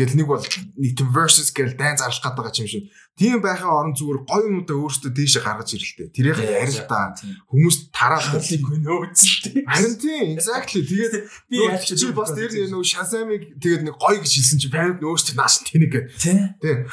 [0.00, 2.88] гэл нэг бол нэг тийм versus гэл дайн зарлах гээд байгаа юм шиг.
[3.20, 6.08] Тийм байхаа орон зүгээр гоё юмудаа өөртөө дээшээ гаргаж ирэлтэй.
[6.08, 7.12] Тэрийг ярил та
[7.52, 9.60] хүмүүс тараалах нөөцтэй.
[9.68, 14.56] Харин тийм exactly тэгээд би чи бас тэр нэг шасамиг тэгээд нэг гоё гэж хэлсэн
[14.56, 15.94] чи фэнд өөртөө нааш тэнэг.
[16.16, 16.88] Тийм.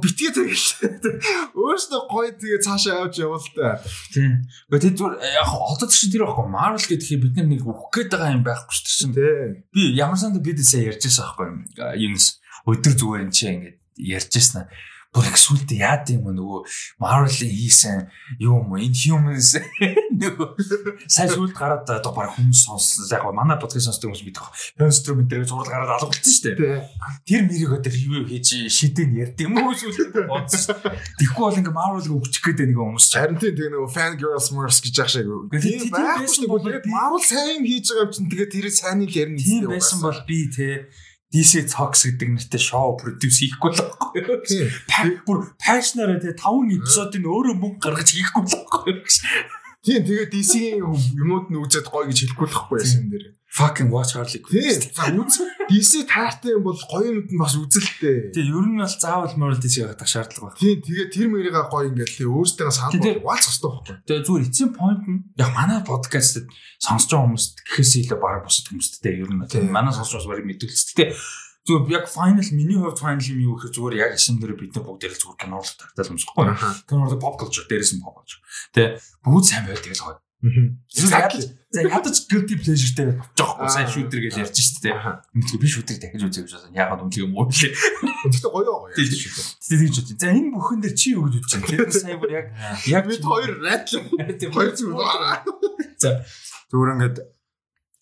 [0.00, 1.04] Битгий тэгээд
[1.52, 3.76] өөртөө гоё тэгээд цаашаа явж явал та.
[4.16, 4.48] Тийм.
[4.72, 8.16] Гэхдээ тэр зүгээр яг одоо чинь тэр байхгүй Marvel гэдгийг бид нар нэг үхэх гээд
[8.16, 9.44] байгаа юм байхгүй шүү дээ.
[9.76, 11.58] Би ямар санд бид сая ярьжсэн байхгүй юм.
[12.00, 14.66] Юунес өдөр зүгээр энэ чи ингээд ярьжсэн
[15.16, 16.60] бүр их сүлдээ яад юм нөгөө
[17.00, 17.98] Marvel-ийн хийсэн
[18.36, 19.56] юм Inhumans
[20.20, 24.76] нөгөө сайн сүлд гараад одоо баг хүмүүс сонссон яг манай подкаст сонсдог хүмүүс мэдэх.
[24.76, 26.84] Monster мэдэрэг зураг гараад алгуулсан шүү дээ.
[27.24, 30.76] Тэр мэрийг өдөр юу хийж шидээн ярьд юм уу сүлд бодсон.
[31.16, 33.08] Тэгэхгүй бол ингээ Marvel-ыг өгчих гээд нэг хүмүүс.
[33.16, 35.28] Харин тийм тэгээ нөгөө fan girls merch гэж яах шиг.
[35.64, 39.40] Тийм байсан бол Marvel сайн хийж байгаа юм чинь тэгээ тэр сайныг ярина.
[39.40, 40.92] Тийм байсан бол би те
[41.34, 44.22] DC Talks гэдэг нэртэй шоу продюс хийхгүй л байхгүй.
[45.26, 48.94] Бүр пашнараа тэгээ 5 эпизодыг өөрөө мөнгө гаргаж хийхгүй л байхгүй.
[49.86, 50.82] Тийм тэгээ DC-ийн
[51.18, 53.26] юмуд нь үзээд гоё гэж хэлэхгүй л байхгүй юм дээр.
[53.56, 54.80] Fucking watch Harley Quinn.
[54.92, 55.40] За үз.
[55.66, 58.30] DC таартай юм бол гоё юмд нь бас үзэлтэй.
[58.36, 60.60] Тэгээ ер нь бол заавал Marvel DC гадах шаардлага байна.
[60.60, 60.78] Тийм.
[60.84, 63.96] Тэгээ тэр мэрийга гоё ингээл тий өөртөө санал Тэгээ- бол валцах хэрэгтэй байхгүй.
[64.04, 66.44] Тэгээ зүгээр эцсийн point нь яг манай подкастт
[66.78, 69.40] сонсож байгаа хүмүүст гэхээс илүү бараг бусад хүмүүст те ер нь
[69.72, 70.86] манай сонсож барыг мэдүүлсэн.
[70.92, 71.16] Гэтэ
[71.66, 74.84] зүгээр яг final миний хувьд final юм юу гэхээр зүгээр яг эсэн дээр бид нар
[74.86, 76.44] бүгд л зүгээр кинорлог тагтаал юмсахгүй.
[76.86, 78.38] Кинорлог pop culture дээрээс нь pop culture.
[78.70, 78.90] Тэгээ
[79.26, 80.18] бүгд сайн байгаад тэгэл гоё.
[80.42, 81.48] Exactly.
[81.72, 84.92] За ядаж guilty pleasure-тэй жоохгүй сайн шүүдэр гэж ярьж штэ.
[84.92, 85.24] Аха.
[85.32, 86.76] Мэдгүй би шүүдэр дахиж үзээгүй шээ.
[86.76, 87.72] Ягаад үнэлээ юм уу лээ.
[88.30, 88.94] Гэхдээ гоё гоё.
[88.96, 89.44] Тэгж шүү.
[89.64, 90.16] Тэгж шүү.
[90.20, 91.68] За энэ бүхэн дээр чи юу гэж үзэж байна?
[91.72, 92.46] Тэр сайн бүр яг
[92.86, 94.02] яг Бид хоёр райтлаа.
[94.38, 95.04] тийм Хоёр зүгээр.
[96.70, 97.16] Зүгээр ингээд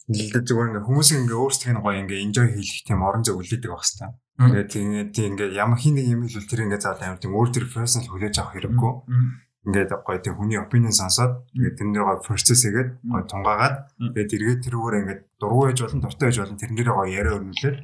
[0.04, 3.70] нэлээд зүгээр ингээд хүмүүс ингээд өөрсдөө нь гоё ингээд enjoy хийх тийм орон зай үлдээдэг
[3.72, 4.12] байх хэвээр.
[4.34, 7.48] Тэгээд тийм тийм ингээд ямар хин нэг юм хэлвэл тэр ингээд заавал амар тийм өөр
[7.54, 8.92] төр personal хүлээж авах хэрэггүй.
[9.64, 13.76] Ингээд гоё тийм хүний opinion сонсоод тэгээд тэр нэр гоё process хийгээд гоё тунгаагаад
[14.12, 17.76] тэгээд эргээд тэрүүгээр ингээд дургуй байж болон дуртай байж болон тэрнэрээ гоё яриа өрнүүлээд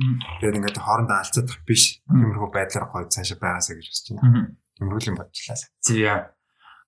[0.44, 2.04] тэгээд ингээд хоорондоо алцах биш.
[2.04, 4.40] Тиймэрхүү байдлаар гоё цаашаа байгаасаа гэж бодож байна.
[4.76, 5.56] Тиймэрхүү юм бодлаа.
[5.56, 6.16] За.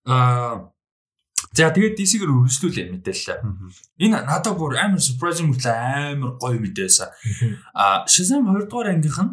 [0.04, 0.54] Аа
[1.52, 3.44] За тэгээд DC-гээр үргэлжлүүлээ мэдээлэл.
[4.00, 5.74] Энэ надад бүр амар surprising мөртлөө
[6.16, 7.08] амар гоё мэдээсэн.
[7.76, 9.32] А Shazam 2 дугаар ангийнх нь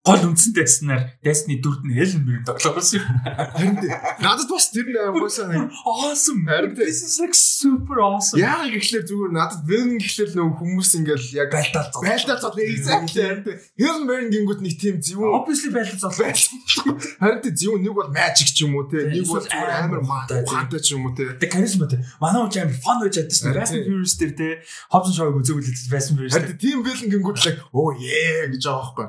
[0.00, 3.20] гол үндсэн дайснаар Destiny 4-д нь Helen Mirren тоглосон юм.
[3.20, 3.76] Харин.
[4.24, 6.48] Надад бас тэр амгүйсэн нэг Awesome.
[6.72, 8.40] This is like super awesome.
[8.40, 12.00] Яа гэхлээр зүгээр надад вэн гэхлээр нөгөө хүмүүс ингээл яг Байлдаад зов.
[12.00, 13.60] байлдаа цол exactly харин.
[13.76, 16.16] Хилн Берн гингүүд нэг тийм зөв Obviously байлдаад зов.
[16.16, 18.88] харин тий зөв нэг бол magic ч юм уу.
[18.88, 21.28] Тий, Нэг бол амар маатай ч юм уу тий.
[21.36, 22.00] Тэг харизматай.
[22.24, 23.36] Манай хүн амар fun байж чаддаг.
[23.36, 24.48] Харин Fast and Furious дээр те
[24.88, 26.32] Hobbs Shaw үзүүлээд Fast and Furious.
[26.40, 29.08] Харин тийм вэлэн гингүүд л оо yeah гэж байгаа байхгүй.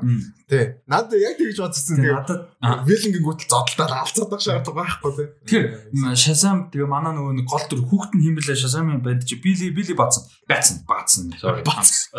[0.92, 2.12] Надад яг тэгж бодсон Тэг тий.
[2.12, 2.84] надад аа.
[2.84, 5.28] Вэлэн гингүүд л зодтолтол алцаад байх шаардлага байхгүй тий.
[5.48, 5.64] Тэр
[6.12, 9.96] Shazam тэгээ манай нөгөө нэг гол төр хүүхэд нь химбэлээ Shazam-ын банд чи Billy Billy
[9.96, 10.28] баасан.
[10.44, 10.84] Баасан.
[10.84, 11.32] Баасан.
[11.40, 11.64] Sorry.
[11.64, 12.12] Баасан.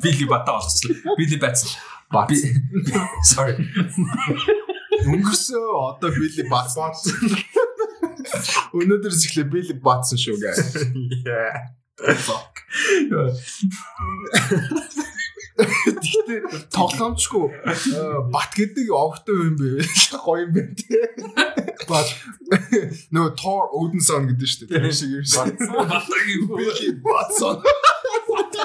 [0.00, 1.20] Billy бата болчихлоо.
[1.20, 1.68] Billy баасан.
[2.08, 2.32] Бац.
[2.32, 2.56] Би-
[3.28, 3.60] Sorry.
[5.04, 7.12] Өнгөрсөө одоо Билли бац бац.
[8.72, 10.56] Өнөөдрөөс эхлээ Билли бацсан шүү гээ.
[15.54, 19.86] Тэгтээ тоглоомчгүй э, бат гэдэг овтой юм бэ?
[20.18, 20.98] Гоё юм байна тий.
[21.86, 22.10] Бат
[23.14, 24.82] нөө Thor Odinson гэдэг шүү дээ.
[24.82, 25.54] Тэр шиг юм шиг.
[25.54, 27.93] Батагийн хүү.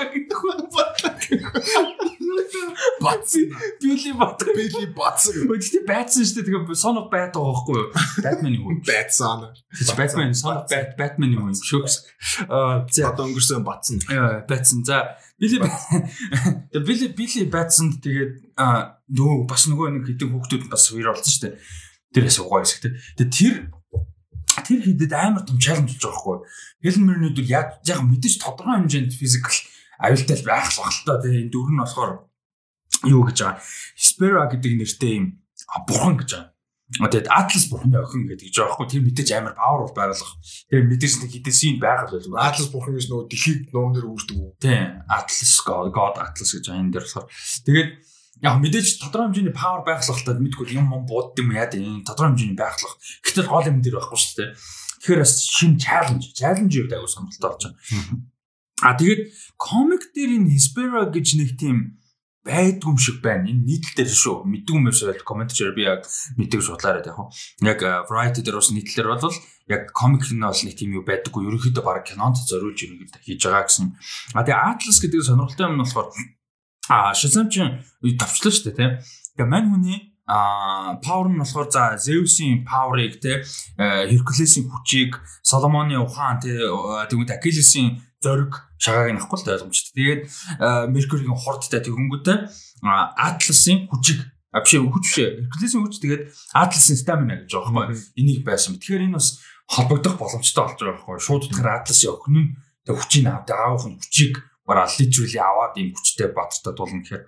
[0.08, 0.32] Билли
[0.74, 0.89] бацсан.
[1.04, 1.62] Батагийн хүү.
[3.04, 3.45] Бацсан.
[3.82, 4.45] Billy бата.
[4.56, 5.36] Билли бацсан.
[5.50, 6.47] Өдөртөө байцсан шүү дээ.
[6.50, 7.88] Тэгээ son of bat байгаа байхгүй юу?
[8.26, 8.78] Batman-ийн хүү.
[8.88, 9.47] Бацсан.
[9.76, 11.84] Тэгж Batman son of bat Batman юм шүү.
[12.47, 14.00] Аа за Одоо өнгөрсөн бацсан.
[14.50, 14.86] Бэтсэн.
[14.88, 21.16] За, Билли Тэгээ Билли Билли Бэтсэнд тэгээд нөгөө бас нөгөө нэг хэдэн хүүхдүүд бас хоёр
[21.16, 21.56] болсон шүү дээ.
[22.14, 22.93] Тэрээс угаа хэсэг тий.
[23.18, 23.56] Тэгээ тэр
[24.68, 26.38] тэр хэдэд амар том чаленж болж байгаа хгүй.
[26.84, 29.58] Хелен Мирнүүд яг яг мэдээж тодорхой хэмжээнд физикал
[30.00, 30.72] аюултай байх
[31.06, 31.43] та тий.
[31.43, 32.14] Энэ дөрөв нь болохоор
[33.06, 33.62] юу гэж байгаа.
[34.00, 35.26] Spera гэдэг нэртэй юм
[35.88, 36.56] бурхан гэж байгаа.
[36.89, 38.88] Тэгээд Atlas бурханы охин гэдэг гэж байгаа хгүй.
[38.89, 40.34] Тэр мэдээж амар powerful байгалах.
[40.74, 42.34] Тэгээд мэдээж нэг хэдэн син байгаль байлгүй.
[42.34, 44.50] Атлас бурхан гэж нөгөө дэлхийг номнэр үүрдэг үү?
[44.58, 47.30] Тийм, Atlas God, God Atlas гэж энэ дээр болохоор.
[47.30, 47.89] Тэгээд
[48.41, 52.34] яг мэдээж тодорхой хэмжээний power байхлах тал мэдгүй юм юм бууд юм яа тийм тодорхой
[52.34, 52.97] хэмжээний байхлах.
[53.22, 54.50] Гэтэл гол юм дээр байхгүй шүү дээ.
[55.06, 57.78] Тэгэхээр бас шин challenge, challenge юу дайгуу сонирхолтой болж байна.
[58.84, 61.99] А тэгээд комик дээр энэ Hespera гэж нэг тийм
[62.47, 63.51] байдгүй юм шиг байна.
[63.51, 64.47] Энэ нийтлэлээр шүү.
[64.47, 66.07] Мэдгүй юм шиг байл комент дээр би яг
[66.39, 67.30] мэддэг судлаарай яг.
[67.61, 69.36] Яг Variety дээр бас нийтлэлээр бол
[69.67, 71.43] яг комик нь бол нэг тийм юу байдаггүй.
[71.45, 73.88] Ерөнхийдөө баг кинонд зориулж ерөнхийдөө хийж байгаа гэсэн.
[74.34, 76.07] А тэгээ Atlas гэдэг сонирхолтой юм нь болохоор
[76.89, 78.91] а ч товчлоо шүү дээ тийм.
[79.36, 79.99] Тэгээ мань хүний
[80.30, 83.41] а power нь болохоор за Zeus-ийн power-ыг те
[83.77, 86.53] Hercules-ийн хүчийг Solomon-ы ухаан те
[87.09, 89.93] тэгвэл Achilles-ийн зориг шагааг нахгүй л ойлгомжтой.
[89.95, 90.22] Тэгээд
[90.91, 92.38] Mercury-ийн хурдтай тэгэнгүүтээ
[92.84, 94.20] Atlas-ийн хүчийг
[94.51, 96.24] а биш хүч биш Hercules-ийн хүч тэгээд
[96.57, 97.97] Atlas-ийн stamina гэж байгаа байхгүй.
[98.17, 98.82] Энийг байсан.
[98.82, 99.38] Тэгэхээр энэ бас
[99.70, 101.22] холбогдох боломжтой болж байгаа байхгүй.
[101.22, 102.49] Шууд утгаар Atlas-ийн охин нь
[102.86, 107.24] тэг хүчийг авдаг аавах нь хүчийг бараа literally аваад ийм хүчтэй батартай тулна гэхээр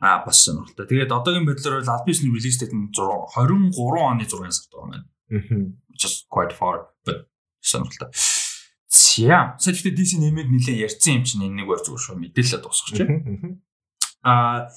[0.00, 0.86] аа бас сонирхолтой.
[0.88, 5.04] Тэгээд одоогийн байдлаар бол Albion release date нь 23 оны 6 сард байгаа юм.
[5.96, 7.28] Just quite far but
[7.60, 8.12] сонирхолтой.
[9.16, 12.60] За, сая гэхдээ DC нэмээд нэлээ ярьсан юм чинь энэ нэг бар зүгээр шүү мэдээлэлээ
[12.60, 13.64] дуусгах чинь.
[14.20, 14.68] Аа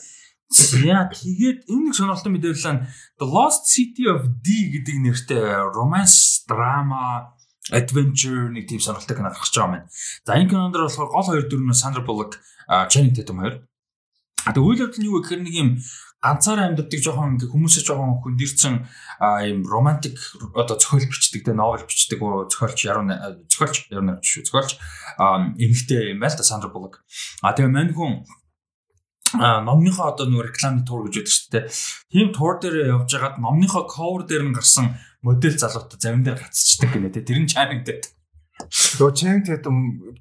[0.49, 0.81] За
[1.13, 2.81] тэгээд энэ нэг сонирхолтой мэдээлэл нь
[3.21, 5.45] The Lost City of D гэдэг нэртэй
[5.77, 7.37] romance drama
[7.69, 9.89] adventure нэг тийм сонирхолтой кино гарч байгаа юм байна.
[10.25, 12.41] За энэ кинонд болохоор гол хоёр дүр нь Sandra Bullock,
[12.89, 13.61] Channing Tatum хоёр.
[14.49, 15.69] А тэгээд үйл явдал нь юу вэ гэхээр нэг юм
[16.19, 18.75] ганцаараа амьддаг жоохон ингээ хүмүүсээ жоохон хүндэрсэн
[19.47, 20.19] ийм романтик
[20.51, 23.07] одоо зохиол бичдэг те новел бичдэг зохиолч яруу
[23.47, 24.71] зохиолч яруу найрагч шүү зохиолч
[25.15, 26.99] эмэгтэй юм байл та Сандра Буллок.
[27.39, 28.27] А тэгээ мань хүн
[29.39, 31.65] номныхоо одоо нөгөө рекламны тур гэж байдаг шүү дээ.
[32.11, 37.13] Тийм тур дээр явж байгаад номныхоо cover дээр нь гарсан модель залуутай дээр гацчихдаг гинэ
[37.13, 37.23] те.
[37.23, 38.01] Тэр нь чанинг дээр.
[38.59, 39.77] Нөгөө Channing Tatum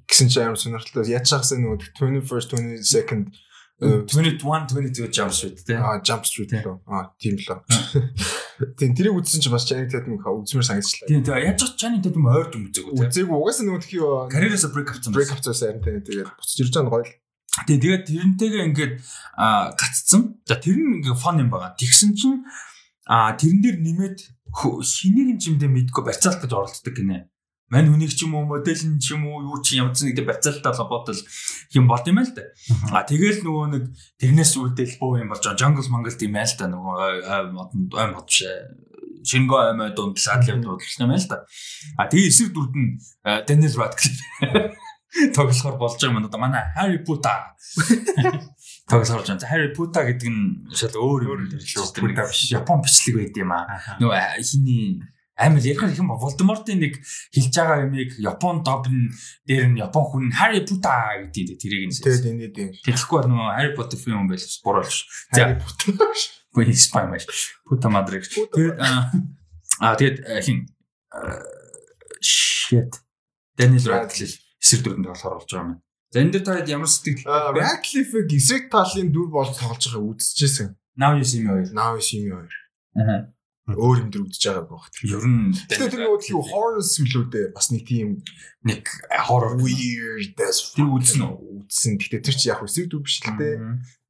[0.07, 1.11] гэсэн чинь амар сонирхолтой.
[1.11, 3.35] Яаж чагсаа нөгөө 21st 22nd
[3.79, 5.79] 21 22 jump street те.
[5.79, 6.83] Аа jump street лөө.
[6.83, 7.63] Аа тийм лөө.
[8.75, 11.07] Тийм тэрийг үзсэн чинь бас Channing Tatum үзмэр санагдчихлаа.
[11.07, 13.23] Тийм тэгээ яаж ч Channing Tatum ойр дүн үзээгүй те.
[13.23, 15.15] Үзээгүй угаасаа нөгөө тхий карьераас break авсан.
[15.15, 17.15] break up цаасан тийм тэгээд буцаж ирж байгаа нь гоё л.
[17.63, 18.93] Тэгээ тэгээд тэрнтэйгээ ингээд
[19.79, 20.21] гаццсан.
[20.43, 21.71] За тэр нь ингээ фон юм байгаа.
[21.79, 22.43] Тэгсэн чинь
[23.07, 24.17] а тэрэн дээр нэмээд
[24.59, 27.31] хэнийг юм дэ мэдгүй барьцаалт гэж оролддог гинэ.
[27.69, 30.73] Мань хүнийг ч юм уу модель нь ч юм уу юу ч юм нэг барьцаалтаа
[30.73, 31.21] холбоотой
[31.77, 32.49] юм болд юм л да.
[32.89, 33.83] А тэгэл нөгөө нэг
[34.17, 35.61] тэрнээс үүдэл боо юм болж байгаа.
[35.61, 36.97] Jungle Mangle тийм байл та нөгөө
[37.29, 38.25] ой мод
[39.21, 41.45] шингөө аймаа дунд саадлын дуудлагч юм л да.
[41.97, 42.97] А тэгээ эсрэг дүрд нь
[43.45, 44.25] Daniel Radcliffe
[45.35, 47.37] тоглохоор болж байгаа юм одоо манай Harry Potter
[48.89, 49.51] тоглохоор болж байгаа.
[49.51, 51.85] Harry Potter гэдэг нь шал өөр юм шүү.
[52.01, 52.49] биш.
[52.49, 53.77] Япон бичлэг байд юм аа.
[54.01, 55.01] Нөгөө хиний
[55.39, 56.99] амар ярих юм Волдемортын нэг
[57.31, 59.15] хэлж байгаа юмыг Япон добн
[59.47, 63.73] дээр нь Япон хүн Harry Potter гэдэг тэрийг нь тэгээд энэ тийм Тэгэхгүй нөгөө Harry
[63.73, 65.07] Potter film байл буруулж.
[65.31, 65.95] Harry Potter
[66.51, 67.23] Бүй спай маш.
[67.63, 68.19] Puta madre.
[68.19, 70.67] Тэгээд аа тэгээд хин
[72.19, 72.91] shit.
[73.55, 75.81] Daniel Radcliffe эсрэг дүрэнд болохоор болж байгаа юм.
[76.11, 77.23] За энэ дээр та ямар сэтгэл
[77.55, 80.75] Radcliffe-ийг эсрэг талын дүр болж тоглож байгааг үзчихсэн.
[80.99, 81.71] Now you see me хоёр.
[81.71, 82.51] Now you see me хоёр.
[82.99, 83.31] Аа
[83.75, 84.85] өөр юм дөр үзэж байгаа байх.
[85.05, 88.09] Ер нь тэгээд тэр нөгөө тийм horror сүлүүдээ бас нэг тийм
[88.65, 88.83] нэг
[89.29, 91.69] horror weird as тэр үзсэн үү?
[91.69, 91.93] Үзсэн.
[92.01, 93.55] Гэтэ тэр чи яг үсэг дүр биш л дээ.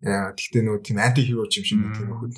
[0.06, 2.32] Яа тэгтээ нөгөө тийм анти хиро юм шиг тийм хөл.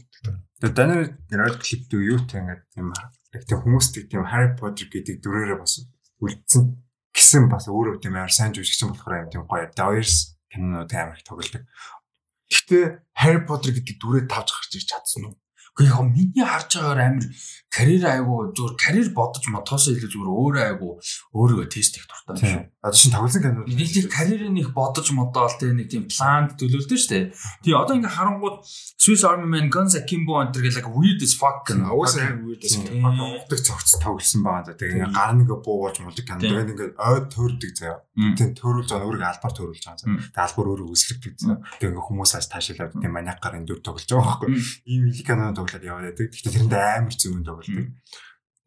[0.61, 5.85] Тэгээд Daniel Radcliffe-тэй юутай ингээд тийм яг тийм хүмүүстэй тийм Harry Potter гэдэг дүрээрээ бас
[6.21, 6.63] үлдсэн
[7.13, 9.69] гэсэн бас өөрөө тийм амар сайн жүжигчин болохоор юм тийм гоё.
[9.75, 11.63] Dawes кинонууд амар их тоглодог.
[12.51, 15.35] Гэтэ Harry Potter гэдэг дүрээ тавж гарч ирж чадсан уу?
[15.81, 17.25] Гэхдээ яг миний харж байгаагаар амир
[17.71, 20.99] карьер айгу зүгээр карьер бодож мотоос илүү зүгээр өөрөө айгу
[21.31, 22.63] өөрийгөө тест их дуртай юм шүү.
[22.83, 26.99] Одоо чинь тоглосон кинод нэг тийм карьерийн их бодож модоол те нэг тийм планд төлөвлөдөө
[26.99, 27.25] шүү дээ.
[27.63, 28.67] Тий одоо ингээ харангууд
[28.99, 31.87] Swiss Army Man Guns Akimbo энэ гэх like weird as fuck гэнэ.
[31.95, 32.91] Уусаа weird as fuck.
[32.91, 34.75] Угдаг цогц тоглосон байгаа.
[34.75, 38.03] Тэгээ ингээ гар нэг буу болж мулдаг кинод тэгээ ингээ ойд төрдөг заяа.
[38.35, 40.05] Тийм төрүүлж байгаа өөрийгөө албаар төрүүлж байгаа.
[40.11, 41.59] Тэгээ албаар өөрөө үүсгдэг заяа.
[41.79, 44.51] Тэгээ ингээ хүмүүсээс таашаалаад тийм маниакаар энэ дүр тоглож байгаа байхгүй.
[44.91, 46.27] Ийм илик кинод тоглоод яваад байдаг.
[46.33, 47.93] Гэхдээ тэрэнд амар зүүн тоглодог.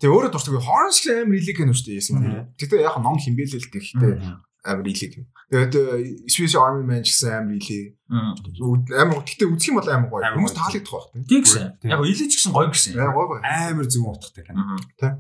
[0.01, 2.17] Тэгээ өөрөө дуртай Horns гэх амар илик кино шүү дээ яасан.
[2.59, 4.13] Тэгтээ яг ном химбэлээ л гэхдээ
[4.65, 5.27] амар илик юм.
[5.53, 5.75] Тэгээд
[6.27, 7.95] Swiss Army Man гэсэн амар илик.
[8.11, 10.35] Амар тэгтээ үзэх юм бол амар гоё.
[10.35, 11.43] Хүмүүс таалагдах байх тийм.
[11.45, 11.65] Гэсэн.
[11.85, 12.99] Яг ч гэсэн гоё гэсэн.
[12.99, 14.77] Амар зүүн утгатай кино.
[14.99, 15.15] Тийм.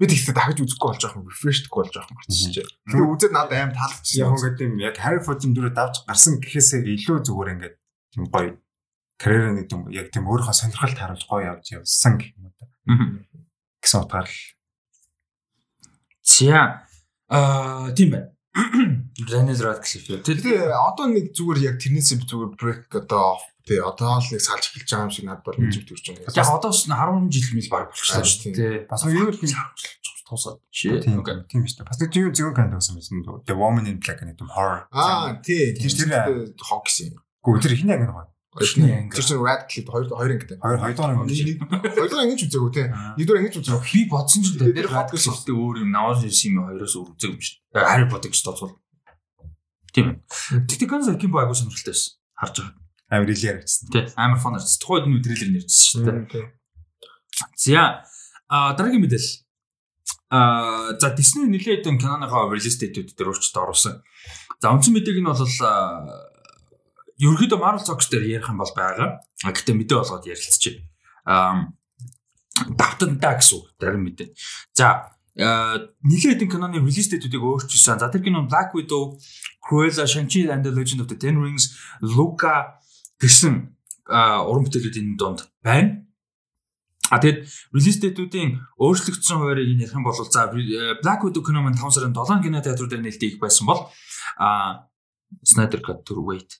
[0.00, 1.28] Би тэгтээ дахиж үзэхгүй болж байгаа юм.
[1.28, 2.66] Refresh-дэхгүй болж байгаа юм болчихжээ.
[2.88, 4.20] Тэгээ үзээд надад амар таалагдчихсан.
[4.20, 7.76] Яг ингээд юм яг Harry Potter дүрээ давж гарсан гэхээсээ илүү зүгээр ингээд
[8.16, 8.50] тийм гоё
[9.20, 12.64] карьераа нэг юм яг тийм өөрийнхөө сонирхолд харуулж гоё явж явсан гэх юм да.
[13.80, 14.38] Гэсэн утгаар л.
[16.22, 16.86] За
[17.30, 18.28] аа тийм байна.
[19.30, 20.22] Daniel Radcliffe.
[20.26, 24.90] Тэгээ одоо нэг зүгээр яг тэрнээсээ зүгээр break одоо тий одоо л нэг салж эхэлж
[24.90, 26.34] байгаа юм шиг надад бол төрж байгаа.
[26.34, 28.74] Яг одоо ч 10 жил мэл баг болчихлоо шүү дээ.
[28.90, 29.38] Бас юу юм
[30.26, 30.90] туусаад чи.
[30.98, 31.22] Тийм
[31.62, 31.86] шүү дээ.
[31.86, 33.22] Бас нэг зөв зөв канд байсан байсан.
[33.46, 34.86] The Woman in Black гэдэг horror.
[34.90, 37.14] Аа тий тэр тэр хог гэсэн.
[37.42, 40.58] Гүү тэр ихний анги нэг Тэр чинь Radcliffe хоёр хоёр ангитай.
[40.58, 41.54] Хоёр хоёр дахь анги.
[41.54, 42.90] Хоёр дахь ангиж үзээгүй те.
[43.14, 43.86] Нэгдүгээр ангиж үзээгүй.
[43.94, 47.56] Би бодсон ч тэр Radcliffe-тэй өөр юм наваас юм хоёроос өөр үзээгүй юм шүү.
[47.78, 48.74] Harry Potter гэж тооцвол.
[49.94, 50.66] Тийм ээ.
[50.66, 52.18] Тэгтээ Guns Akimbo агуу сонирхолтой байсан.
[52.34, 52.74] Харж байгаа.
[53.10, 53.86] Амар ил яригдсан.
[53.94, 54.04] Тий.
[54.18, 54.82] Амар фон харсан.
[54.82, 56.50] Тухайд нь трейлер нэрчсэн шүү дээ.
[57.54, 58.02] За
[58.50, 59.46] а дараагийн мэдээлэл.
[60.30, 64.02] А за Disney нэлээд хэдэн киноныхоо release date-үүд дээр өөрчлөлт оруулсан.
[64.62, 65.38] За үндсэн мэдээг нь бол
[67.20, 69.20] ерөөхдөө Marvel Zombies дээр ярих юм бол байгаа.
[69.44, 70.80] А гэтээ мэдээ болгоод ярилцчих.
[71.28, 71.68] Аа
[72.76, 74.28] давтантаа гэсэн үг зарим мэдээ.
[74.74, 78.00] За нэлээд хэдэн киноны release date-үүдийг өөрчилсөн.
[78.00, 79.16] За тэр кино Black Widow,
[79.62, 82.80] Cruella, Shang-Chi and the Legend of the Ten Rings, Luca
[83.20, 83.76] гэсэн
[84.10, 86.04] уран бүтээлүүд энэ донд байна.
[87.10, 90.50] А тэгэд release date-үүдийн өөрчлөгдсөн хуваарийг ярих юм бол за
[91.02, 93.90] Black Widow кино маань 5 сарын 7 кино театрууд дээр нээлттэй их байсан бол
[94.38, 94.86] а
[95.46, 96.58] Snyder Cut төр wait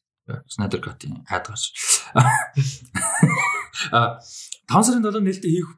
[0.49, 1.65] Snyder Cut-ийн хаад гарч.
[3.93, 4.19] А
[4.71, 5.69] 5 сарын 7 нээлттэй хийх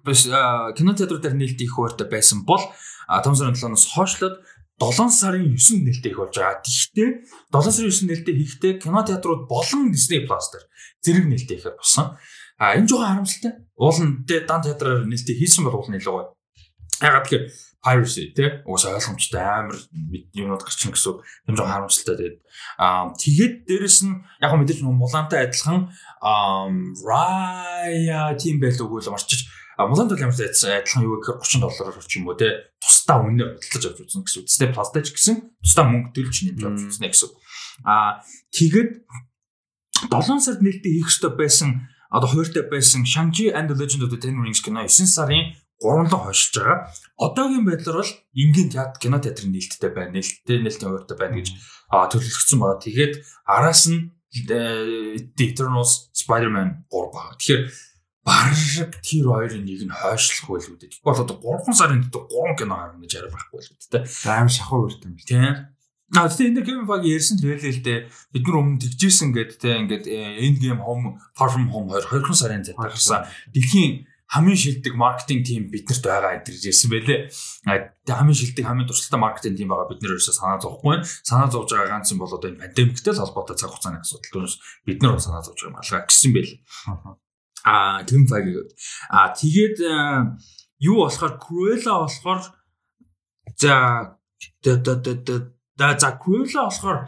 [0.77, 2.61] кино театруудаар нээлттэй хийх хуваартай байсан бол
[3.09, 4.37] 5 сарын 7-оос хойшлоод
[4.81, 6.61] 7 сарын 9 нээлттэй их болж байгаа.
[6.61, 7.09] Гэхдээ
[7.53, 10.65] 7 сарын 9 нээлттэй хийхдээ кино театрууд болон Disney Plus дээр
[11.05, 12.17] зэрэг нээлттэй ихээр болсон.
[12.59, 13.53] А энэ жоохон харамсалтай.
[13.81, 16.35] Уул нь тэ дан театраар нээлттэй хийсэн бол уул нь илүү гоё.
[17.01, 17.45] Ягаад тэгэхээр
[17.83, 19.75] piracy тий уусаа ойлгомжтой амар
[20.39, 21.19] юмуд гарчин гэсэн
[21.51, 22.39] юм жоо харамсалтай тэгээд
[22.79, 25.91] аа тэгээд дээрэс нь яг мэдээж мулаантай адилхан
[27.03, 29.51] Raya тийм байлгүй л орчиж
[29.83, 33.85] мулаантай ямар ч адилхан юу гэхээр 30 доллараар орчих юм уу тий тусдаа үнээр хөдөлж
[33.91, 35.37] авч үзэн гэсэн Plus-тай ч гэсэн
[35.67, 37.31] тусдаа мөнгө төлж нэмж авч үзнэ гэсэн
[37.83, 38.23] аа
[38.55, 38.91] тэгээд
[40.07, 44.21] 7 сард нээлттэй хийх ёстой байсан одоо хууртай байсан Shang-Chi and the Legend of the
[44.23, 46.79] Ten Rings кино 9 сарын 3-нд хойшилж байгаа.
[47.19, 50.15] Одоогийн байдлаар бол энгийн театр кино театрын нээлттэй байна.
[50.15, 51.49] Нээлттэй нээлттэй хууртай байна гэж
[51.91, 52.81] төлөвлөгдсөн байгаа.
[52.87, 53.15] Тэгээд
[53.45, 57.37] араас нь The Eternals Spider-Man 3 байгаа.
[57.37, 57.63] Тэгэхээр
[58.25, 60.95] бараг тэр хоёрын нэг нь хойшлох байлгүй дээ.
[61.03, 64.05] Тэгвэл одоо 3 сарын дотор 3 кино гарна гэж арай байхгүй байлгүй дээ.
[64.31, 65.19] Аим шахуу үрт юм.
[65.19, 65.75] Тийм.
[66.15, 68.01] Аа тийм энэ Kevin Feige ярьсан л байлээ л дээ.
[68.33, 72.37] Бид нар өмнө тэгжсэн гэдэг те ингээд End Game Home Far From Home 2 2
[72.37, 73.27] сарын зэт гарсан.
[73.51, 77.29] Дэлхийн хамгийн шилдэг маркетинг тим биднэрт байгаа гэж ярьсан байлээ.
[77.69, 81.05] Тэгээ хамгийн шилдэг хамгийн туршлагатай маркетинг тим байгаа бид нэр ерөөсөө санаа зовхгүй.
[81.05, 84.57] Санаа зовж байгаа ганц юм бол одоо энэ пандемиктэй холбоотой цаг хугацааны асуудал түүнээс
[84.89, 86.59] бид нар санаа зовж байгаа юм алгаа гэсэн байлээ.
[87.69, 88.63] Аа Tim Feige.
[89.13, 89.77] Аа тэгээд
[90.81, 92.41] юу болохоор Cruella болохоор
[93.61, 93.75] за
[94.65, 94.73] за
[96.01, 96.99] за Cruella болохоор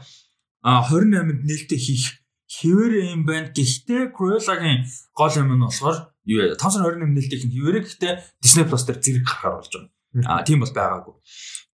[0.64, 2.20] 28-нд нээлттэй хийх
[2.52, 3.48] хэвээр юм байна.
[3.48, 4.84] Гэхдээ Cruella-гийн
[5.16, 8.98] гол юм нь болохоор юу 5 сарын 28 нээлттэй их хэвээрээ гэхдээ Disney Plus дээр
[9.00, 9.90] зэрэг гарахаар болж байна.
[10.24, 11.14] Аа тийм бол байгаагүй.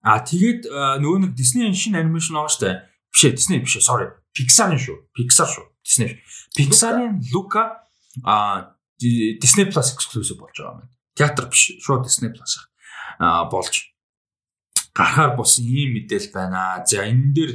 [0.02, 0.60] Аа тэгээд
[1.02, 2.70] нөгөө нэг Disney-ийн шинэ анимашн байгаа штэ.
[3.12, 4.08] Биш ээ Disney биш ээ sorry.
[4.32, 4.96] Pixar-ын шүү.
[5.12, 5.66] Pixar шүү.
[5.84, 6.18] Disney.
[6.56, 7.84] Pixar-ын Luca
[8.24, 10.90] аа Disney Plus exclusive болж байгаа юм.
[11.14, 11.76] Театр биш.
[11.82, 12.58] Шууд Disney Plus
[13.18, 13.89] аа болж
[14.94, 16.82] гарахаар болсон ийм мэдээл байна.
[16.86, 17.52] За энэ дээр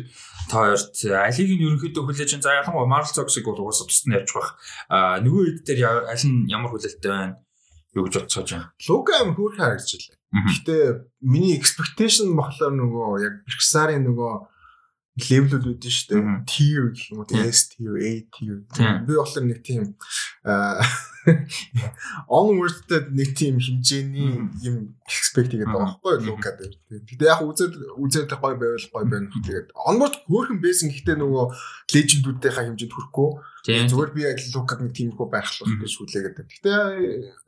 [0.50, 4.32] та хоёрт алиг нь ерөнхийдөө хүлээж чинь за ялангуяа Marvel Toxic бол угаасаа тусдаа ярьж
[4.34, 4.50] байх.
[4.90, 7.40] А нөгөө хэд дээр аль нь ямар хүлээлттэй байна?
[7.96, 8.72] Юу гэж бодсоож байна?
[8.88, 10.18] Лука аим хөөрхөн харагдчихлаа.
[10.36, 10.84] Гэхдээ
[11.24, 14.34] миний expectation болохоор нөгөө яг Pixar-ын нөгөө
[15.16, 16.24] левелүүд үүдэн шүү дээ.
[16.44, 18.60] Tier гэх юм уу, S tier, A tier.
[19.08, 19.96] Би болохоор нэг тийм
[22.28, 24.76] onward-тэй нэг тийм хэмжээний юм
[25.08, 26.76] expect хийгээд байгаа байхгүй юу Лука дээр.
[27.08, 29.32] Тэгтээ яг үзээд үзээд гой байвал гой байна.
[29.32, 31.46] Тэгээд onward хөөрхөн байсан гэхдээ нөгөө
[31.96, 33.30] legend-үүдийнхаа хэмжээнд хүрэхгүй.
[33.88, 34.22] Зүгээр би
[34.52, 36.44] Лукаг нэг тиймэрхүү байхлах гэж хүлээгээд.
[36.60, 36.78] Тэгтээ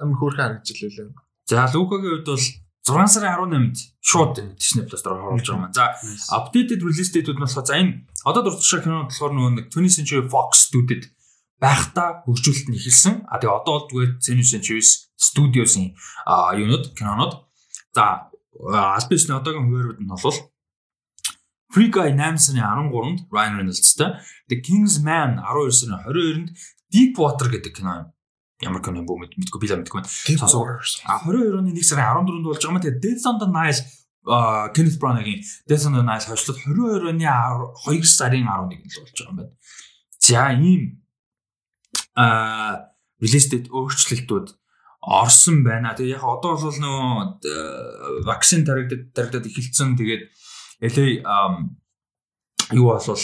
[0.02, 1.12] амар хөөрхөн харагдчихлээ.
[1.52, 2.48] За Лукагийн хувьд бол
[2.94, 5.74] 6 сарын 18-нд шууд Disney Plus дээр оруулж байгаа юм.
[5.74, 5.86] За
[6.38, 10.24] updated release date-үүд нь болохоор за энэ одоо дурдчихсан кино болохоор нөгөө нэг 20th Century
[10.32, 11.04] Fox студид
[11.60, 13.16] байхдаа хөгжүүлэлт нь эхэлсэн.
[13.26, 15.98] А тэгээ одоо бол зүгээр Zenus Centuries Studios-ийн
[16.62, 17.34] юунууд кинонууд.
[17.98, 18.30] За
[18.98, 20.38] альбисны одоогийн хуваарууд нь бол
[21.74, 26.48] Free Guy 8 сарын 13-нд Ryan Reynolds-тай The King's Man 12 сарын 22-нд
[26.94, 28.08] Deep Water гэдэг кино юм.
[28.66, 30.10] Ямар кино бүү мэдгүй би л мэдгүй байна.
[31.06, 32.82] А 22 оны 1 сарын 14-нд болж байгаа юм.
[32.82, 33.82] Тэгээ Death on the Nile
[34.74, 39.30] Kenneth Branagh-ийн Death on the Nile хойшлол 22 оны 2 сарын 11-нд л болж байгаа
[39.30, 39.54] юм байна.
[40.18, 40.82] За ийм
[42.18, 42.90] а
[43.22, 44.48] release date өөрчлөлтүүд
[45.06, 45.94] орсон байна.
[45.94, 49.94] Тэгээ яг одоо бол нөгөө вакцин таригдад таригдад эхэлсэн.
[50.02, 50.34] Тэгээд
[50.82, 51.06] LA
[52.74, 53.22] юу болвол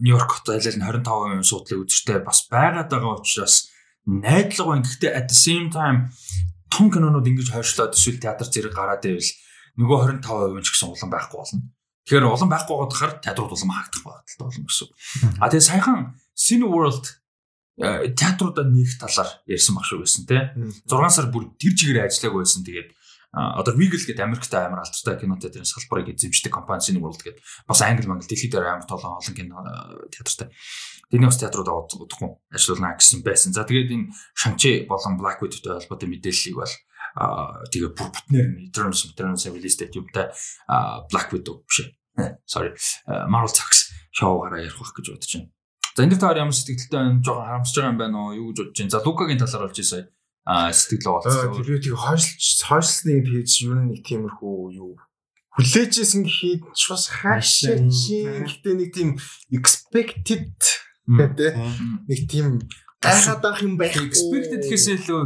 [0.00, 3.69] Нью-Йорк хот айлал нь 25% суудлын үзэртэй бас байгаад байгаа учраас
[4.06, 4.84] найдлага байна.
[4.86, 6.12] Гэхдээ at the same time
[6.70, 9.30] том кинонууд ингэж хойшлоод эсвэл театр зэрэг гараад ивэл
[9.80, 11.60] нөгөө 25% ч гэсэн улам байхгүй болно.
[12.06, 14.88] Тэгэхээр улам байхгүй байгаа дахаар театрууд улам хаагдах багталтай болно гэсэн.
[15.42, 15.98] А тэгээ саяхан
[16.34, 17.20] Cine World
[17.80, 20.42] Э, театруудаа нэг талаар ярьсан баг шүү гэсэн тий.
[20.84, 22.60] 6 сар бүр тэр чигээр ажиллааг байсан.
[22.60, 22.92] Тэгээд
[23.32, 27.82] одоо Regal гэдэг Америкт амар алдартай кино театрын салбарыг эзэмшдэг компани Cine World гэдэг бас
[27.82, 29.62] англи мангал дэлхийд амар толон олон кино
[30.10, 30.50] театртай.
[31.10, 33.54] Тэрний бас театрууд удахгүй ажиллана гэсэн байсан.
[33.54, 36.74] За тэгээд энэ Shang-Chi болон Black Widow-тэй холбоотой мэдээллийг бол
[37.70, 40.30] тэгээ бүр бүтнээр нь Eternals Eternals release date юмтай
[41.06, 42.34] Black Widow биш ээ.
[42.50, 42.74] Sorry.
[43.30, 45.50] Marvel Talks шоугаараа ярих байх гэж бодож байна.
[45.94, 47.22] За энэ дээр та ямар сэтгэлдээ байна?
[47.22, 48.34] Жохон харамсаж байгаа юм байна уу?
[48.34, 48.90] Юу гэж бодож байна?
[48.90, 50.10] За Лукагийн талаар болж ирсэн.
[50.48, 51.52] Аа сэтгэл болцсон.
[51.52, 54.96] Тэр үеийг хойшлж хойшлсныг тэгж юу нэг тиймэрхүү юу?
[55.58, 59.10] Хүлээжсэн гэхэд бас хаашаа чи гэтээ нэг тийм
[59.52, 60.54] expected
[61.04, 61.54] гэдэг.
[62.08, 62.64] Нэг тийм
[63.00, 63.96] гайхаад байх юм байх.
[63.96, 65.22] Expected гэхээсээ илүү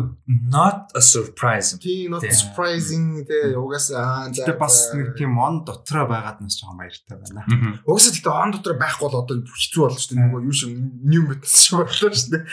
[0.47, 1.75] not a surprise.
[1.83, 7.19] Тийм not surprising тэгээ угаасаа тэгээ бас нэг тийм он дотроо байгаад нас жоохон баяртай
[7.19, 7.43] байна.
[7.83, 10.23] Угаасаа тэгээ он дотроо байхгүй бол одоо хэцүү болно шүү дээ.
[10.23, 10.71] Нөгөө юу шиг
[11.03, 12.45] new metals шиг боллоо шүү дээ.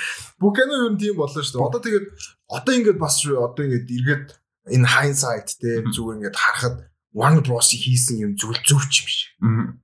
[0.42, 1.68] Бүх кино юу тийм боллоо шүү дээ.
[1.70, 2.08] Одоо тэгээд
[2.50, 4.28] одоо ингээд бас одоо ингээд эргээд
[4.74, 6.78] энэ hindsight тэгээ зүгээр ингээд харахад
[7.14, 9.30] Warner Bros хийсэн юм зүйл зөв ч юм шиг.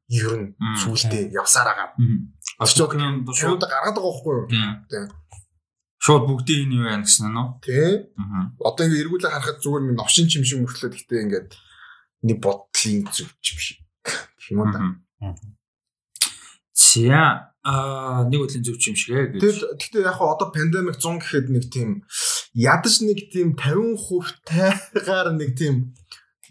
[0.08, 0.48] Ер нь
[0.80, 1.76] сүултээ явсаар
[2.58, 2.98] Joker
[3.38, 4.48] Шууд гаргаад байгаа байхгүй юу?
[4.50, 4.72] Тийм.
[4.90, 5.06] Тийм.
[6.02, 7.50] Шууд бүгдийн энэ юу яа гэсэн нь үү?
[8.18, 8.54] Аа.
[8.66, 11.50] Одоо ингээ эргүүлээ харахад зүгээр нэг новшин чим шиг мөртлөө гэхдээ ингээд
[12.26, 13.06] нэг бодлын.
[13.06, 14.82] Гэх юм уу да.
[16.74, 19.42] За аа нэг үлийн зөв юм шиг ээ гэж.
[19.42, 21.90] Тэгэл гэхдээ яг хаа одоо пандемик 100 гэхэд нэг тийм
[22.58, 25.94] ядаж нэг тийм 50% тайгаар нэг тийм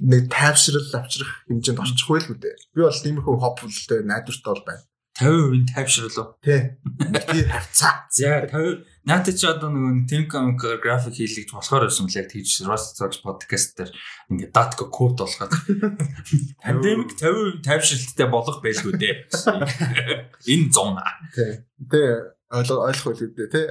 [0.03, 2.57] нэг тайвшрал авчрах хэмжээнд орчих байл үү дээ.
[2.77, 4.85] Би бол тиймэрхүү хопфултэй найдвартай бол байна.
[5.21, 6.37] 50% тайвшруулав.
[6.45, 6.77] Тэ.
[6.85, 8.05] Нэг тийм хавцаа.
[8.13, 12.67] За 50 надад чи одоо нөгөө Team Comic график хийлгэж болохоор байсан л яг тийж
[12.67, 13.95] Rust Talks podcast дээр
[14.35, 15.55] ингээд датка код болгоод
[16.59, 19.15] пандемик 50% тайвшралттай болох байлгүй дээ.
[20.53, 21.15] Энэ 100 аа.
[21.31, 21.65] Тэ.
[21.87, 22.03] Тэ
[22.51, 23.63] ойлгох үү тэ.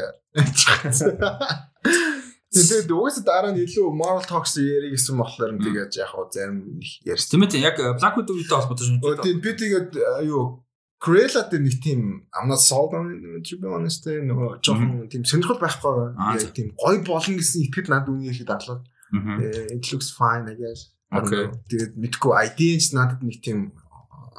[2.56, 6.80] Тэгээд угаасаа дараа нь илүү Marvel Talks ярих гэсэн болохоор нь тэгээд яг хаа зарим
[6.80, 7.44] их ярьсан.
[7.44, 9.04] Тийм ээ яг Black Widow-тэй холбоотой шүү.
[9.04, 9.92] Тэгээд би тэгээд
[10.32, 10.64] юу
[11.06, 12.02] Cruella дээр нэг тийм
[12.34, 13.14] амнаа sold on
[13.46, 18.10] to be honest нөгөө жоохон тийм сонирхол байхгүй яг тийм гоё болно гэсэн итгэл над
[18.10, 18.82] үний ихэд дадлаа.
[19.14, 19.38] Мгм.
[19.78, 20.90] It looks fine I guess.
[21.14, 21.54] Know.
[21.70, 23.70] Тэгээд мэдгүй ID ч надад нэг тийм
[24.10, 24.34] а,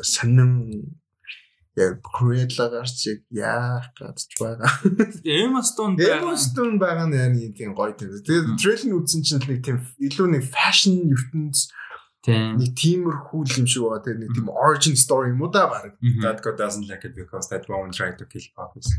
[0.00, 0.96] сонин
[1.78, 4.72] яг Cruella гарч яг яах гэж байгаа.
[5.22, 8.16] Emma Stone Emma Stone байгаа нь яг тийм гоё тийм.
[8.16, 11.68] Тэгээд трейлер нь үзсэн чинь нэг тийм илүү нэг fashion ертөнц.
[12.26, 14.02] Нэг тиймэрхүү юм шиг байгаа.
[14.02, 15.94] Тэгээд нэг тийм origin story юм уу да баг.
[16.22, 18.90] That God doesn't like it because that woman tried to kill puppies.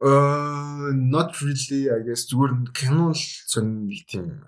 [0.00, 4.42] Uh not really I guess зүгээр кино л сонь тийм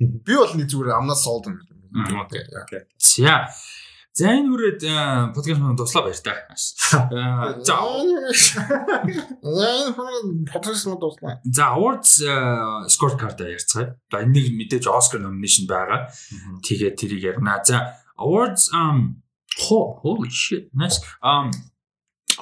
[0.00, 1.60] э, би бол нэг зүгээр амнаа солдон.
[1.92, 2.24] Мгм.
[2.24, 2.44] Окей.
[2.64, 2.82] Okay.
[2.98, 3.46] За.
[4.12, 4.80] За энэ хүрээд
[5.32, 6.36] подкаст маань дуслаа баяр та.
[7.08, 7.80] Аа, За
[10.52, 11.40] Подкаст мод дуслаа.
[11.48, 12.20] За awards
[12.92, 13.96] scorecard ярьцгаая.
[14.12, 16.12] За энэ нэг мэдээж Oscar nomination байгаа.
[16.60, 17.64] Тэгээд тэрийг ярина.
[17.64, 19.24] За awards um
[19.64, 21.48] ho- holy shit nice um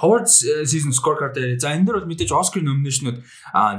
[0.03, 3.23] awards season scorecard дээр за энэ дээр бол мэдээж Oscar nomination-ууд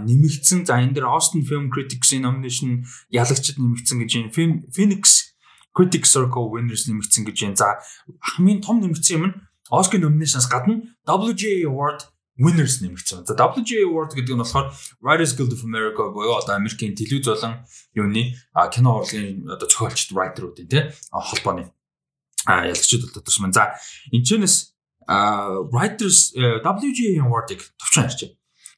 [0.08, 0.64] нэмэгдсэн.
[0.64, 4.32] За энэ дээр Austin Film Critics-ийн nomination ялагчд нэмэгдсэн гэж юм.
[4.32, 5.31] Film Phoenix
[5.73, 7.56] Critics Circle winners нэмэгдсэн гэж юм.
[7.56, 7.80] За
[8.19, 9.35] хамгийн том нэмэгдсэн юм нь
[9.72, 13.23] Oscar nomination-аас гадна WGA Award winners нэмэгдсэн.
[13.23, 17.64] За WGA Award гэдэг нь болохоор Writers Guild of America буюу одоо Америкийн телевиз болон
[17.95, 18.35] юуны
[18.73, 21.72] кино урлагийн одоо зохиолчд writer-уудын тий холбооны
[22.48, 23.56] ялагчид бол тодорч маань.
[23.56, 23.80] За
[24.11, 24.76] энэ чэнэс
[25.72, 28.31] writers э, WGA Award-ыг товчхон ярьчих.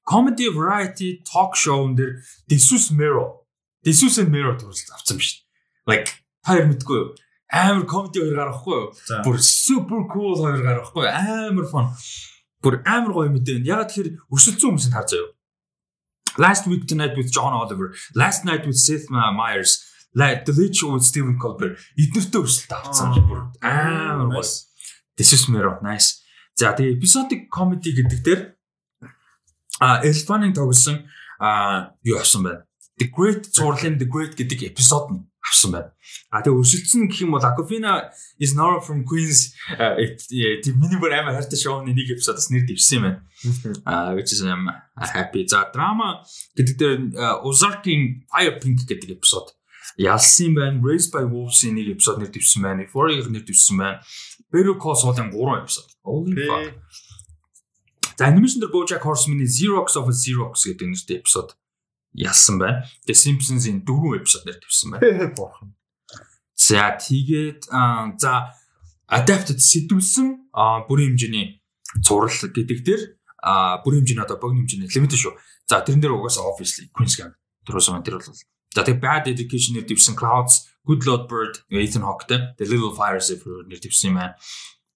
[0.05, 3.47] Comedy Variety Talk Show-н дээр Jesus Mero
[3.83, 5.43] Jesus and Mero төрөл авсан биш.
[5.87, 7.07] Like хоёр мэдгүй юу?
[7.53, 8.87] Амар comedy хоёр гаргахгүй юу?
[9.23, 11.11] Бүр super cool хоёр гаргахгүй юу?
[11.11, 11.87] Амар fun.
[12.63, 13.63] Бүр амар гоё мэдээ.
[13.63, 15.31] Ягаад тэгэхээр өрсөлдсөн хүмүүсийг харж байгаа юу?
[16.37, 21.05] Last week tonight with John Oliver, last night with Seth Meyers, like The Show with
[21.05, 21.77] Stephen Colbert.
[21.93, 24.45] Эднэртээ өрсөлт авцсан бүр амар гоё.
[25.17, 25.77] This is Mero.
[25.85, 26.25] Nice.
[26.57, 28.41] За тэгээ episodic comedy гэдэг дээр
[29.81, 31.05] а Elfan-ын тогсон
[31.39, 32.65] а юу авсан байна.
[32.97, 35.91] The Great Зурлын The Great гэдэг эпизод нь авсан байна.
[36.31, 38.09] А тэгээ өрсөлдсөн гэх юм бол Aquafina
[38.39, 42.63] is Nora from Queens э, э, тийм миний бүр амар хайртай шоуны нэг эпизодоос нэр
[42.63, 43.19] дэвсэн юм байна.
[43.83, 45.43] А which is I'm happy.
[45.45, 46.23] За драма
[46.55, 46.99] гэдэг дээр
[47.43, 49.51] Ozark-ийн Fire Pink гэдэг эпизод
[49.99, 50.79] ялсан байна.
[50.79, 52.87] Raised by Wolves-ийн нэг эпизод нэр дэвсэн байна.
[52.87, 53.99] Euphoria-г нэр дэвсэн байна.
[54.47, 55.87] Better Call Saul-ын 3 эпизод.
[56.07, 56.71] Holy fuck.
[58.17, 61.57] За анимашн дээр BoJack Horseman-ийн Xerox of a Xerox гэдэг нэртэй эпизод
[62.13, 62.85] ялсан байна.
[63.05, 65.33] Тэгээ Simpsons-ийн 4 эпизод нэр дэвсэн байна.
[65.33, 65.75] Борхон.
[66.53, 67.67] За тэгээд
[68.21, 68.53] за
[69.09, 71.61] adapted сэтгүүлсэн аа, бүрийн хэмжээний
[72.01, 73.01] зурал гэдэг дээр
[73.83, 75.33] бүрийн хэмжээний одоо богино хэмжээний лимит шүү.
[75.67, 77.37] За тэрэн дээр угаасаа obviously Queen's Gambit
[77.67, 78.05] төрөөсөн.
[78.05, 78.29] Тэр бол
[78.73, 83.29] за тэгээд Bad Education нэр дэвсэн Clouds, Good Lord Bird, Ethan Hawke-тэй The Little Fires
[83.29, 84.37] нэр дэвсэн юм байна.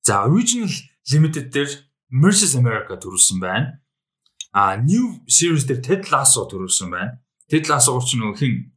[0.05, 0.71] За original
[1.11, 1.71] limited дээр
[2.09, 3.81] Mercies America төрүүлсэн байна.
[4.53, 7.19] А new series дээр Ted Lasso төрүүлсэн байна.
[7.49, 8.71] Ted Lasso ч нөгөө хин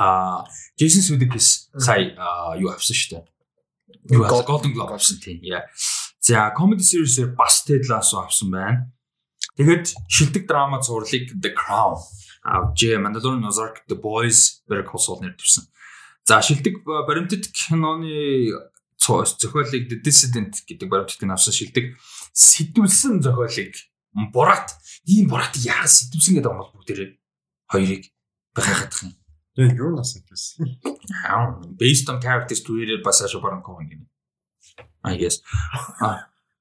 [0.00, 0.44] а
[0.80, 2.14] Jason Sudeikis сая
[2.56, 3.24] юу авсан шүү дээ.
[4.16, 4.46] Юу авсан?
[4.48, 5.40] Golden Globe авсан тийм.
[5.44, 5.66] Яа.
[6.20, 8.92] За comedy series-ээр бас Ted Lasso авсан байна.
[9.56, 12.00] Тэгээд шилдэг драма зурлыг The Crown
[12.44, 12.96] авжээ.
[12.96, 15.68] Mandalorian Ozark The Boys Better Call Saul нэр дэвсэн.
[16.24, 18.56] За шилдэг ба- баримтат киноны
[18.96, 21.96] зохиолыг The Dissident гэдэг баримтат кино авсан шилдэг
[22.32, 23.76] сэтгүүлсэн зохиолыг
[24.32, 24.74] Бурат
[25.06, 27.10] ийм Бурат яа сэтгүүлсэн гэдэг юм бол бүгдээрээ
[27.70, 28.02] хоёрыг
[28.54, 29.14] гайхах юм.
[29.56, 30.66] Яг юу нас хэлсэн.
[31.78, 34.06] Based on characters created by Sacha Baron Cohen гэнэ.
[35.04, 35.42] I guess.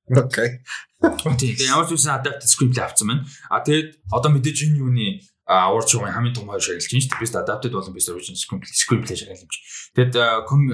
[0.09, 0.61] Окей.
[1.01, 1.37] Тийм.
[1.37, 3.23] Тэгээ ямар ч үсэн adapted script авсан байна.
[3.49, 5.07] А тэгээд одоо мэдээж энэ юуны
[5.49, 7.45] award show-ын хамгийн том хоёр шагналж байна шүү дээ.
[7.45, 9.55] Adapted болон best original screenplay screenplay шагналж.
[9.97, 10.13] Тэгэд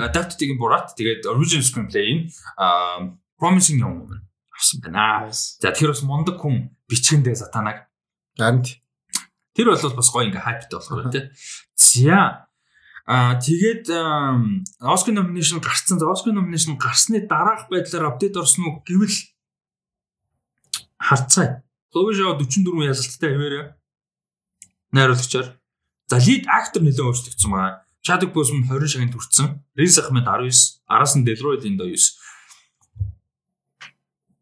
[0.07, 2.31] adapted-ийн бурат тэгээд original screenplay-ийн
[3.39, 4.23] promising young woman
[4.55, 5.27] авсан байна.
[5.31, 7.91] За тэр бас мундаг хүн бичгэндээ сатанаг.
[8.39, 8.63] Харин
[9.55, 11.27] Тэр бол бас гоё ингээ хайптай болохоор тий.
[11.75, 12.47] За
[13.05, 13.85] Аа тэгээд
[14.81, 16.01] Oscar nomination гарсан.
[16.01, 19.13] Oscar nomination гарсны дараах байдлаар апдейт орсон уу гэвэл
[20.97, 21.61] харцгаая.
[21.93, 23.65] Chloe Zhao 44 ялалттай хэмээрээ
[24.91, 25.47] найруулагчаар
[26.09, 27.85] за lead actor нэлээд өөрчлөгдсөн байна.
[28.01, 29.63] Chadwick Boseman 20 шагнад хүрсэн.
[29.77, 31.95] Riz Ahmed 19, араас нь Delroy Lindo 9.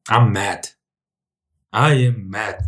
[0.10, 0.68] I'm mad.
[1.72, 2.68] I am mad.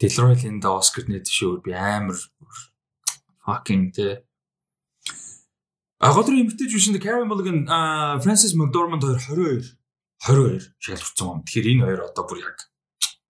[0.00, 2.16] Delroy Lindo Oscar нэ тийшээ би амар
[3.44, 4.24] fucking тэ
[6.00, 7.68] Агуулрын эмгтээч биш энэ Karen Mulligan,
[8.24, 9.76] Francis McDormand хоёр 22
[10.24, 11.38] 22 шалгавцсан юм.
[11.44, 12.58] Тэгэхээр энэ хоёр одоо бүр яг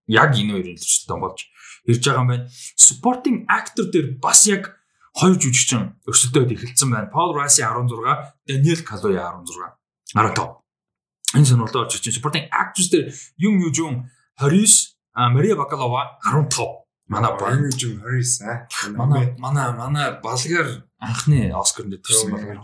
[0.07, 1.39] яг энэ хоёрын төлөвчтэй болж
[1.91, 2.47] ирж байгаа юм байна.
[2.79, 4.79] Supporting actor дээр бас яг
[5.19, 7.11] хоёр жүжигчин өрсөлдөөд эхэлсэн байна.
[7.11, 9.75] Paul Rassi 16, Daniel Kaluuya 16,
[10.15, 10.62] 15.
[11.35, 12.17] Энэ сонирхолтой болж байна.
[12.17, 13.07] Supporting actress дээр
[13.39, 13.97] Юм Yu Jung
[14.39, 14.97] 29,
[15.35, 16.83] Maria Bakalova 15.
[17.09, 18.69] Манай Баян жим 29 аа.
[18.91, 22.61] Манай манай манай балгаар анхны Оскар нэтэрсэн балгаар.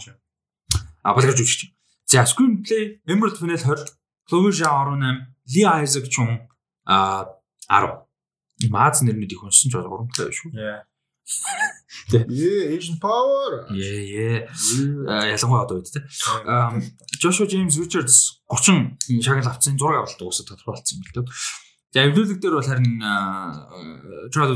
[1.02, 1.72] А балгаар жүжигч.
[2.06, 3.92] За screenplay Emerald Fennell 20,
[4.28, 6.48] Chloe Zhao 18, Lee Isaac Chung
[6.86, 7.26] а
[7.68, 8.08] 10.
[8.70, 10.50] Мааз нэрнүүд их уншсан ч урамтай шүү.
[12.08, 13.68] Yeah, Asian power.
[13.68, 14.38] Yeah, yeah.
[15.28, 16.00] Ялангуяа одоо үед те.
[17.20, 21.28] Joshua James Richards 30 шагнал авсан 6 авалт уусаа тодорхойлцсон юм л дээ.
[21.92, 22.96] За эвлүүлэг дээр бол харин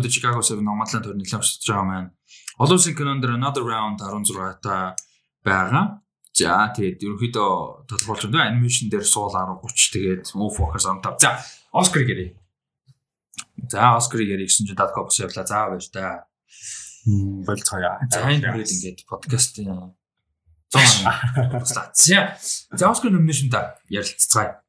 [0.01, 2.11] the Chicago 7 номодлын төр нэлээд өсөж байгаа маань.
[2.57, 4.97] Олон улсын кинон дээр Another Round 16 та
[5.45, 6.01] байгаа.
[6.33, 8.49] За тэгээд ерөнхийдөө тодорхойлж байна.
[8.49, 11.21] Анимашн дээр суул 10 30 тэгээд Move Focus on top.
[11.21, 11.37] За
[11.69, 12.33] Оскар гэрээ.
[13.69, 15.45] За Оскарыг ярих гэсэн чинь Dadko бас явлаа.
[15.45, 16.32] За байж та.
[17.47, 17.99] Болцгоё.
[18.11, 19.95] За энэ хүрээд ингээд подкастын
[20.73, 21.13] 100
[21.61, 21.91] туслаа.
[21.95, 22.37] За
[22.73, 24.63] за Оскар номинашн та ярилцгаая.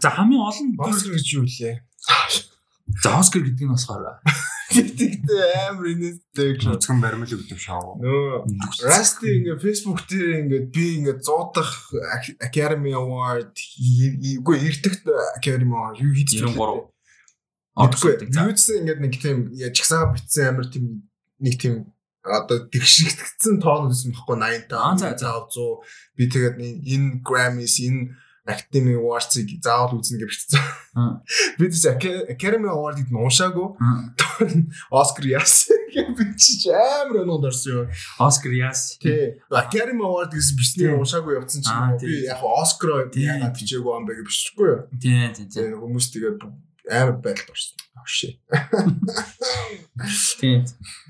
[0.00, 1.82] За хамгийн олон Оскар гэж юу лээ?
[3.02, 4.18] За Оскар гэдэг нь болохоор
[4.74, 6.66] Тэгтээ амар инээдтэй гэж.
[6.66, 7.94] Нүцгэн баримл өгдөг шоу.
[8.02, 8.42] Нөө
[8.82, 11.94] Расти ингээ Facebook дээр ингээ би ингээ зуудах
[12.42, 15.06] Academy Award үгүй эртэгт
[15.38, 16.42] Academy Award юу хийж
[17.74, 21.10] 93 Одгүй юуцсан ингээ нэг тийм жигсаага битсэн амар тийм
[21.42, 21.74] нэг тийм
[22.24, 25.82] одоо тэгшигдсэн тоон үзсэн байхгүй 85 за за 100
[26.16, 28.14] би тэгээд энэ Grammys энэ
[28.44, 30.60] Academy Awards-ыг заавал үзнэ гэж бичсэн.
[31.58, 33.72] Би тийм Academy Award-ыг уншаагүй.
[34.92, 37.88] Оскар яас гэж бичиж амар өнөнд орсон юм.
[38.20, 39.00] Оскар яас.
[39.00, 39.40] Тий.
[39.48, 44.28] Academy Award гэсэн бичснээр уншаагүй явцсан чинь би яг Оскар яагаад бичээгүй юм бэ гэж
[44.28, 44.80] биччихгүй юу.
[45.00, 45.72] Тий, тий, тий.
[45.72, 46.44] Хүмүүс тэгээд
[46.90, 47.76] амар байдалд орсон.
[47.96, 48.28] Авши.
[50.40, 50.64] Тий.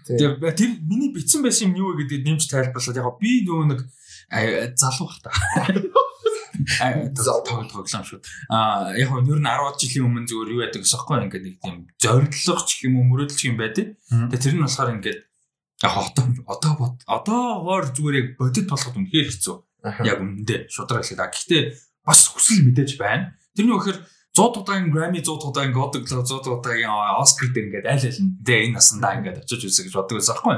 [0.07, 3.81] Тэр тэр миний бичсэн байсан юм юу вэ гэдгийг нэмж тайлбарлаад яг би нөгөө нэг
[4.79, 5.31] залуу бах та.
[7.73, 8.21] тоглоом шүү.
[8.53, 11.77] Аа яг нь ер нь 10 жилийн өмнө зүгээр юу яадаг гэсэхгүй ингээд нэг тийм
[11.99, 13.99] зориглох ч юм уу мөрөдөлч юм байдаг.
[14.09, 15.21] Тэгээ тэр нь болохоор ингээд
[15.83, 19.57] яг одоо одоо бод одоогоор зүгээр яг бодит болоход үнэхээр хэцүү.
[20.07, 21.21] Яг үнэндээ шудраг хэлээд.
[21.21, 21.63] Гэхдээ
[22.07, 23.35] бас хүсэл мэдээж байна.
[23.53, 23.99] Тэрний өгөхөр
[24.35, 26.91] 100 удаагийн Grammy 100 удаагийн Golden Globe 100 удаагийн
[27.23, 30.35] Oscar дээр ингээд аль аль нь тэ энэ насандаа ингээд очиж үзэх гэж боддог байсан
[30.35, 30.57] байхгүй.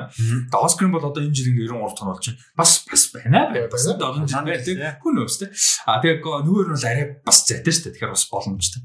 [0.49, 2.41] Тэгээ Oscar бол одоо энэ жил ингээд 93 тонн болж байна.
[2.57, 3.69] Бас бас байна бай.
[3.69, 4.97] Бас олон жил байна.
[4.97, 5.51] Хүн өөс тийм.
[5.85, 7.93] А тэгээ нөгөө нь бол арай бас зайтай шүү дээ.
[8.01, 8.81] Тэгэхээр бас боломжтой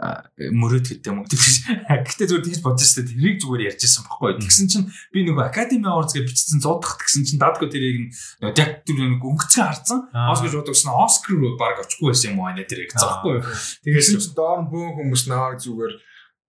[0.00, 1.28] мөрөөд гэдэг юм уу.
[2.08, 3.10] Гэхдээ зүгээр тэгж бодож дээ.
[3.12, 4.32] Тэрийг зүгээр ярьж ирсэн байхгүй.
[4.40, 8.08] Тэгсэн чинь би нөгөө Academy Awards гэж бичсэн зодох тэгсэн чинь дадко тэрийг
[8.40, 10.08] нөгөө яг тэр нэг өнгөцгөн харсан.
[10.08, 13.44] Оскар гэж бодогсон Оскар руу баг очихгүй байсан юм уу нэ тэрийг байхгүй.
[13.84, 15.94] Тэгээс чинь доор бөөн хүмүүс наваг зүгээр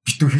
[0.07, 0.34] битүүр.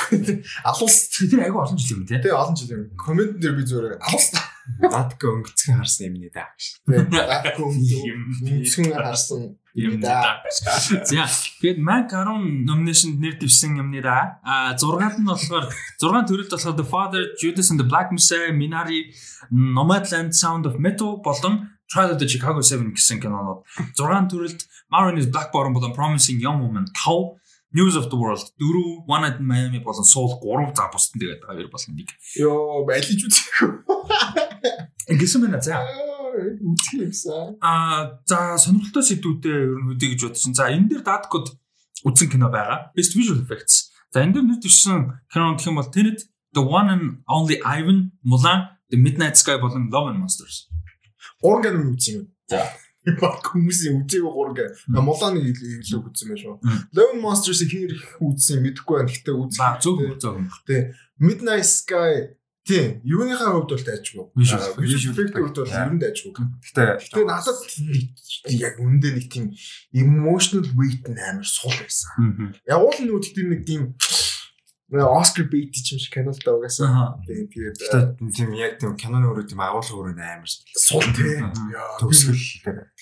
[0.72, 2.16] Алус тэр айгүй олон жил юм тий.
[2.16, 2.82] Тий олон жил юм.
[2.96, 4.32] Коммент дээр би зүгээр алус
[4.80, 6.48] дадко өнгөцгөн харсан юм нэ да.
[6.88, 10.40] Дадко өнгөцгөн харсан юм да.
[10.48, 11.28] За
[11.60, 14.40] тэгээд Mac 10 nomination нэр дэвсэн юмны да.
[14.40, 15.68] А 6-нд нь болохоор
[16.00, 19.12] 6 төрөлд болохоор The Father, Judas and the Black Messiah, Minari,
[19.52, 23.62] Nomadland, Sound of Metal болон Trial of the Chicago 7 гэсэн кинонууд.
[23.94, 27.36] 6 төрөлд Marin is Black Bottom болон Promising Young Woman 5
[27.76, 31.44] News of the World 4 One Night in Miami болон Soul 3 за бусдын тэгээд
[31.44, 32.08] хоёр болон нэг.
[32.32, 33.84] Йоо, байлж үзэх.
[35.12, 35.84] Ингэсэн байна за.
[36.36, 37.56] Үгүй юмсан.
[37.60, 40.52] Аа за сонирхолтой сэдвүүдээ ер нь үдэ гэж бодсон.
[40.54, 41.54] За энэ дээр даткод
[42.04, 42.92] үзсэн кино байгаа.
[42.96, 43.92] Best Visual Effects.
[44.12, 48.12] За энэ дээр нэг төссөн кино гэх юм бол Tenet, The One and Only Ivan,
[48.24, 50.68] Mulan, The Midnight Sky болон Love and Monsters.
[51.42, 52.24] Гурван кино үзсэн юм.
[52.48, 52.64] За.
[53.14, 54.58] баг хүмүүсийн үзээгүй гург
[54.90, 56.58] Муланы илүү үзсэн байх шүү.
[56.90, 59.10] Lone Monsters-ийг хэр их үзсэн мэдэхгүй байна.
[59.14, 59.78] Гэхдээ үзсэн.
[59.78, 60.34] Зөв зөв.
[61.22, 62.34] Midnight Sky
[62.66, 64.24] тийм юуныхаа хувьд бол дайжгүй.
[64.34, 66.32] Visual effect-ийн хувьд бол ер нь дайжгүй.
[66.34, 66.82] Гэтэ
[67.14, 67.58] Тэгээ надад
[68.50, 69.54] яг үндэ нэг тийм
[69.94, 72.50] emotional weight нь амар сул байсан.
[72.66, 73.94] Ягуул нь үүдтэй нэг тийм
[74.86, 77.18] Оскар бейт юм шиг кино л да угаасаа.
[77.26, 81.42] Тэгээд Гэтэ тийм яг тийм киноны өрөө тийм агуулга өрөө амар сул тий.
[81.98, 82.38] Төгсгөл.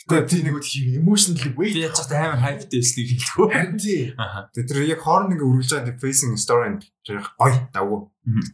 [0.08, 1.76] Тэгээ тийм нэг тийм emotional weight.
[1.76, 3.46] Би яцгаад амар хайптай байсныг хэлэхгүй.
[3.52, 4.02] Харин тий.
[4.16, 4.48] Аа.
[4.56, 8.00] Тэгээ тэр яг хооронд ингээ үргэлж байгаа тийм facing story нь тэр гой давгүй.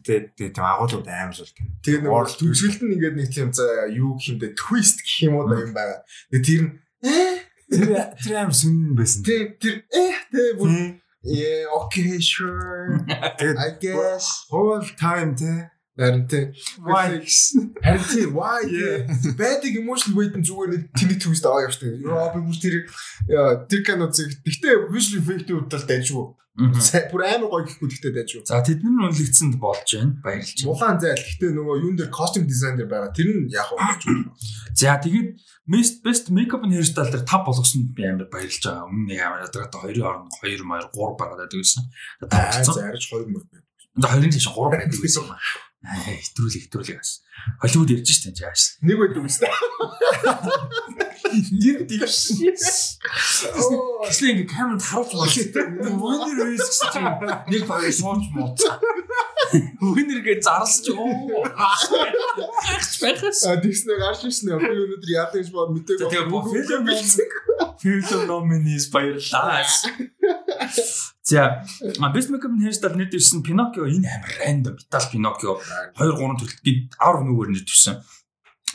[0.03, 1.71] Гэтэ тийм агуулгууд амар сул тийм.
[1.87, 5.39] Тэгээ нэг төгсгөлд нь ингээд нэг тийм за юу гэх юм бэ twist гэх юм
[5.39, 6.03] уу да юм байгаа.
[6.35, 6.71] Тэгээ тэр нь
[7.71, 9.23] Тэр амар сүн байсан.
[9.23, 10.99] тэр тэр э тэр бүр.
[11.23, 15.69] Yeah okay sure I guess all time те.
[16.01, 16.45] харин тий
[16.81, 17.21] Why?
[17.83, 18.63] харин тий why
[19.37, 21.99] байдаг emotional weight нь зүгээр нэг тэний twist аваа явчихдаг.
[22.01, 22.75] Яа би бүр тэр
[23.69, 24.31] тэр кино зэг.
[24.41, 26.25] Гэхдээ visual effect-ийн хувьд л дайжгүй.
[27.11, 28.43] Бүр амар гоё гэхгүй гэхдээ дайжгүй.
[28.47, 30.15] За тэд нар үнэлэгдсэнд болж байна.
[30.23, 30.67] Баярлж байна.
[30.71, 31.21] Мулаан зайл.
[31.21, 33.11] Гэхдээ нөгөө юун дээр costume design дээр байгаа.
[33.15, 33.79] Тэр нь яг уу.
[34.73, 35.29] За тэгээд
[35.71, 38.85] best best makeup and hairstyle дээр 5 болгосонд би амар баярлж байгаа.
[38.91, 41.83] Өмнө нэг амар ядаргатай 2-ын оронд 2 маяр 3 байгаад байдаг гэсэн.
[42.27, 42.75] Тавцсан.
[42.77, 43.67] зарж хоёр мөр байна.
[44.03, 45.27] За 2-ын тийш 3 байдаг гэсэн.
[45.31, 47.25] Аа хэтрүүлэг хэтрүүлэг бас.
[47.57, 48.77] Холливуд ярьж штэ жааш.
[48.85, 49.49] Нэг байдаг үстэй.
[51.57, 52.37] Нэр дивш.
[54.05, 55.89] Тэсний ингээ камеранд харуулж байна.
[55.89, 57.09] Өнөр үес гэсэн чинь
[57.49, 58.61] нэг баг шууж мууц.
[59.81, 61.49] Өнөргээ зарлаж оо.
[61.49, 63.41] Хагч байхаас.
[63.49, 64.61] А тэгснэ гарч ирсэн.
[64.61, 65.97] Би өнөөдөр яадаг гэж бод мтэйг.
[65.97, 67.25] Тэгээ film билсэн.
[67.81, 69.65] Film nominees баярлаа.
[71.23, 75.51] За, and hairstyle нэр дэвсэн Pinocchio энэ амар random Vital Pinocchio
[75.97, 77.95] 2 3 төрөлтгийн авар нүгээр нэр дэвсэн.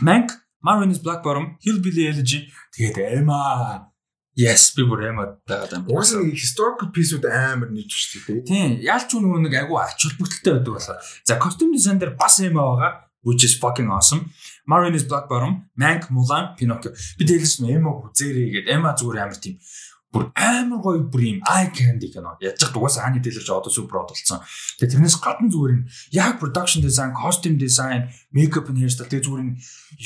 [0.02, 0.30] Mank,
[0.62, 3.90] Marvin's Black Bottom, Hillbilly Elegy тэгээд Emma.
[4.36, 5.84] Yes, би бүр Emma дагаад юм.
[5.90, 8.40] Уус нэг historical piece-үүд амар нийтвчтэй тий.
[8.46, 10.96] Тийм, яалч нөгөө нэг агуу ач холбогдолтой байдаг болоо.
[11.26, 14.30] За, costume design дээр бас Emma байгаа, which is fucking awesome.
[14.68, 16.92] Marvin's Black Bottom, Mank, Mulan, Pinocchio.
[17.18, 18.74] Би тэгэлс нь Emma үзээрэй гэдэг.
[18.76, 19.56] Emma зүгээр амар тийм
[20.16, 22.40] бүр амар гоё бүр юм eye candy кино.
[22.40, 24.40] Яаж ч угаасаа хааны дэлгэрч одоо супер од болсон.
[24.80, 25.82] Тэгээ тэрнээс гадна зүгээр юм
[26.16, 29.52] яг production design, costume design, makeup and hairstyle тэгээ зүгээр юм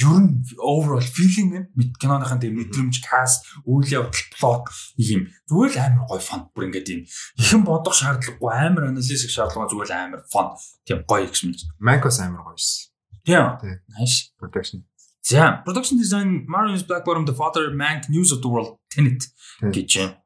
[0.02, 4.66] ер нь overall feeling нь киноныхын тэгээ мэдрэмж, cast, үйл явдал, plot
[4.98, 7.00] юм зүгээр л амар гоё fun бүр ингээд юм
[7.38, 11.70] ихэн бодох шаардлагагүй амар хийх шаардлагагүй зүгээр л амар fun тийм гоё experience.
[11.78, 12.90] Mankus амар гоёс.
[13.22, 13.46] Тийм.
[13.62, 13.78] Тийм.
[13.94, 14.34] Nice.
[14.34, 14.89] Production.
[15.22, 19.22] За, production design Marion's Black Bottom The Father Mank News of the World Tenet
[19.60, 19.72] Тийм.
[19.72, 20.16] гэж байна.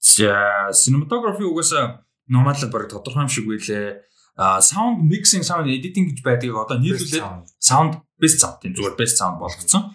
[0.00, 4.02] За, cinematography угаасаа нормал баг тодорхой юм шиг байлээ.
[4.36, 7.22] А sound mixing, sound editing гэж байдгийг одоо нийлүүлээд
[7.60, 9.94] sound best sound тийм зүгээр best sound болгоцсон.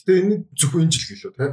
[0.00, 1.50] Гэтэ энэ зөвхөн энэ жил гэлөө тий.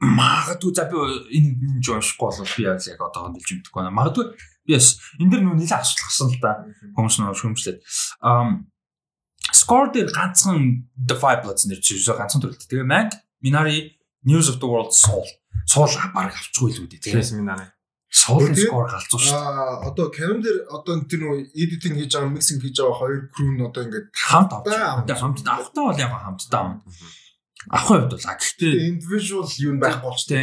[0.00, 3.98] Магадгүй за би энэ энэ жоо уншихгүй бол би яг одоо хэлж мэдэхгүй байна.
[3.98, 4.24] Магадгүй
[4.70, 6.64] yes энэ дэр нөө нэлээд асуудалсан л да.
[6.96, 7.78] Хүмүүс нөө шүмжлээд.
[8.22, 8.69] Um
[9.52, 12.68] score дээр ганцхан The Five Bloods нэр чинь ганцхан төрөлт.
[12.68, 15.26] Тэгээ Mank, Minari, News of the World Soul.
[15.64, 17.04] Soul баг авчихгүй л үү дээ.
[17.04, 17.72] Тэрээс Тэгээ минь наа.
[18.10, 19.34] Soul score галзуу шүү.
[19.38, 23.50] Аа одоо Canon дээр одоо тэр нөгөө editing хийж байгаа, mixing хийж байгаа хоёр crew
[23.54, 24.66] нь одоо ингээд Хамт авч.
[25.06, 26.82] Тэгээ хамт авахтаа бол яг хамтдаа авна.
[27.70, 30.42] Авах хувьд бол гэхдээ individual юу байхгүй болчтой.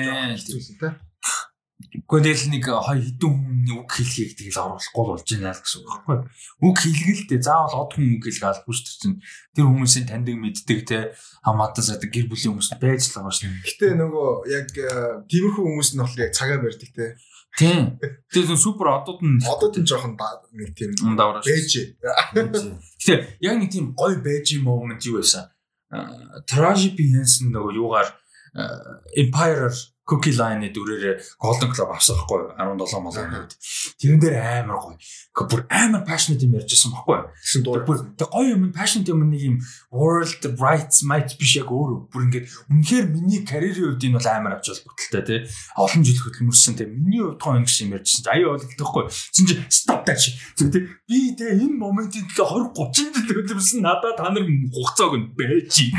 [1.77, 5.89] Гэхдээ тэгэл нэг хоёр хідэн хүн үг хэлхийг тэгэл оруулахгүй болж байна л гэсэн үг
[5.93, 6.17] байхгүй.
[6.65, 8.97] Үг хэлгэлтэй заавал од хүн үг хэлгээ албагүй шүү дээ.
[8.97, 9.17] чинь.
[9.53, 10.97] Тэр хүмүүсийн таньдаг мэддэг те
[11.45, 13.53] хамаатан садаг гэр бүлийн хүмүүс байж л байгаа шүү.
[13.61, 14.89] Гэтэ нөгөө яг э,
[15.29, 17.11] тиймэрхүү хүмүүс нь болохоор яг цагаа барьдаг тий.
[17.57, 17.81] Тийм.
[18.33, 20.17] Тэр супер одод нь Одоо тийм жоохон
[20.57, 21.93] нэг тийм давраа бэж.
[21.93, 25.45] Тэгэхээр яг нэг тийм гой байж юм момент юу байсан?
[26.49, 28.09] Tragic Hansen нөгөө юугаар
[28.57, 28.65] э,
[29.23, 29.77] Empire-аар
[30.07, 33.51] Cookie Line-ы дүрээр Golden Globe авсан байхгүй 17 молонд.
[33.99, 34.95] Тэрэн дээр амар гоё.
[35.35, 37.27] Гэхдээ бүр амар passionate юм ярьжсэн байхгүй.
[37.43, 37.83] гэсэн дуу.
[37.83, 39.57] Бүр гоё юм passionate юм нэг юм
[39.91, 42.07] world rights might биш яг өөр.
[42.07, 45.39] Бүр ингээд үнэхээр миний карьерийн хувьд энэ бол амар ач холбогдолтой тий.
[45.75, 46.87] Олон жил хөдөлмөрсөн тий.
[46.87, 48.23] Миний хувьд юм шиг юм ярьжсэн.
[48.23, 49.03] чи Аяа бол тэгэхгүй.
[49.35, 50.07] Чин чи stop.
[50.07, 50.87] Зүг тий.
[51.03, 55.91] Би тий энэ моментын төлөө 20 30 жил хөдөлмөрсөн надад та нар хугацааг нь байж.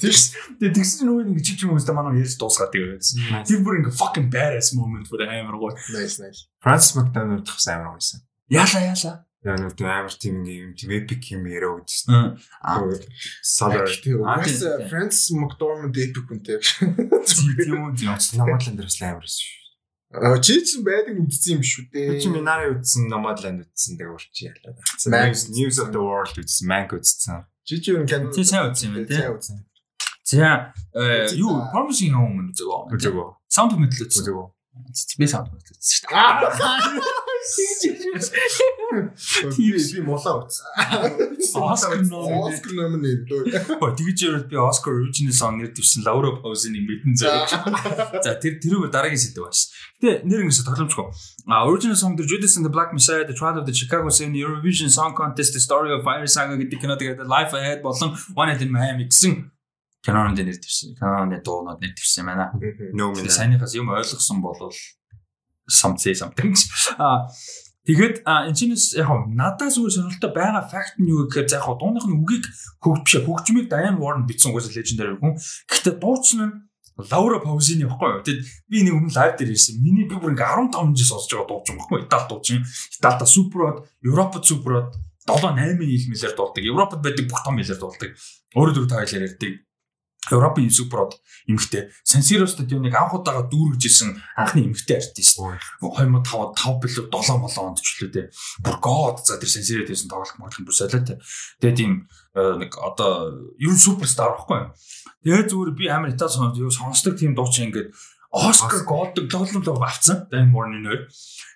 [0.00, 0.34] Тийш.
[0.60, 3.02] Тэгээ тэгсэн чинь нөгөө нэг чиг чиг хүмүүстэй манай ярьж дуусгаад тэгээд.
[3.46, 5.76] Тэр бүр ингээ fucking badass moment бүр амар гоё.
[5.94, 6.46] Nice nice.
[6.62, 8.22] Francis McDonald тахс амар гоёсэн.
[8.50, 9.12] Яла яла.
[9.42, 12.38] Яг нэг тийм амар тийм юм тийм epic юм яриа үзсэн.
[12.62, 12.86] Аа.
[13.42, 13.90] Solid.
[13.90, 14.86] Гэтэ Аа, угаас тийм, тийм.
[14.86, 16.62] Francis McDormand epic үнтэй.
[16.62, 18.14] Тийм үү тийм.
[18.14, 19.62] Дээрс л амар байсан шүү.
[20.12, 22.36] Аа чи ч байдаг үзсэн юм шүү Би чи дээ.
[22.36, 24.76] Minari үзсэн, Nomadland үзсэн тэгээ урчи ялаа.
[25.08, 27.48] News News of the World үзсэн, Mank үзсэн.
[27.64, 29.16] Чи чи юу кино Чи сайн үзсэн юм байна, тий?
[29.16, 29.56] Сайн үзсэн.
[30.32, 32.96] За э, юу promising home үзээгөө.
[32.96, 33.28] Үзээгөө.
[33.52, 34.08] Sound үзсэн.
[34.08, 34.48] Үзээгөө.
[35.20, 37.12] Би Sound of Metal үзсэн шүү дээ.
[39.56, 40.64] Би би молоо утсан.
[41.58, 42.00] Oscar
[43.28, 43.76] дөө.
[43.82, 48.22] Ой тэгж ярил би Oscar Original Song нэр дэвсэн Laura Pausini мэдэн зэрэг.
[48.24, 49.68] За тэр тэрүүгээр дараагийн сэдв байна шүү.
[50.00, 51.06] Гэтэ нэр ингэсэ тоглоомчгүй.
[51.50, 54.32] А Original Song дээр Judas and the Black Messiah, The Trial of the Chicago Seven,
[54.32, 58.48] Eurovision Song Contest, The Story of Fire Saga гэдэг кино тэгээд Life Ahead болон One
[58.48, 59.51] Night in Miami гэсэн
[60.02, 60.98] кинонд нэр дэвсэн.
[60.98, 62.50] Киноны дуунууд нэр дэвсэн байна.
[62.58, 63.30] Minute.
[63.30, 64.58] саяныхаас юм ойлгосон бол
[65.70, 66.52] something something.
[66.98, 67.30] А
[67.86, 71.78] тэгээд энэ чинээс яг хав надаас өөр сонирхолтой байгаа факт нь юу гэхээр яг хав
[71.78, 72.44] дууных нь үгийг
[72.82, 75.38] хөгжиж хөгжмийг Diane Warren бичсэн угаасаа legendary хүн.
[75.70, 76.54] Гэхдээ дуучин нь
[76.98, 78.22] Лаура Паузини баггүй юу.
[78.26, 79.80] Тэгэд би нэг өмнө лайв дээр ирсэн.
[79.80, 82.06] Миний би бүр ингээ 15 жил сонсож байгаа дуучин баггүй юу.
[82.06, 82.60] Итали дуучин.
[83.00, 84.92] Италида суперод, Европод суперод
[85.24, 86.62] 7 8 ил мэлэр дуулдаг.
[86.62, 88.10] Европод байдаг бүх том мэлэр дуулдаг.
[88.52, 89.52] Өөрөө дөрөв тайлаар ярьдаг.
[90.30, 91.18] Европын суперод
[91.50, 95.34] эмгтэй Сан Сиро стадионыг анх удаага дүүргэж исэн анхны эмгтэй артист.
[95.82, 98.30] 2005 5 билүү 7 молоо онд ч лээ.
[98.62, 101.18] Бүр гоод за тэр Сан Сирод байсан тоглох моглох бүр солиотой.
[101.58, 102.06] Тэгээд тийм
[102.38, 104.70] э, нэг одоо ер нь суперстар байхгүй юу?
[105.26, 107.90] Тэгээд зүгээр би амар Итали сонсдог юу сонсдог тийм дуучин ингээд
[108.32, 110.30] Оскар голдог тоглолт авцсан.
[110.30, 111.10] Дан Морны нэр.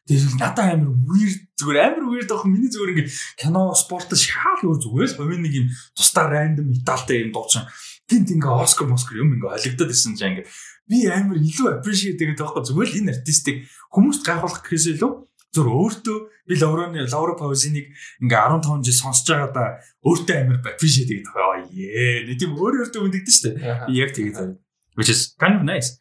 [0.06, 3.10] Тэгээд надад амар weird зүгээр амар weird ах миний зүгээр ингээд
[3.40, 5.66] кино спорт шаал өөр зүгээр л хувийн нэг юм
[5.98, 7.66] тусдаа random Италитай юм дуучин
[8.06, 10.46] гинт ингээ Оскар Москар юм ингээ олигдоод ирсэн чинь ингээ.
[10.86, 12.62] Би амар илүү appreciate гэдэг байхгүй.
[12.66, 13.56] Зүгээр л энэ артистыг
[13.90, 15.12] хүмүүст гайхуулах гэхээс илүү
[15.56, 17.90] зөв өөртөө би Лауроны Лаура Паузиныг
[18.22, 19.64] ингээ 15 жил сонсож байгаа да
[20.04, 23.50] өөртөө амар appreciate гэдэг аа яа нэг тийм өөр өөртөө мэддэж штэ
[23.88, 24.60] би яг тэгээд
[24.94, 25.98] which is kind of nice.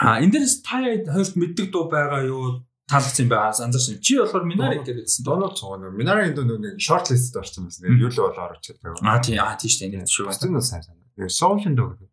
[0.00, 4.84] А энэ дэс та хоёрт мэддэг дуу байгаа юу таалагдсан байгаа анзаарсан чи болохоор Minari
[4.84, 5.88] гэсэн дуу Донод цогно.
[5.88, 7.88] Минарын доо нэг short list орсон байсан.
[7.96, 9.00] Юу л бол орж чаддаг.
[9.00, 11.00] а тий а тий штэ энэ шүү энэ сайн сайн.
[11.16, 12.10] Soul-ын доо гэдэг.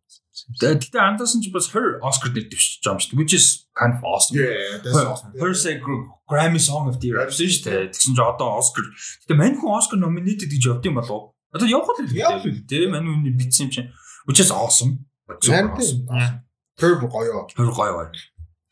[0.64, 3.20] Гэтэ андасан ч бас her Oscar дээр дэвшиж байгаа юм шүү дээ.
[3.20, 4.40] Which is kind of awesome.
[4.40, 5.36] Yeah, that's awesome.
[5.36, 5.76] Her say
[6.24, 7.92] Grammy Song of the Year гэсэн шүү дээ.
[7.92, 8.88] Тэгсэн чинь одоо Oscar.
[9.28, 11.36] Гэтэ мань хүн Oscar nominated гэж явд юм болов?
[11.52, 12.64] Одоо явах л үү?
[12.64, 13.90] Тэ мань хүний бичсэн юм чинь.
[14.24, 15.04] Which is awesome.
[15.44, 16.40] Тэр гоё.
[16.80, 18.08] Her гоё гоё.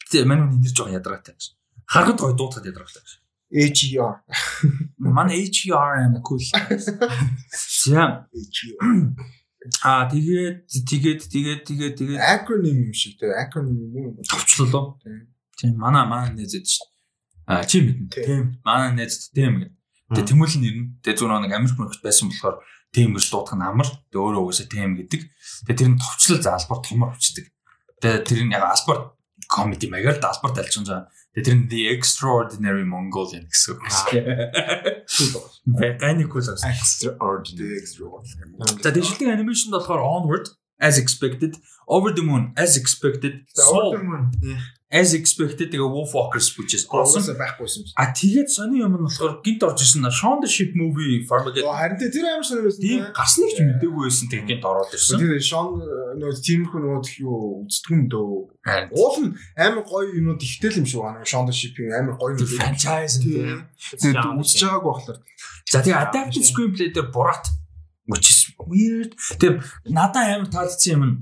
[0.07, 1.35] Гэтэ мань хүний нэр жоохон ядаргаатай.
[1.90, 3.02] Харахад гоё дуутахад ядаргаатай.
[3.52, 4.22] HER.
[4.99, 6.40] Манай HRM cool.
[7.82, 9.16] За HER.
[9.84, 13.34] а тэгээд тэгээд тэгээд тэгээд тэгээд Acronym юм шиг те.
[13.34, 14.24] Acronym юм уу?
[14.24, 15.02] товчлолоо.
[15.03, 15.28] Тийм.
[15.57, 16.88] Тийм манай манай нээзэд шүү.
[17.49, 18.07] А чи мэднэ.
[18.14, 18.26] Тийм.
[18.26, 18.44] Тийм.
[18.64, 19.74] Манай нээзэд тийм гэдэг.
[20.14, 20.86] Тэгээ тэмүүлэн нэрнэ.
[21.03, 22.56] Тэгээ зүгээр нэг Америк мөрөгт байсан болохоор
[22.95, 23.90] тийм гэж дуудах нь амар.
[24.14, 25.22] Тэгээ өөрөө угаасаа тийм гэдэг.
[25.68, 27.45] Тэгээ тэр нь товчлол заалбар томор хүчдэг.
[27.99, 29.20] Тэгээ тэр нь яг албар
[29.52, 31.11] комеди маягаар албар талж байгаа.
[31.40, 33.88] Тэгээ тэр нь The Extraordinary Mongolian гэсэн үг.
[35.80, 36.60] Гайны кул ас.
[36.68, 37.80] Extraordinary.
[37.80, 38.52] Extraordinary.
[38.84, 41.57] За дэвшилтийн анимашнд болохоор Onward as expected,
[41.88, 43.97] Over the Moon as expected, Soul
[44.91, 47.22] as expected тэгээ Wolf Walkers which is awesome.
[47.38, 47.93] Байхгүйсэн юм.
[47.93, 51.97] А тэгээд сони юм нь болохоор гинт орж ирсэн Shaun the Sheep movie Farmageddon Харин
[52.01, 52.81] тэ тэр амар сонир байсан.
[52.81, 55.18] тийм гарсныг ч мэдээгүй байсан тэгээд гинт ороод ирсэн.
[55.22, 55.69] Тэр Шон
[56.18, 58.34] нөө тиймэрхүү их юу юм дөө.
[58.97, 61.22] Уул нь амар гоё юмуд ихтэл юм шиг байна.
[61.22, 62.49] Шон д шипинг амар гоё юм.
[62.49, 63.69] franchise тийм.
[63.93, 65.18] Тэгээд үзэж байгаагүй болохоор.
[65.69, 67.45] За тэгээ adapted screenplay дээр Borat
[68.10, 69.15] which is weird.
[69.40, 69.64] Тэгээ
[69.94, 71.15] надад амар таалагдсан юм нь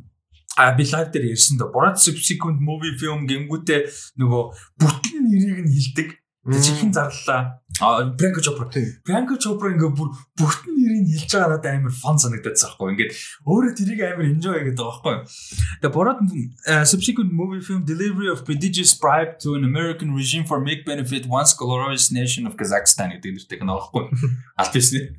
[0.57, 1.69] А би лайв дээр ярьсан да.
[1.69, 3.81] Borat subsequent movie film гингүүтээ
[4.17, 4.43] нөгөө
[4.81, 6.17] бүтэн нэрийг нь хилдэг.
[6.17, 7.61] Тэгээ чихэн зарлаа.
[7.77, 8.09] А
[8.41, 8.65] Chopra.
[8.73, 8.89] Тийм.
[9.05, 12.89] Priyanka Chopra ингээ бүр бүтэн нэрийг хэлж байгаа надад амар фан санагдаад байгаа байхгүй.
[12.97, 13.13] Ингээд
[13.45, 15.29] өөрөө тэрийг амар enjoy гэдэг байгаа
[15.77, 15.93] байхгүй.
[15.93, 20.89] Borat uh, subsequent movie film delivery of prodigious bribe to an American regime for make
[20.89, 24.09] benefit once glorious nation of Kazakhstan гэдэг нэртэй кино байхгүй.
[24.59, 25.13] Алт бисний.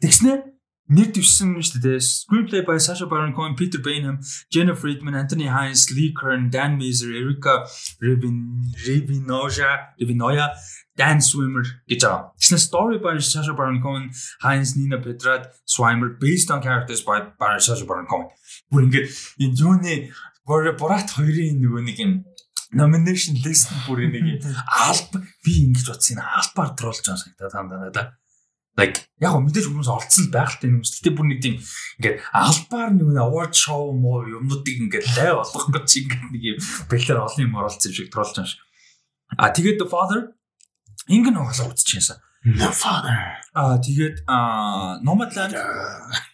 [0.00, 0.55] Тэгснэ
[0.88, 1.98] нэр дэвсэн шүү дээ.
[1.98, 7.10] Screenplay by Sacha Baron Cohen, Peter Bainham, Jenna Friedman, Anthony Hines, Lee Kern, Dan Mazer,
[7.10, 7.66] Erika
[7.98, 10.54] Revin Revinoja, Revinoja,
[10.96, 12.32] Dan Swimmer гэж байгаа.
[12.38, 14.08] Тэгснэ story by Sacha Baron Cohen,
[14.40, 18.30] Hines, Nina Petrad, Swimmer based on characters by by Sacha Baron Cohen.
[18.70, 19.06] Бүр ингээд
[19.42, 19.94] энэ юуны
[20.46, 22.12] Borat хоёрын нөгөө нэг юм
[22.70, 24.38] nomination list бүр нэг юм
[24.86, 28.14] алба би ингэж утсан албаар тролж байгаа санагдаад байна надад.
[28.76, 30.84] Like яг гоо мэдээж хүмүүс олцсон байгальтай юм.
[30.84, 31.56] Гэтэ бүр нэг тийм
[31.96, 36.58] ингээд албаар нэг award show муу юмнуудыг ингээд лай болгох гэж ингээд нэг юм
[36.92, 38.60] бэлэр олон юм оролцсон юм шиг тролж байгаа шиг.
[39.40, 40.20] А тэгээд The Father
[41.08, 42.20] ингэн оголоо үзчихсэн.
[42.44, 43.16] The father.
[43.56, 45.56] А тэгээд а Nomadland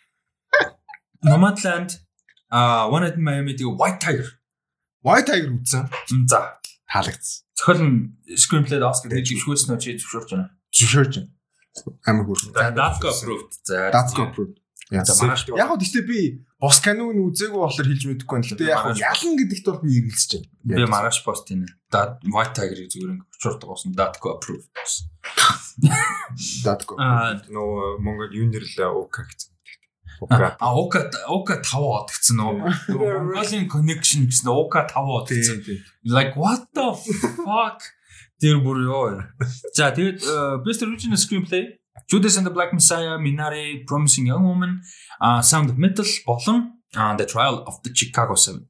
[1.30, 2.02] Nomadland
[2.50, 4.28] а One Night in Miami тэгээд White Tiger.
[5.06, 5.86] White Tiger үзсэн.
[6.26, 6.58] За
[6.90, 7.46] Таалагдсан.
[7.62, 10.50] зохиол нь screenplay Oscar гэж зөвшөөрсөн нь чи зөвшөөрч байна.
[10.74, 11.30] Зөвшөөрч байна.
[12.06, 12.36] Амар.
[12.36, 13.52] За Datco approved.
[13.64, 14.56] За go approved.
[14.92, 15.08] Яг
[15.68, 16.20] гоо гэхдээ би
[16.60, 18.64] бос канон үзээгүй болохоор хэлж мэдэхгүй байна л да.
[18.68, 20.76] Яг ялан гэдэгт бол би эргэлзэж байна.
[20.76, 21.64] би маргааш пост ийн.
[21.88, 23.96] Да White Tiger-ыг зүгээр ингэ очурдаг болсон.
[23.96, 24.64] Datco approve.
[26.64, 26.96] Датко.
[27.00, 29.50] Аа Нөгөө Монгол юу нэрлээ УК гэсэн.
[30.22, 30.56] УК.
[30.60, 32.52] а Ока Ока 5 од гэсэн нөө.
[32.92, 35.80] Mongolia connection гэсэн Ока 5 од гэсэн.
[36.04, 36.92] Like what the
[37.48, 37.80] fuck?
[38.42, 39.22] Тэр бүр ёо.
[39.78, 41.78] За тэгээд э, best original screenplay
[42.10, 44.82] Judas and the Black Messiah, Minari, Promising Young Woman,
[45.20, 48.66] uh, Sound of Metal болон uh, The Trial of the Chicago 7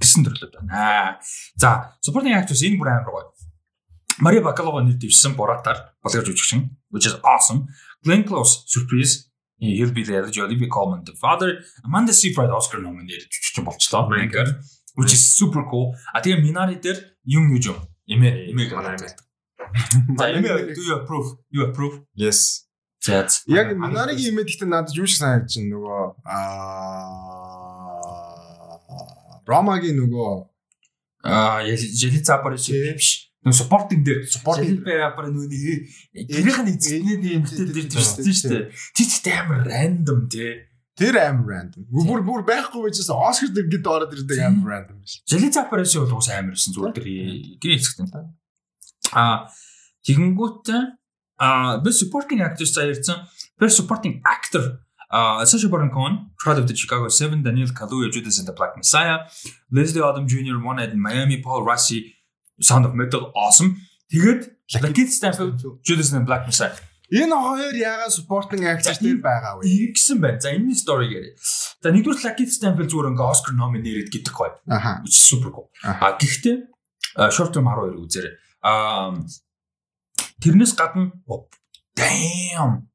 [0.00, 1.16] гэсэн төрлөд байна.
[1.56, 3.32] За, supporting actress энэ бүр амар гоё.
[4.20, 7.68] Мария Бакалова нэр дэвшсэн Боратаар болгож жүжигчин, which is awesome.
[8.04, 10.24] Glenn Close surprise He'll be there.
[10.24, 14.08] Olivia Colman, the father, Amanda Seyfried Oscar nominated жүжигчин болчлоо.
[14.96, 15.94] Which is super cool.
[16.12, 17.89] А тэгээ Minari дээр юм юу юм.
[18.10, 19.00] Эмээ, эмээ гараад.
[20.18, 21.38] За, эмээ do you approve?
[21.54, 22.02] You approve?
[22.18, 22.66] Yes.
[22.98, 23.24] За.
[23.46, 27.40] Яг Минаригийн имэд ихтэй надад юу шиг санагдаж байна нөгөө аа
[29.46, 30.50] Ромагийн нөгөө
[31.22, 33.28] Аа, Жели Цапар шиг биш.
[33.44, 38.64] Нөө supporting дээр supporting Цапар нөө гэрийнх нь эзэгний эмэгтэй дээр төрсөн шүү дээ.
[38.96, 40.64] Тэр ч амар random тий.
[41.00, 41.88] Тэр аим рандом.
[41.88, 45.24] Бүр бүр байхгүй байжээс Оскар дээр гээд ороод ирдэг аим рандом биш.
[45.24, 47.08] Жели Цапар шиг бол уус амар байсан зүгээр тэр
[47.56, 48.28] гэрээ эзэгтэй.
[49.16, 49.48] Аа,
[50.04, 50.82] тэгэнгүүтээ
[51.40, 53.24] аа би supporting actress за ярьсан.
[53.56, 58.38] Best supporting actor Uh, Sacha Baron Cohen, Trial of the Chicago 7, Daniel Kaluuya, Judas
[58.38, 59.26] and the Black Messiah,
[59.72, 62.14] Leslie Odom Jr., One Night in Miami, Paul Rassi,
[62.60, 63.74] Sound of Metal, awesome.
[64.12, 66.78] Тэгээд Lakeith Stanfield, Judas and the Black Messiah.
[67.10, 69.66] Энэ хоёр ягаад supporting actress дээр байгаа вэ?
[69.66, 70.38] Ингэсэн байна.
[70.38, 71.34] За энэ story гэрээ.
[71.82, 74.54] За нэгдүгээр Lakeith Stanfield зүгээр ингээ Oscar nominated гэдэг гоё.
[74.70, 75.02] Аха.
[75.02, 75.66] Which is super cool.
[75.82, 76.70] А гэхдээ
[77.34, 78.34] short term 12 үзээрэй.
[78.62, 79.16] А
[80.38, 81.10] тэрнээс гадна
[81.98, 82.86] damn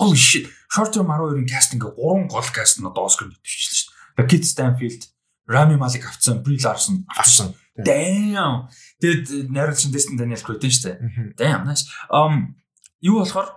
[0.00, 3.88] holy shit short term 12-ын каст ингээ гурван гол каст нь одоо Oscar дэвшилсэн шүү
[4.16, 4.30] дээ.
[4.32, 5.02] Kit Stanfield,
[5.44, 7.52] Rami Malek авцсан, Brie Larson авсан.
[7.76, 8.72] Damn.
[8.98, 11.36] Тэгэд найруулагч Destin Daniel Craig шүү дээ.
[11.36, 11.84] Damn nice.
[12.08, 12.56] Um
[13.02, 13.48] юу болохоор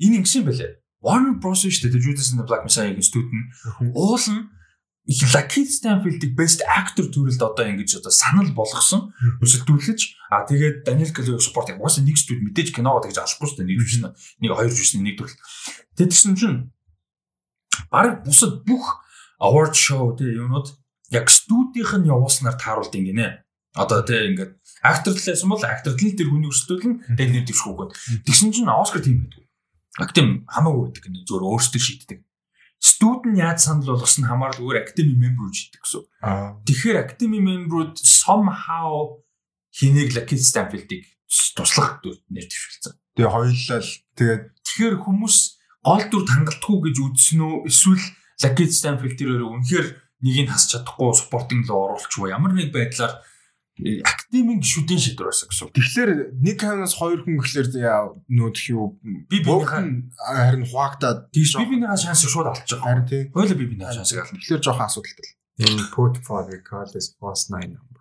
[0.00, 0.72] энэ ингэсэн байлээ.
[1.04, 4.48] Warner Bros шүү дээ Judas and the Black Messiah-гийн студент нь
[5.06, 9.14] их Lakeith Stanfield-ийг best actor төрөлд одоо ингэж одоо санал болгосон.
[9.38, 13.58] Өсөлдүүлж а тэгээд Daniel Kaluuya support яг уусаа нэг студ мэдээж киногоо тэгж алахгүй шүү
[13.62, 13.70] дээ.
[13.70, 14.02] Нэг жүжигч
[14.42, 15.38] нэг хоёр жүжигч нэг төрөл.
[15.94, 16.58] Тэгсэн чинь
[17.86, 18.98] баг бусад бүх
[19.38, 20.74] award show тий юмнууд
[21.14, 23.46] яг студийнх нь явуулснаар тааруулд ингэнэ.
[23.78, 24.58] Одоо тий ингээд
[25.16, 27.92] талаас бол актер тал тэр хүний өсөлтөл нь тэгээд нэр дэвшгүүгээд.
[28.26, 29.42] Тэгсэн чинь Оскар тийм байдаг.
[29.98, 32.18] Актем хамаагүй байдаг нэг зөвөр өөртөө шийддэг.
[32.76, 36.04] Студент яаж санал болгосон нь хамаарал өөр академи мембер шийддэг гэсэн.
[36.68, 39.24] Тэгэхээр академи мемберүүд somehow
[39.72, 42.92] хэнийг Lakeith Stanfield-ыг туслах нэр дэвшүүлсэн.
[43.16, 44.44] Тэгээ хоёулаа л тэгээд
[44.76, 45.36] Тэгэхээр хүмүүс
[45.88, 48.04] гол дүр хангалтгүй гэж үзсэн үү эсвэл
[48.44, 49.88] Lakeith Stanfield тэр өөрөө үнэхээр
[50.20, 53.24] нэгийг хасч чадахгүй спортинг руу оруулчих уу ямар нэг байдлаар
[53.76, 55.68] академийн гишүүдийн шийдвэр байсан гэсэн.
[55.76, 58.96] тэгэхээр нэг ханаас хоёр хүн гэхлээр яа нөт юу
[59.28, 62.80] Би бинийхээ харин хуваагдаад тийш би бинийхээ шансыг шууд байгаа.
[62.80, 64.32] харин тийм Хойло би бинийхээ шансыг авах.
[64.32, 65.28] тэгэхээр жоохон асуудалтай.
[65.60, 65.88] Энэ
[66.48, 67.96] the call is was 9 number.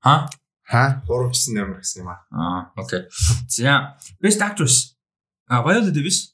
[0.00, 0.30] Ха?
[0.64, 1.02] Ха?
[1.06, 2.24] Гуравчсан номер гэсэн юм аа.
[2.32, 3.04] Аа, окей.
[3.48, 4.96] За, best actress.
[5.48, 6.32] А Viola Davis,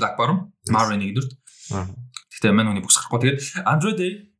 [0.00, 1.32] Blackbottom, Maureen нэгдүгürt.
[1.70, 1.86] Аа.
[2.32, 3.20] Гэхдээ мань үний бүс гарахгүй.
[3.22, 4.31] Тэгээд Andrew Day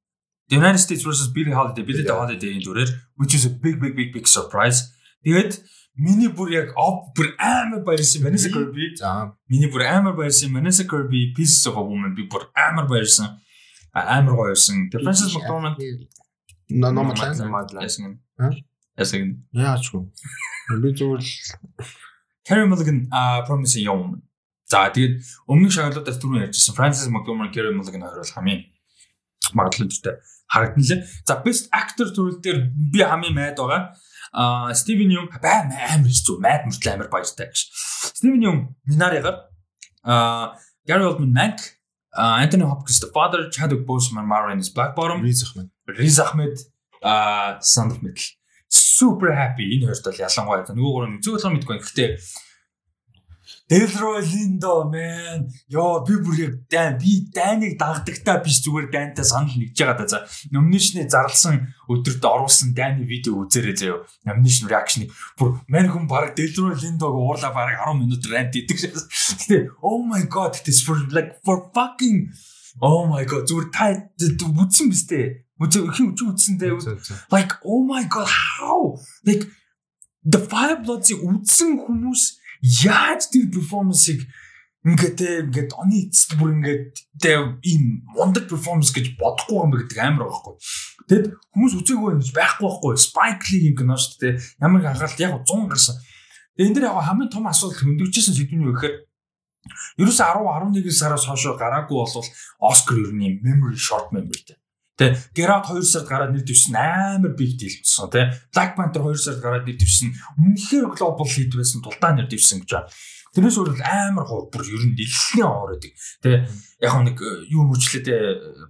[0.50, 4.12] The United States versus Billie Holiday, Billie Holiday-ийн дүрээр which is a big big big
[4.12, 4.92] big surprise.
[5.24, 5.62] Тэгээд
[5.96, 8.96] миний бүр яг оп бүр амар баярсан Vanessa Kirby.
[8.96, 9.36] За.
[9.48, 13.38] Миний бүр амар баярсан Vanessa Kirby Pieces of a Woman би бүр амар баярсан.
[13.94, 14.88] Амар гоё байсан.
[14.90, 15.76] The Frances McDormand
[16.72, 17.84] Номодлаа.
[17.84, 18.18] ясгэн.
[18.40, 18.64] Хэ?
[18.96, 19.44] Ясгэн.
[19.52, 20.08] Яачгүй.
[20.80, 21.32] Би зүгээр л
[22.48, 24.22] Carey Mulligan а Promising Young Woman.
[24.64, 28.71] За тэгээд өмнөх шагналуудаас түрүүн ярьжсэн Frances McDormand, Carey Mulligan хоёр бол хамгийн
[29.52, 30.14] магадлалтай
[30.46, 31.04] харагдан лээ.
[31.26, 33.92] За best actor төрөл дээр би хамгийн майд байгаа.
[34.32, 37.68] А Стивен Юм бай амар хэцүү майд мөртлөө амар баяртай гэж.
[38.16, 38.56] Стивен Юм
[38.86, 39.48] Минаригаар
[40.04, 40.56] а
[40.86, 41.58] Gary Oldman Mank,
[42.16, 45.70] Anthony Hopkins The Father, Chadwick Boseman Mara is Black Bottom, ризах маань.
[45.86, 46.58] Riz Ahmed
[47.02, 48.24] а Sound of Metal.
[48.68, 51.76] Super happy энэ хоёрт бол ялангуяа нөгөө гурав зүг болгоо мэдгүй.
[51.82, 52.08] Гэхдээ
[53.72, 55.48] Delroy Lindo man.
[55.72, 60.08] Йоо би бүр яг дайн би дайныг дагдагтаа биш зүгээр дайнтай санал нэгж байгаа да.
[60.12, 60.18] За
[60.52, 64.04] номинашны зарлсан өдөрт оруулсан дайны видео үзээрэй заяа.
[64.28, 65.08] Номинашн реакшн
[65.40, 68.76] бүр мань хүн баг Delroy Lindo-г уурлаа баг 10 минут рант идэг.
[68.76, 72.28] Гэтэ oh my god this for like for fucking
[72.84, 73.88] oh my god зүгээр та
[74.20, 75.48] үзсэн биз дээ.
[75.64, 76.76] Үзээ их үгүй үзсэн дээ.
[77.32, 79.48] Like oh my god how like
[80.28, 84.22] the five bloods үзсэн хүмүүс яаж тэр перформансыг
[84.82, 86.94] ингээд те ингээд оны эцэст бүр ингээд
[87.62, 90.54] ийм мундаг перформанс гэж бодохгүй юм гэдэг амар байхгүй.
[91.06, 92.92] Тэгэд хүмүүс үзээгүй юм байхгүй байхгүй.
[92.98, 94.34] Spike Lee кино шүү дээ.
[94.58, 95.96] Ямар анхаарал яг 100 гарсан.
[96.58, 98.96] Тэгээ энэ дэр яг хамгийн том асуудал хөндөөгчсэн сэдв нь юу гэхээр
[100.02, 102.28] ерөөсө 10 11 сараас хойш гараагүй болвол
[102.58, 104.61] Оскар ер нь memory short memory те.
[105.02, 108.30] Тэ Gerard 2 сард гараад нэр дэвсэн амар big deal болсон те.
[108.54, 112.70] Black Panther 2 сард гараад нэр дэвсэн үнэхээр global hit байсан тулдаа нэр дэвсэн гэж
[112.70, 112.90] байна.
[113.34, 115.92] Тэрнээс өөр амар хоо бүр ер нь дэлхийн оор байдаг.
[116.22, 116.46] Тэ
[116.78, 118.14] яг нэг э, юу мөрчлээ тэ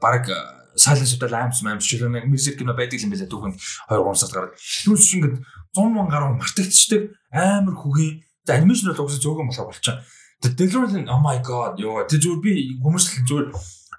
[0.00, 0.24] баг
[0.72, 3.56] Silence of the Lambs мамс шиг нэг music кино байдаг юм байна түүхэнд
[3.92, 4.56] 2 3 сард гараад.
[4.56, 5.36] Түүнс чинь ингээд
[5.76, 10.00] 100 мянган гаруй мартагдчихдаг амар хүгийн анимашн бол угсаа зөөгөн болоо болчихоо.
[10.42, 12.52] Delroy oh my god ёо тэр зүгээр би
[12.82, 13.48] хүмүүс л зүгээр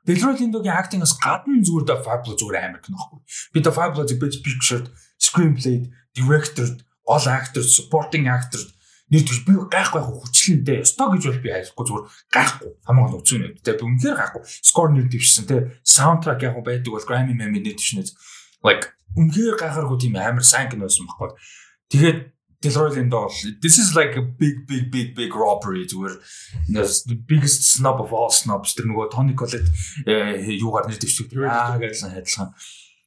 [0.04, 3.20] Delroy Lindo-гийн acting-аас гадна зүгээр да Fablo зүгээр амар кино байхгүй.
[3.54, 4.84] Би да Fablo-ийг best picture,
[5.22, 5.88] screenplay,
[6.18, 6.68] director,
[7.08, 8.62] all actor, supporting actor
[9.14, 12.70] нэр төш би гайхгүй яг хүчлэнтэй өстой гэж бол би хайхгүй зүгээр гайхгүй.
[12.82, 14.42] Хамаагүй үгүй нэ тэ би үнэхээр гайхгүй.
[14.66, 18.10] Скор нэр дэвшсэн тэ саундтрак яг байдаг бол Grammy Mammy нэр дэвшнэ
[18.66, 21.38] like үнэхээр гайхааргүй тийм амар сайн кино байсан байхгүй.
[21.94, 22.20] Тэгээд
[22.64, 26.16] Delroy Lindo бол this is like a big big big big robbery зүгээр
[26.72, 29.68] the biggest snob of all snobs тэр нөгөө Tony Collette
[30.08, 32.56] юугаар нэр дэвшдэг аа гэсэн хайдлах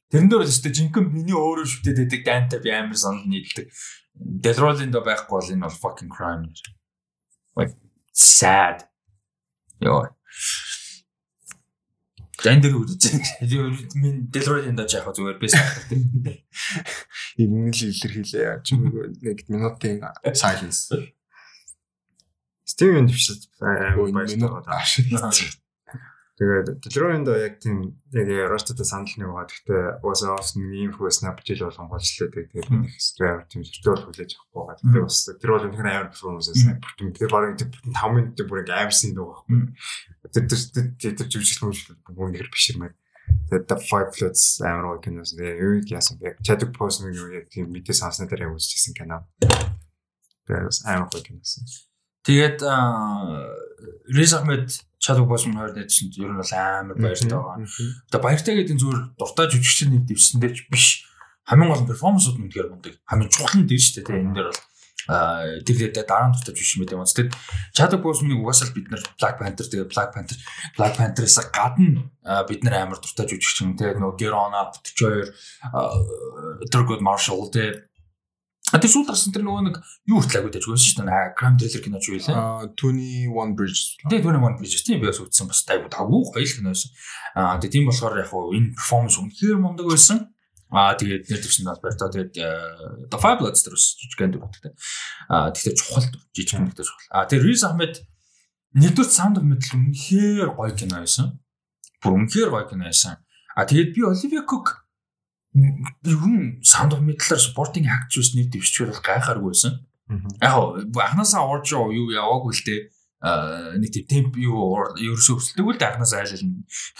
[0.07, 3.67] Тэрэн дээр л өстэй жинхэнэ миний өөрөө шүтээд байдаг дайнтай би амар санал нийлдэг.
[4.15, 6.47] Delroy-ын до байхгүй бол энэ бол fucking crime.
[7.59, 7.75] Like
[8.15, 8.87] sad.
[9.83, 10.15] Йоо.
[12.37, 13.03] Тэн дээр үзэж
[13.97, 15.57] минь Delroy-ын до яах зүгээр бэс.
[17.41, 20.05] Энэ л илэрхийлээ яаж нэг минутын
[20.37, 20.93] silence.
[22.61, 24.85] Стивен дэвшил баярлалаа.
[26.37, 26.85] Тэгээд
[27.25, 29.49] до яг тийм яг Rusted санал нэг байгаа.
[29.49, 34.31] Гэхдээ уусаа бас нэг ийм хөөс напжил болгон голчлаа тэгээд нэг driver тийм зөвхөн хүлээж
[34.37, 34.77] авахгүй байгаа.
[34.77, 36.77] Тэгээд бас тэр бол үнэхээр амар performance байсан.
[37.17, 39.57] Тэр барыг 5 минут бүр ингээ амарсан дөө байхгүй.
[40.29, 40.45] Тэр
[41.01, 42.93] тэр тэр жүжигч хүмүүс үнэхээр биширмээ.
[43.49, 46.37] Тэгээд The Five Floods амар гоё киноос тэгээд юу яасан бэ?
[46.45, 49.25] Chadwick Boseman юу яг тийм мэдээ санснаа дээр үзчихсэн кино.
[49.41, 51.65] Тэгээд амар гоё киноос.
[52.29, 52.61] Тэгээд
[54.13, 57.63] Riz Ahmed Chadwick Boseman хоёр найзсан ер нь бол амар баяртай байгаа.
[58.09, 61.05] Одоо баяртай гэдэг нь зүгээр дуртай жүжигчдийн нэг дэвсэндээ ч биш.
[61.45, 62.93] Хамгийн гол перформансууд нь тэгэхээр мундаг.
[63.05, 64.19] Хамгийн чухал нь дээ шүү дээ.
[64.19, 64.61] Энэ дээр бол
[65.07, 67.07] тэр дээр дараа нь дуртай жүжигч юм байдаг.
[67.07, 67.31] Тэгэд
[67.71, 70.37] Chadwick Boseman-ыг угаасаа бид нар Black Panther тэгээ Black Panther
[70.75, 72.11] Black Panther-аас гадна
[72.49, 73.79] бид нар амар дуртай жүжигч юм.
[73.79, 77.86] Тэгээ нөгөө Gerona 42 Thurgood Marshall тэгээ
[78.67, 79.75] А тэр сүүл гарсан тэр нөгөө нэг
[80.11, 81.39] юу хүртэл агуулж байсан шүү дээ.
[81.39, 82.35] Crime thriller кино ч юу лээ.
[82.35, 83.95] Аа 21 Bridge.
[84.11, 86.91] Тэгээ 21 Bridge тийм би бас үзсэн бас айгуу тавгүй гоё кино байсан.
[87.31, 90.27] Аа тэгээ тийм болохоор яг хуу энэ performance үнэхээр мундаг байсан.
[90.67, 92.11] Аа тэгээд нэр дэвшин бас баяртай.
[92.11, 92.31] Тэгээд
[93.07, 94.73] The Five Bloods тэр бас жижигэн дүр гэдэг.
[95.31, 96.03] Аа тэгтээ чухал
[96.35, 97.07] жижигэн гэдэг чухал.
[97.15, 97.93] Аа тэгээд Riz Ahmed
[98.75, 101.39] нэгдүгээр Sound of Metal үнэхээр гоё кино байсан.
[102.03, 103.23] Бүр үнэхээр гоё кино байсан.
[103.55, 104.86] Аа тэгээд би Olivia Cook
[105.57, 109.73] юм саунд оф металаар спортинг акчус нэг дэвшчихвэр бол гайхааргүй байсан.
[110.41, 110.53] Яг
[110.93, 112.81] анханасаа орж юу яваагүй л дээ
[113.81, 116.45] нэг тийм темп юу ерөөсөө өсөлдөг л дээ анханасаа айлал.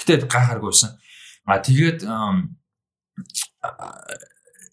[0.01, 0.91] Гэтэ гайхааргүй байсан.
[1.45, 2.03] А тэгээд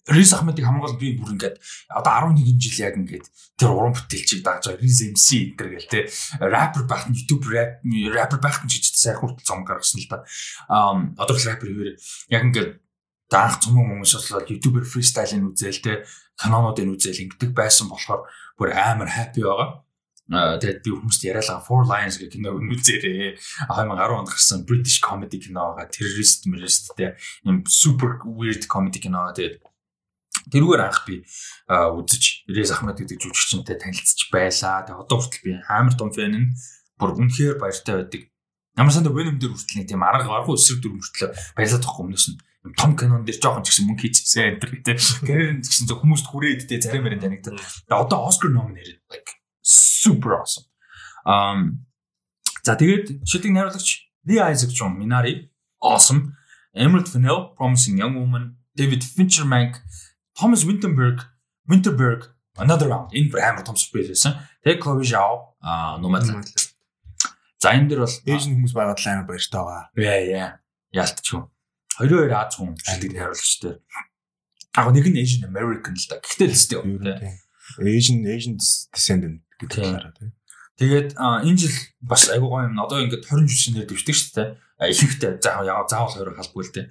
[0.07, 1.57] Рис Ахмедыг хамгаал би бүр ингээд
[1.89, 3.25] одоо 11 жил яг ингээд
[3.57, 6.05] тэр уран бүтээлчийг дааж байгаа Рис MC энэ гэл те
[6.37, 10.21] рэпер байх нь YouTube рэп рэпер байх нь гэж сайн хүртэл цом гаргасан л да.
[10.69, 11.97] Аа одоо л рэпер хэвээр
[12.29, 12.71] яг ингээд
[13.31, 15.93] даах цөмөн хүмүүс болоод ютубер фристайлын үзэл те
[16.37, 19.81] канонуудын үзэл ингэдэг байсан болохоор бүр амар happy байгаа.
[20.33, 23.37] Аа тэгээд би хүмүүст яриалаа Four Lions гэх киног үзээрээ
[23.69, 25.89] 2010 онд гарсан British comedy кино байгаа.
[25.89, 27.13] Terrorist terrorist те
[27.45, 29.61] юм super weird comedy кино тэгээд
[30.49, 31.21] тэрүүгээр анх би
[31.69, 34.85] үзэж Рез Ахмед гэдэг жүжигчтэй танилцж байлаа.
[34.85, 36.49] Тэгээд одоо хүртэл би амар том фэн нь
[36.97, 38.21] бүр үнэхээр баяртай байдаг.
[38.77, 42.25] Ямар санда Venom дээр хүртэл нэг тийм арга арга өсрэг дүр мөртлөө баярлаад байгаа хүмүүс
[42.33, 42.37] нь
[42.73, 44.97] том кинон дээр жоохон ч гэсэн мөнгө хийчихсэн энэ гэдэг.
[45.27, 47.61] Гэрэн ч гэсэн хүмүүст хүрээд дээ зарим мэрэн танигдаад.
[47.61, 49.29] Тэгээ одоо Oscar nominated like
[49.61, 50.65] super awesome.
[51.29, 51.85] Um
[52.65, 56.33] за тэгээд шилдэг найруулагч Lee Isaac Chung Minari awesome.
[56.73, 59.79] Emerald Fennell Promising Young Woman, David Fincher Mank,
[60.33, 61.23] Thomas Winterberg,
[61.69, 64.39] Winterberg Another Round энэ амар том спейс байсан.
[64.63, 66.47] Тэгээ Chloe Zhao а Nomadland.
[67.59, 69.83] За энэ дэр бол Asian хүмүүс байгаад л амар баяртай байгаа.
[69.99, 70.49] Яа яа.
[70.95, 71.43] Яалтчгүй.
[71.99, 73.73] 22 Аз хүн шилдэг хариулагчтай.
[74.75, 76.19] Аа нэг нь Asian American л да.
[76.19, 76.99] Гэхдээ л юм.
[77.79, 78.55] Asian Asian
[78.91, 80.35] descendant гэдэг талаараа тийм.
[80.75, 82.83] Тэгээд энэ жил бас айгуу гоё юм.
[82.83, 84.49] Одоо ингээд 20 жишээнээр дэвшдэг шүү дээ.
[84.91, 86.87] Ихэнхдээ заавал заавал 20 халбгүй л дээ.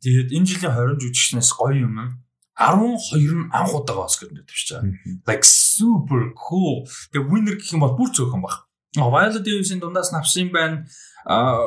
[0.00, 2.16] Тэгээд энэ жилийн 20 жүжигчнээс гоё юм.
[2.56, 4.96] 12 нь анх удаага Оскар дээр дэвшиж байгаа.
[5.28, 6.88] Like super cool.
[7.12, 8.71] Тэгээ winner гэх юм бол бүр цөөхөн баг.
[8.96, 10.84] Viola Davis-ийн дундаас навсан байна.
[11.24, 11.60] Аа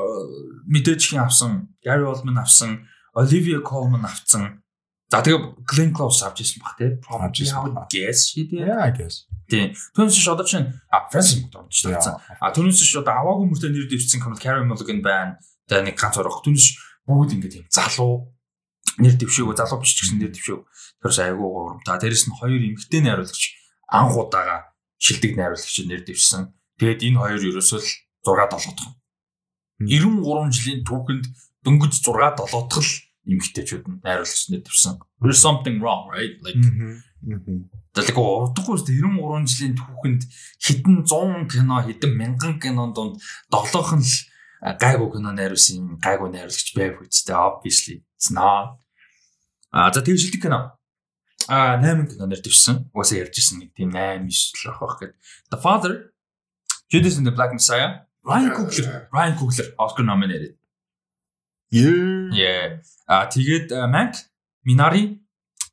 [0.70, 1.74] мэдээж хин авсан.
[1.82, 2.86] Gary Oldman авсан.
[3.16, 4.62] Olivia Colman авсан.
[5.10, 6.98] За тэгээ Glenn Close авч ирсэн баг тий.
[7.08, 8.66] Авч ирсэн guess she did.
[8.68, 9.26] Yeah, I guess.
[9.50, 9.74] Тийм.
[9.94, 12.18] Түүнээс ш одоо чинь а Francis McDormand ч тавьсан.
[12.42, 15.38] А түүнээс ш одоо аваагүй мөртөө нэр дэвчсэн команд Carey Mulligan байна.
[15.70, 16.42] Тэгээ нэг ганц орох.
[16.42, 18.34] Түүнээс бүгд ингэ тийм залуу
[18.98, 20.62] нэр дэвшээгөө залуу биш ч гэсэн нэр дэвшээг.
[21.02, 22.02] Тэрс айгуу гурамтаа.
[22.02, 23.44] Дээрэс нь хоёр эмэгтэй найруулагч
[23.86, 26.50] анхудаага шилдэг найруулагч нэр дэвшсэн.
[26.80, 27.90] Тэгээд энэ хоёр ерөөсөө л
[28.26, 28.96] 6 7 дахь.
[29.80, 31.26] 93 жилийн түүхэнд
[31.64, 32.92] дөнгөж 6 7 дахь л
[33.26, 34.96] эмэгтэйчүүд нь найруулагч нэр дэвшсэн.
[35.22, 36.38] There's something wrong, right?
[36.46, 36.60] Like.
[37.96, 40.22] Тэгэл урдахгүй шүү дээ 93 жилийн түүхэнд
[40.62, 44.16] хэдэн 100 кино хэдэн мянган кинон донд доглоох нь л
[44.62, 48.78] гайгүй кино найруулсан гайгүй найруулагч байв үстэй obviously it's not
[49.72, 50.76] а за тэг шилдэг кино
[51.48, 55.00] а 8 кино нэр дэвсэн угаасаа ярьж ирсэн нэг тийм 8 9 л авах байх
[55.00, 55.14] гээд
[55.50, 55.94] The Father
[56.92, 60.56] Judas and the Black Messiah Ryan Coogler Ryan Coogler Oscar nominated
[61.70, 62.30] Yeah.
[62.32, 62.68] Yeah.
[63.08, 64.16] А тэгээд uh, Mank,
[64.66, 65.20] Minari,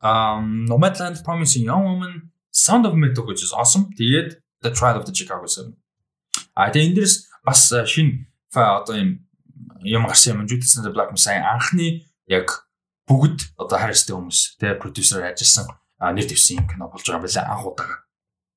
[0.02, 3.92] um Nomadland, Promising Young Woman, Sound of Metal which is awesome.
[3.94, 5.72] Тэгээд The Trial of the Chicago 7.
[6.54, 7.14] А тэгээд энэ дээрс
[7.44, 9.22] бас шинэ фа одоо юм
[9.84, 12.66] юм гарсан юм Judas and the Black Messiah анхны яг
[13.06, 15.70] бүгд одоо харьцтай хүмүүс тэгээ продюсер ажилласан
[16.02, 18.06] а, нэр дэвсэн юм кино болж байгаа юм байна анх.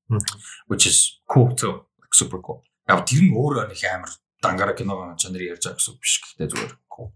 [0.09, 0.21] Мгм.
[0.69, 1.84] Which is cool too.
[2.15, 2.63] Super cool.
[2.87, 6.73] Яг тэр нь өөрөө нэг амар дангара кино чанарыг ярьж байгаа гэсэн биш гэхдээ зүгээр
[6.87, 7.11] cool.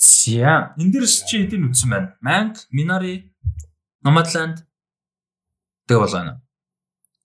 [0.00, 2.08] За энэ дээрс чи хэдийн үтсэн байна?
[2.24, 3.28] Mank, Minari,
[4.00, 4.64] Nomadland
[5.84, 6.40] тэг болгоно.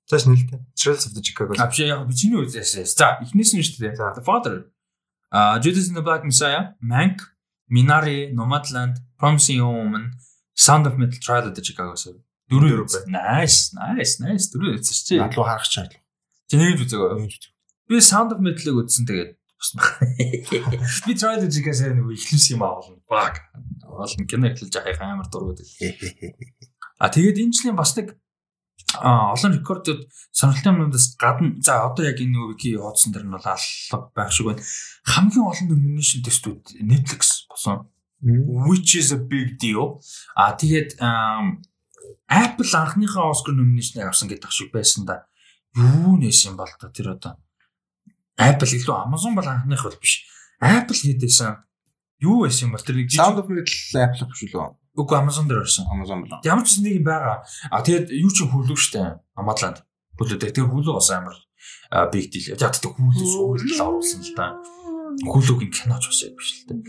[0.08, 0.60] Цааш нэлтэй.
[0.76, 1.56] Trails of the Chicago.
[1.56, 2.96] Авч яг би чиний үзээс.
[2.96, 4.20] За эхнээс нь шүү дээ.
[4.20, 4.68] The Father.
[5.32, 7.20] А Judas and the Black Messiah, Mank,
[7.70, 10.16] Minari, Nomadland, Promising Woman,
[10.56, 12.24] Sound of Metal, Trial of the Chicago 7.
[12.48, 12.88] Дөрөв.
[12.88, 14.48] Дөрөв Nice, nice, nice.
[14.54, 15.20] Дөрөв үзсэн чи.
[15.20, 16.00] Надлуу харах чадлаа.
[16.48, 17.28] Чи нэг үзээгөө.
[17.88, 19.32] Би Sound of Metal-ыг үзсэн тэгээд.
[21.07, 22.99] Би 7 нэг ихлэс юм аа болно.
[23.10, 23.41] Баг.
[23.84, 25.60] Болно кино эхэлж ахих амар дургууд.
[26.99, 28.18] А тэгээд энэ жилийн бас нэг
[28.95, 34.14] олон рекордод сонирхолтой юмнуудаас гадна за одоо яг энэ вики хуудсан дээр нь бол аллах
[34.15, 34.64] байх шиг байна.
[35.06, 37.91] Хамгийн олон номинашн тестүүд Netflix босон.
[38.65, 40.02] Which is a big deal.
[40.34, 40.98] А тэгээд
[42.28, 45.28] Apple анхныхаа Oscar nomination-ыг авсан гэдэг шиг байсан да.
[45.78, 47.38] Юу нээсэн бол та тэр одоо
[48.38, 50.26] Apple илүү Amazon бол анхных бол биш.
[50.58, 51.62] Apple хийдээсэн
[52.26, 54.74] юу байсан юм бол тэр нэг Sound of Metal Apple биш үү?
[54.98, 55.86] үгүй Amazon дээр орсон.
[55.94, 56.41] Amazon болоо.
[56.41, 57.45] Ямар ч нэг юм байгаа.
[57.70, 59.22] А тэгээд юу ч хөлөв штэ.
[59.38, 59.86] Амадланд.
[60.18, 61.38] Хөлөө тэгээд хөлөө бас амар
[62.10, 62.58] big deal.
[62.58, 64.58] Яг тэгээд хөлөө суулт оруулсан л та.
[65.24, 66.84] Хөлөөгийн киноч бас яг биш л дээ.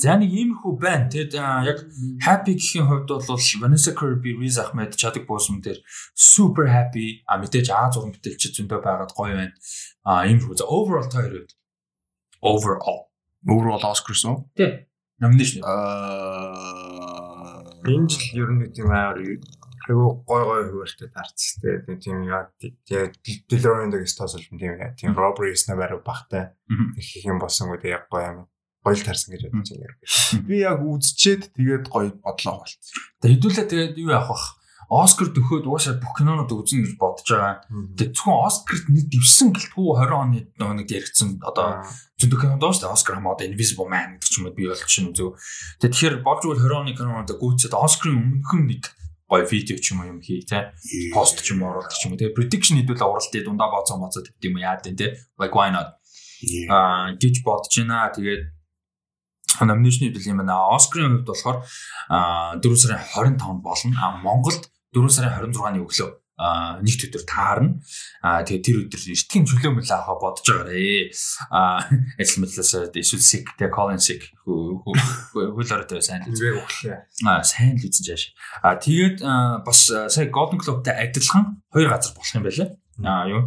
[0.00, 1.08] За нэг иймэрхүү байна.
[1.12, 1.84] Тэгээд а, яг
[2.24, 5.78] happy гэхийн хувьд бол Vanessa Kirby, Riz Ahmed, Chadwick Boseman дээр
[6.16, 7.20] super happy.
[7.28, 9.54] А мэдээж А зургийн бүтээлч зөндөө байгаад гоё байна.
[10.02, 10.56] А иймэрхүү.
[10.56, 11.46] За overall та хоёр
[12.40, 13.10] overall.
[13.46, 14.48] Overall Oscar суу.
[14.56, 14.88] Тэ.
[15.20, 15.62] Nomination.
[15.66, 16.88] Аа
[17.86, 19.22] Энэ жил ер нь тийм амар
[19.88, 21.80] айгүй гой гой хөвөлтэй тарцтай.
[21.88, 26.52] Нэг тийм яа дэгс тоосол тийм яа тийм robbery на баруй багтай
[26.96, 28.38] их юм боссон үү яг гоё юм.
[28.84, 29.96] Гоё л тарсан гэж бодож байна.
[30.46, 32.80] би яг үзчихэд тэгээд гоё бодлоо болцсон.
[33.20, 34.58] Тэгээд хэдүүлээ тэгээд юу яах вэ?
[34.88, 37.60] Оскар төгөөд уушаа бүх кинонууд үзнэ гэж бодож байгаа.
[37.68, 41.84] Тэгээд зөвхөн Оскарт нэг дэвсэн гэлтгүй 20 оны нэг яригдсан одоо
[42.16, 45.36] зөндөө кинонд доош Оскар хамаад Invisible Man гэдэг ч юм уу би бол чинь үзв.
[45.84, 48.88] Тэгээд тэгэхээр болж үл 20 оны кинонод гүйцэд Оскарын өмнөхөн нэг
[49.30, 50.72] гоё видео ч юм уу юм хий те
[51.12, 54.24] пост ч юм уу оруулдаг ч юм уу те prediction хийдүүл уралтыг дундаа бооцоо моцоо
[54.24, 55.06] тавьд юм яа дээ те
[55.38, 55.98] like why not
[56.70, 58.10] аа гэж бодож байна.
[58.14, 58.42] Тэгээд
[59.66, 60.70] номинашны хэдүүл юм байна.
[60.70, 61.58] Оскарын хувьд болохоор
[62.08, 63.96] аа 4 сарын 25-нд болно.
[63.98, 67.82] А Монголд 4 сарын 26-ны өглөө а нэг өдөр таарна.
[68.22, 71.10] А тэгээ тэр өдөр эртгийн чөлөө мөл авах бодож байгаарэ.
[71.50, 71.82] А
[72.14, 76.96] ажил мэтлээс эсвэл sick тэгээ calling sick хөл орой сайн л Зүгээр өглөө.
[77.26, 78.22] а сайн л үзэн жааш.
[78.62, 79.18] А тэгээд
[79.66, 82.68] бас сая Golden Globe-тай адилхан хоёр газар болох юм байлаа.
[83.02, 83.42] А юу?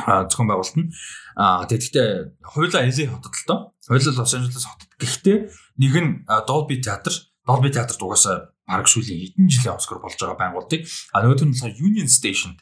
[0.00, 0.88] А зохион байгуулалт нь.
[1.36, 3.58] А тэгэхдээ хоёулаа LA хотод л доо.
[3.84, 4.88] Хоёулаа Лос Анжелес хотод.
[4.96, 5.36] Гэхдээ
[5.76, 6.10] нэг нь
[6.48, 7.12] Dolby театр.
[7.44, 10.80] Dolby театрт угаасаа бараг сүүлийн хэдэн жилийн Оскар болж байгаа байгуулдаг.
[11.12, 12.56] А нөгөөх нь болохоор Union Station.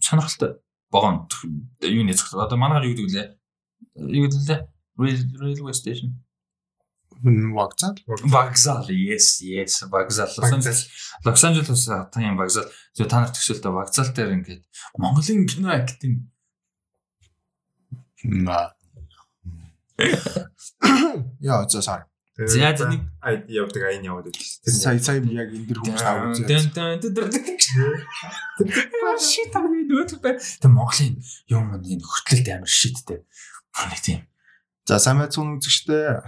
[0.00, 0.60] Сонирхолтой.
[0.90, 1.26] Богоон
[1.82, 2.34] юуны зөв.
[2.38, 3.28] Одоо манайгаар юу гэдэг лээ?
[4.16, 4.60] Юу гэдэг лээ?
[4.96, 6.22] Rail- Railway Station.
[7.22, 7.96] Вагцаа.
[8.06, 10.52] Вокзал yes yes вокзал Лос
[11.44, 14.62] Анжелес хотын вокзал зөв та нар төсөөлтөө вокзал дээр ингээд
[15.00, 16.28] Монголын кино актинг
[18.24, 18.74] Ма.
[21.40, 22.04] Яа, за sorry.
[22.36, 24.44] За за нэг айд явдаг айн яваад байдаг.
[24.68, 27.56] Сая сая яг энэ дэр хүмүүс аваад Тэн тэн тэн тэн
[29.16, 30.36] шит аа нөт бай.
[30.36, 31.16] Тэг Монголын
[31.48, 33.24] юм энэ хөтлөлт амар шиттэй.
[33.88, 34.20] Нэг тийм.
[34.84, 36.20] За сайн байцгаана үзэгчтэй.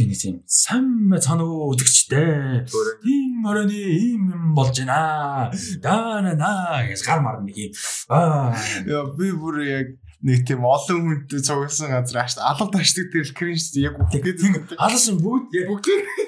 [0.00, 2.66] Гэнэ тийм сайн цаана үзэгчтэй.
[2.66, 5.52] Тийм оройны ийм юм болж байна.
[5.78, 7.72] Даа на гэж гар марна нэг юм.
[8.08, 8.56] Аа.
[8.88, 9.88] Яа би бүр яг
[10.24, 15.52] нэг тийм олон хүнтэй цугсан газар ааш алга ташдаг тэр кринж яг тэгээд алсан бүгд
[15.52, 15.84] яг бүгд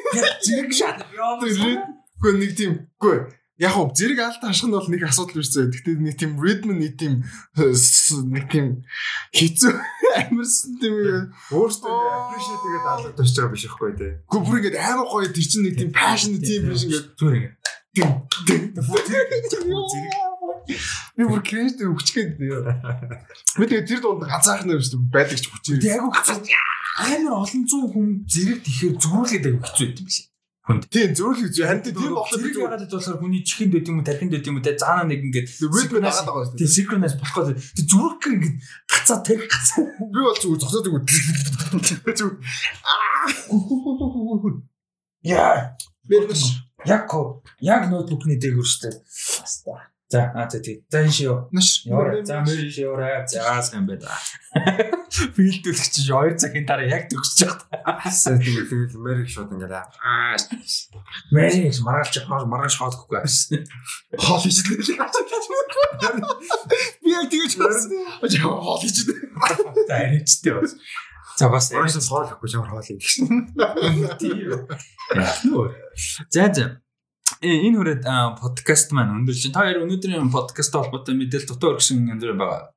[0.44, 1.01] зэрэг шат.
[1.09, 3.16] Гэхдээ нэг тийм үгүй.
[3.56, 5.73] Яг хөө зэрэг алт аших нь бол нэг асуудал биш зөө.
[5.73, 7.24] Гэхдээ нэг тийм rhythm нэг тийм
[8.28, 8.85] нэг тийм
[9.32, 9.73] хэцүү
[10.20, 10.94] амарсан тийм
[11.56, 14.12] өөртөө appreciate гэдэг алга ташж байгаа биш байхгүй тий.
[14.28, 15.32] Гэхдээ бүр ингэж амар гоё.
[15.32, 17.48] Тэр чинь нэг тийм passion тийм биш ингэж зүгээр ингэ.
[21.17, 25.87] Би бүр кринж дээр өвчгээд би тэгээ тэр дунд ганцаарх нь биш байдаг ч хүчээ.
[25.87, 26.51] Яг үгүй
[26.97, 30.19] амар олон зуун хүн зэрэг тэгэхээр зурулгээд аяг хэцүү юм биш.
[30.67, 30.91] Хүнд.
[30.91, 34.33] Тийм зөөлөг зүй ханд тийм болохоор зэрэг ягаад болохоор хүний чихэнд байт юм уу тархинд
[34.35, 36.59] байт юм уу те заана нэг ингээд ритм нагаад байгаа шүү.
[36.59, 37.55] Тийм синхронайз болохгүй.
[37.55, 38.57] Тэг зүрх гэр ингээд
[38.91, 39.87] гацаа тарих гацаа.
[40.11, 41.03] Би бол зүгээр зогсоод өгөө.
[42.19, 42.35] Зүгээр.
[45.31, 45.79] Яа.
[46.03, 46.15] Би
[46.83, 47.11] яг
[47.63, 48.91] яг ноутбукны дээгүүр штэ.
[49.07, 49.95] Баста.
[50.09, 50.87] За аа за тий.
[50.89, 51.49] За энэ шиё.
[51.51, 51.83] Наш.
[51.83, 52.23] Яа.
[52.23, 52.62] За мөр
[52.95, 53.27] раа.
[53.27, 54.07] За сайн байна.
[55.35, 58.07] Филдүүлэх чинь 2 цагийн дараа яг төгсөж байгаа.
[58.07, 58.70] Асаа тийм
[59.03, 59.91] мэрэг шууд ингээд аа.
[61.35, 63.19] Мэрэг маргаалч маргааш хоолохгүй.
[64.15, 64.95] Хоол хийж дээ.
[67.03, 67.74] Би яг тэгэж байна.
[68.47, 69.27] Хоол хийж дээ.
[69.91, 70.70] За арайчтэй бас.
[71.37, 73.27] За бас Өөрөөсөө хоолохгүй ямар хоол юм гэсэн.
[74.23, 74.70] тийм.
[76.31, 76.86] За за.
[77.45, 78.03] Э, энэ хүрээд
[78.41, 79.53] подкаст маань өндөрлж чинь.
[79.53, 82.73] Та хоёр өнөөдрийн подкаст холбоотой мэдээлэл дутуу өргөсөн юм дээр байгаа.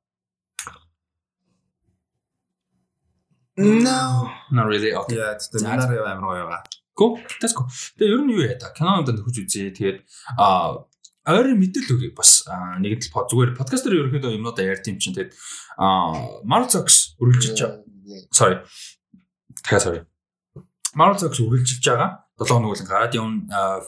[3.56, 4.28] No.
[4.52, 4.92] Not really.
[4.92, 5.16] Okay.
[5.16, 6.68] Яа, тэгтээ манаар яа амар гоё байгаа.
[6.92, 7.16] Go.
[7.40, 7.64] Let's go.
[7.96, 8.72] Тэгээ ер нь юу яа та?
[8.76, 9.72] Кинонд нөхөж үзье.
[9.72, 10.04] Тэгээд
[10.36, 10.84] а
[11.24, 12.44] ойрын мэдээлэл өгье бас
[12.84, 15.32] нэг л под зүгээр подкастер ерөөхдөө юмнуудаа ярьд юм чинь тэгээд
[15.80, 17.60] а Marvel Zox үргэлжилж
[18.32, 18.60] sorry.
[19.64, 20.00] Тэгээ sorry.
[20.92, 22.19] Marvel Zox үргэлжилж байгаа.
[22.40, 23.84] 7 хоног үл гараад явна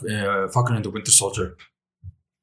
[0.53, 1.57] Falcon and the Winter Soldier.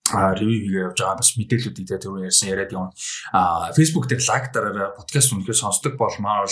[0.09, 1.21] А ревю хийгээ явж байгаа.
[1.21, 2.89] Бас мэдээллүүдийг тэгээ түрүү ярьсан яриад явна.
[3.29, 6.49] А Facebook дээр лайк дараарай, подкаст үнэхээр сонсдог бол Marvel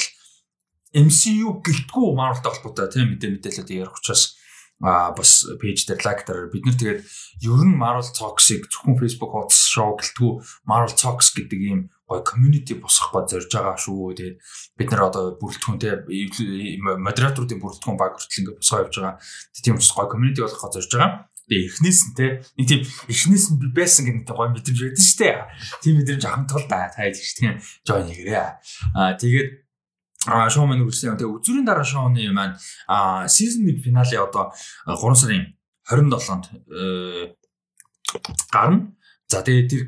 [0.93, 4.37] MCU гэлтгүү Marvel-тай холбоотой тийм мэдээ мэдээлэлүүд ярих учраас
[4.79, 7.01] а бас пэйж дээр лайк дараар бид нар тэгээд
[7.49, 10.31] ер нь Marvel Talks-ыг зөвхөн Facebook хуудас шоу гэлтгүү
[10.69, 14.15] Marvel Talks гэдэг ийм гоё community босгох гэж зорж байгаа шүү.
[14.15, 14.37] Тэгээд
[14.79, 19.15] бид нар одоо бүрэлдэхүүн те модераторуудын бүрэлдэхүүн баг хүртэл ингээд босгоо явж байгаа.
[19.59, 21.27] Тийм учраас гоё community болгох гэж зорж байгаа.
[21.47, 22.25] Тэгээ эхнээс нь те
[22.55, 22.81] нэг тийм
[23.11, 25.35] эхнээс нь би байсан гэдэг гоё мэдрэмж байдаг шүү дээ.
[25.83, 28.55] Тийм мэдрэмж тул да та яж тийм join хийгээрэй.
[28.95, 29.49] Аа тэгээд
[30.27, 32.55] а шоу маань үргэлжлэн тэгээ үзүүрийн дараа шоуны маань
[32.87, 34.51] а season 1 финале одоо
[34.83, 35.55] 3 сарын
[35.87, 36.45] 27-нд
[38.51, 38.91] гарна.
[39.27, 39.83] За тэгээ тэр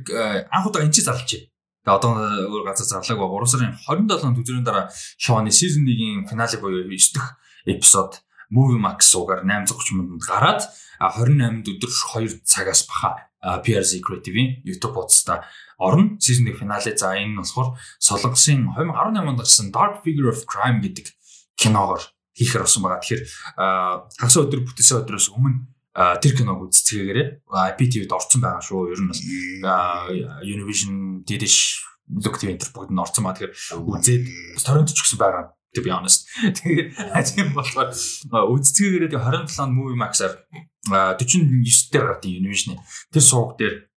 [0.51, 1.48] анх удаа энэ чи зарлж байна.
[1.85, 2.11] Тэгээ одоо
[2.51, 4.85] өөр газар зарлаагүй 3 сарын 27-нд үзүүрийн дараа
[5.15, 8.19] шоуны season 1-ийн финале буюу 9 дахь эпизод
[8.51, 10.61] Movie Max суугаар 830 минутанд гараад
[10.99, 15.39] 28-нд өдөр 2 цагаас баха PRZ Creative-ийн YouTube хуудастай
[15.79, 16.19] орно.
[16.19, 20.83] Season 1 финале за энэ нь болохоор Солонгосын 2018 онд гарсан Dark Figure of Crime
[20.83, 21.07] гэдэг
[21.55, 22.03] киногоор
[22.35, 22.99] хийхээр болсон байгаа.
[22.99, 23.23] Тэгэхээр
[24.19, 25.63] хагас өдөр бүтээсэн өдрөөс өмнө
[25.95, 28.93] тэр киног үзцгээгээрээ IPTV-д орсон байгаа шүү.
[28.93, 29.19] Ер нь бас
[30.45, 33.53] Univision, Didish, Look TV энэ бүгд нь орсон ба тэгэхээр
[33.85, 34.25] үзээд
[34.65, 36.25] торрент ч гэсэн байгаа to be honest.
[36.41, 36.97] Тэгээд
[37.29, 40.33] тийм болохоор үзцгээгээрээ 27-нд Movie Max-аар
[40.89, 42.81] 49 дээр гардыг Univision.
[43.13, 43.89] Тэр сууг дээр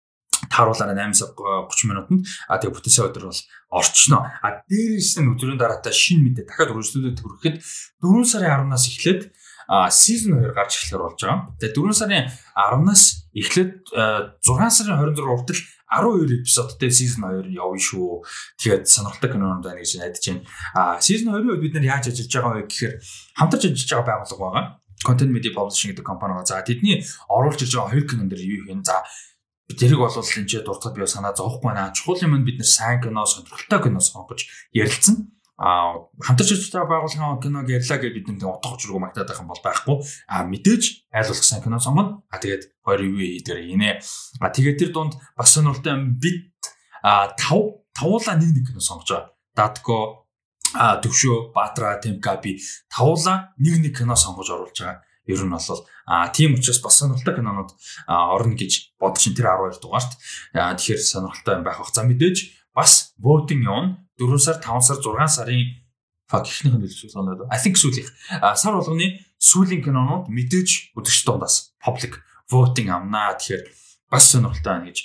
[0.49, 3.41] тааруулаараа 8-30 минутанд а тэгээ бүтээсэн өдөр бол
[3.73, 4.17] орчно.
[4.43, 7.55] А дээрээс нь өдрийн дараатай шинэ мэдээ дахиад өргөжлүүлээд хүрэхэд
[8.03, 9.21] 4 сарын 10-наас эхлээд
[9.89, 11.49] season 2 гарч эхлэх болж байгаа.
[11.57, 15.61] Тэгээ 4 сарын 10-наас эхлээд 6 сарын 26 хүртэл
[15.93, 18.21] 12 эпизодтэй season 2 явна шүү.
[18.61, 20.43] Тэгээд сонирхолтой кинонууд байна гэж найдаж байна.
[20.73, 22.93] А season 2-ын үед бид нар яаж ажиллаж байгаа вэ гэхээр
[23.37, 24.65] хамтарч ажиллаж байгаа байгууллага байгаа.
[25.03, 26.49] Content Media Publishing гэдэг компани байгаа.
[26.49, 28.81] За тэдний оруулж ирж байгаа хоёр кинон дээр юу юм.
[28.81, 29.03] За
[29.69, 31.93] тэрийг бол энэ ч дуртахад би санаа зовхгүй байна.
[31.93, 35.29] Чухал юм нь бид нэр сайн кино, сонирхолтой кино сонгож ярилцсан.
[35.57, 39.51] А хамтарч ажиллаж байгаа байгууллагын киног ярьлаа гэж бид нэг утга учиргүй магтаад байх юм
[39.53, 39.95] бол байхгүй.
[40.25, 42.25] А мэдээж айлуулах сайн кино сонгоно.
[42.33, 44.01] А тэгээд хоёр ревю дээр хийнэ.
[44.41, 46.49] А тэгээд тэр дунд бас сонирхолтой юм бид
[47.05, 49.29] а тав тавуулаа нэг нэг кино сонгож байгаа.
[49.53, 50.25] Датко
[50.73, 52.57] а төвшөө Баатра Темкаби
[52.89, 55.05] тавуулаа нэг нэг кино сонгож оруулж байгаа.
[55.29, 57.77] Ер нь бол а тийм учраас бас сонирхолтой кинонууд
[58.09, 60.17] орно гэж бодож ин тэр 12 дугаарт
[60.51, 61.93] тэгэхээр сонирхолтой юм байх бах.
[61.93, 65.83] За мэдээж бас voting явна 4 сар 5 сар 6 сарын
[66.33, 67.45] Fuck ихнийх нь хэлж санаад.
[67.51, 68.09] I think сүүлийнх.
[68.41, 73.35] А сар болгоны сүүлийн кинонууд мэдээж үзэгч дундаас public voting амнаа.
[73.35, 73.63] Тэгэхээр
[74.07, 74.99] бас сонирхолтой байна гэж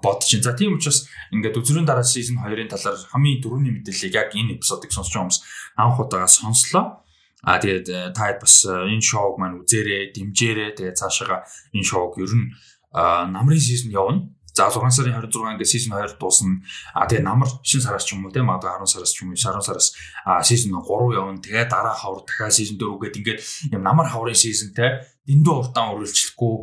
[0.00, 0.46] бодож байна.
[0.48, 4.90] За тийм учраас ингээд үзрийн дараа season 2-ын талаар хамгийн дөрөвний мэдээллийг яг энэ эпизодыг
[4.90, 5.38] сонсч байгаа хүмүүс
[5.76, 7.04] анх удаага сонслоо.
[7.44, 10.74] А тэгээд та бас энэ шоуг маань үзээрэй, дэмжээрэй.
[10.74, 11.44] Тэгээд цаашаага
[11.76, 12.56] энэ шоуг ер нь
[12.96, 14.32] намрын season явна.
[14.58, 16.58] За 6 сарын 26 ингээд season 2 дуусна.
[16.90, 19.38] А тэгээ намар 9 сараас ч юм уу те магадгүй 10 сараас ч юм уу
[19.38, 19.94] 10 сараас
[20.42, 21.38] season 3 явна.
[21.38, 23.38] Тэгээ дараа хавар дахиад season 4 гээд ингээд
[23.78, 26.54] юм намар хаврын season те дэндүү урдаан үргэлжлэхгүй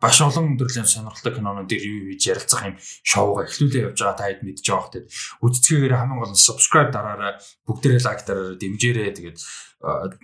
[0.00, 4.28] баш олон төрлийн сонирхолтой кинонууд дээр юу хийж ярилцах юм шоуга эхлүүлээ явж байгаа та
[4.28, 5.02] хэд мэдж байгаа хөтэй.
[5.44, 7.40] Үздцгээгээр хамгийн гол нь subscribe дараарай.
[7.64, 9.12] Бүгдээрээ лайк дараарай, дэмжээрэй.
[9.16, 9.38] Тэгээд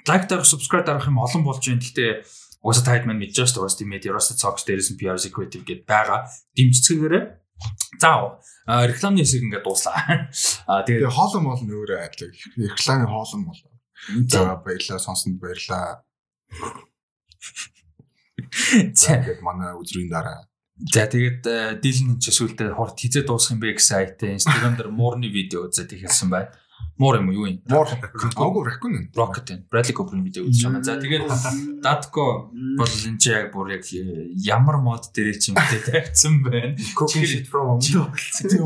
[0.04, 1.80] лайк дарах, subscribe дарах юм олон болж байна.
[1.80, 2.12] Гэхдээ
[2.60, 3.66] Уусаа тайд маань мэдж байгаа шүү дээ.
[3.66, 6.28] Rusty Media, Rusty Talks дээрээс нь PR Secretive гэдээ байгаа.
[6.56, 7.24] Дэмжицгээгээрээ.
[8.00, 8.40] За
[8.88, 9.96] рекламны хэсэг ингээд дууслаа.
[10.70, 12.30] Аа тэгээд хоолон мол нь өөрөө айдлаа.
[12.56, 13.60] Рекламын хоолон мол.
[14.28, 16.04] За баярлалаа сонсонд баярлалаа.
[18.92, 20.50] За тэгээд манай үзрийн дараа
[20.80, 25.28] За тэгээд дийлэн ч сүултээ хорт хизээ дуусах юм бэ гэсэн айтаа Instagram дээр муурны
[25.28, 26.56] видео үзээд ихэлсэн байна.
[27.00, 27.64] Муур юм уу юу юм?
[27.64, 27.88] Муур.
[28.36, 29.08] Агуу ракун.
[29.16, 29.64] Rocket энэ.
[29.72, 30.84] Bradley Cooper-ийн видео үзэж байгаа.
[30.84, 31.24] За тэгээд
[31.80, 33.88] Dadko бол энэ чи яг бүр яг
[34.44, 36.76] ямар мод дээр ч юм те тавьсан байна.
[36.92, 38.04] Cooking shit from тийм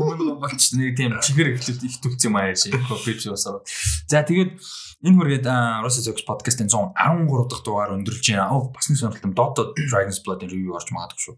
[0.03, 3.63] өмнө болч нэг тийм чихэр ихлүүд их төвц юм аа шиг кофе уусаа.
[4.11, 4.59] За тэгээд
[4.99, 5.47] энэ хүргээд
[5.79, 8.51] Rosa Zox podcast-ын 113 дахь дугаар өндөрлж байна.
[8.51, 11.35] Оо бас нэг сонирхолтой Dota Dragon's Blood-ийн review орж магадгүй шүү.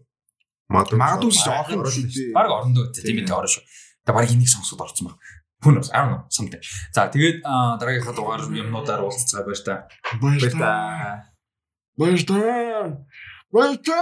[0.74, 1.54] Магадгүй шүү.
[1.62, 2.34] Орхон шүү.
[2.34, 3.62] Баг орондоо тийм ээ орно шүү.
[4.02, 5.16] Тэгээ баг энийг сонсоод орсон баг.
[5.62, 5.90] Who knows?
[5.90, 6.22] I don't know.
[6.30, 6.62] Something.
[6.94, 9.74] За тэгээд дараагийнхаа дугаар юмнуудаар уулзцаа баяр та.
[10.22, 10.70] Баяр та.
[11.98, 12.38] Баяр та.
[13.50, 13.98] Баяр та.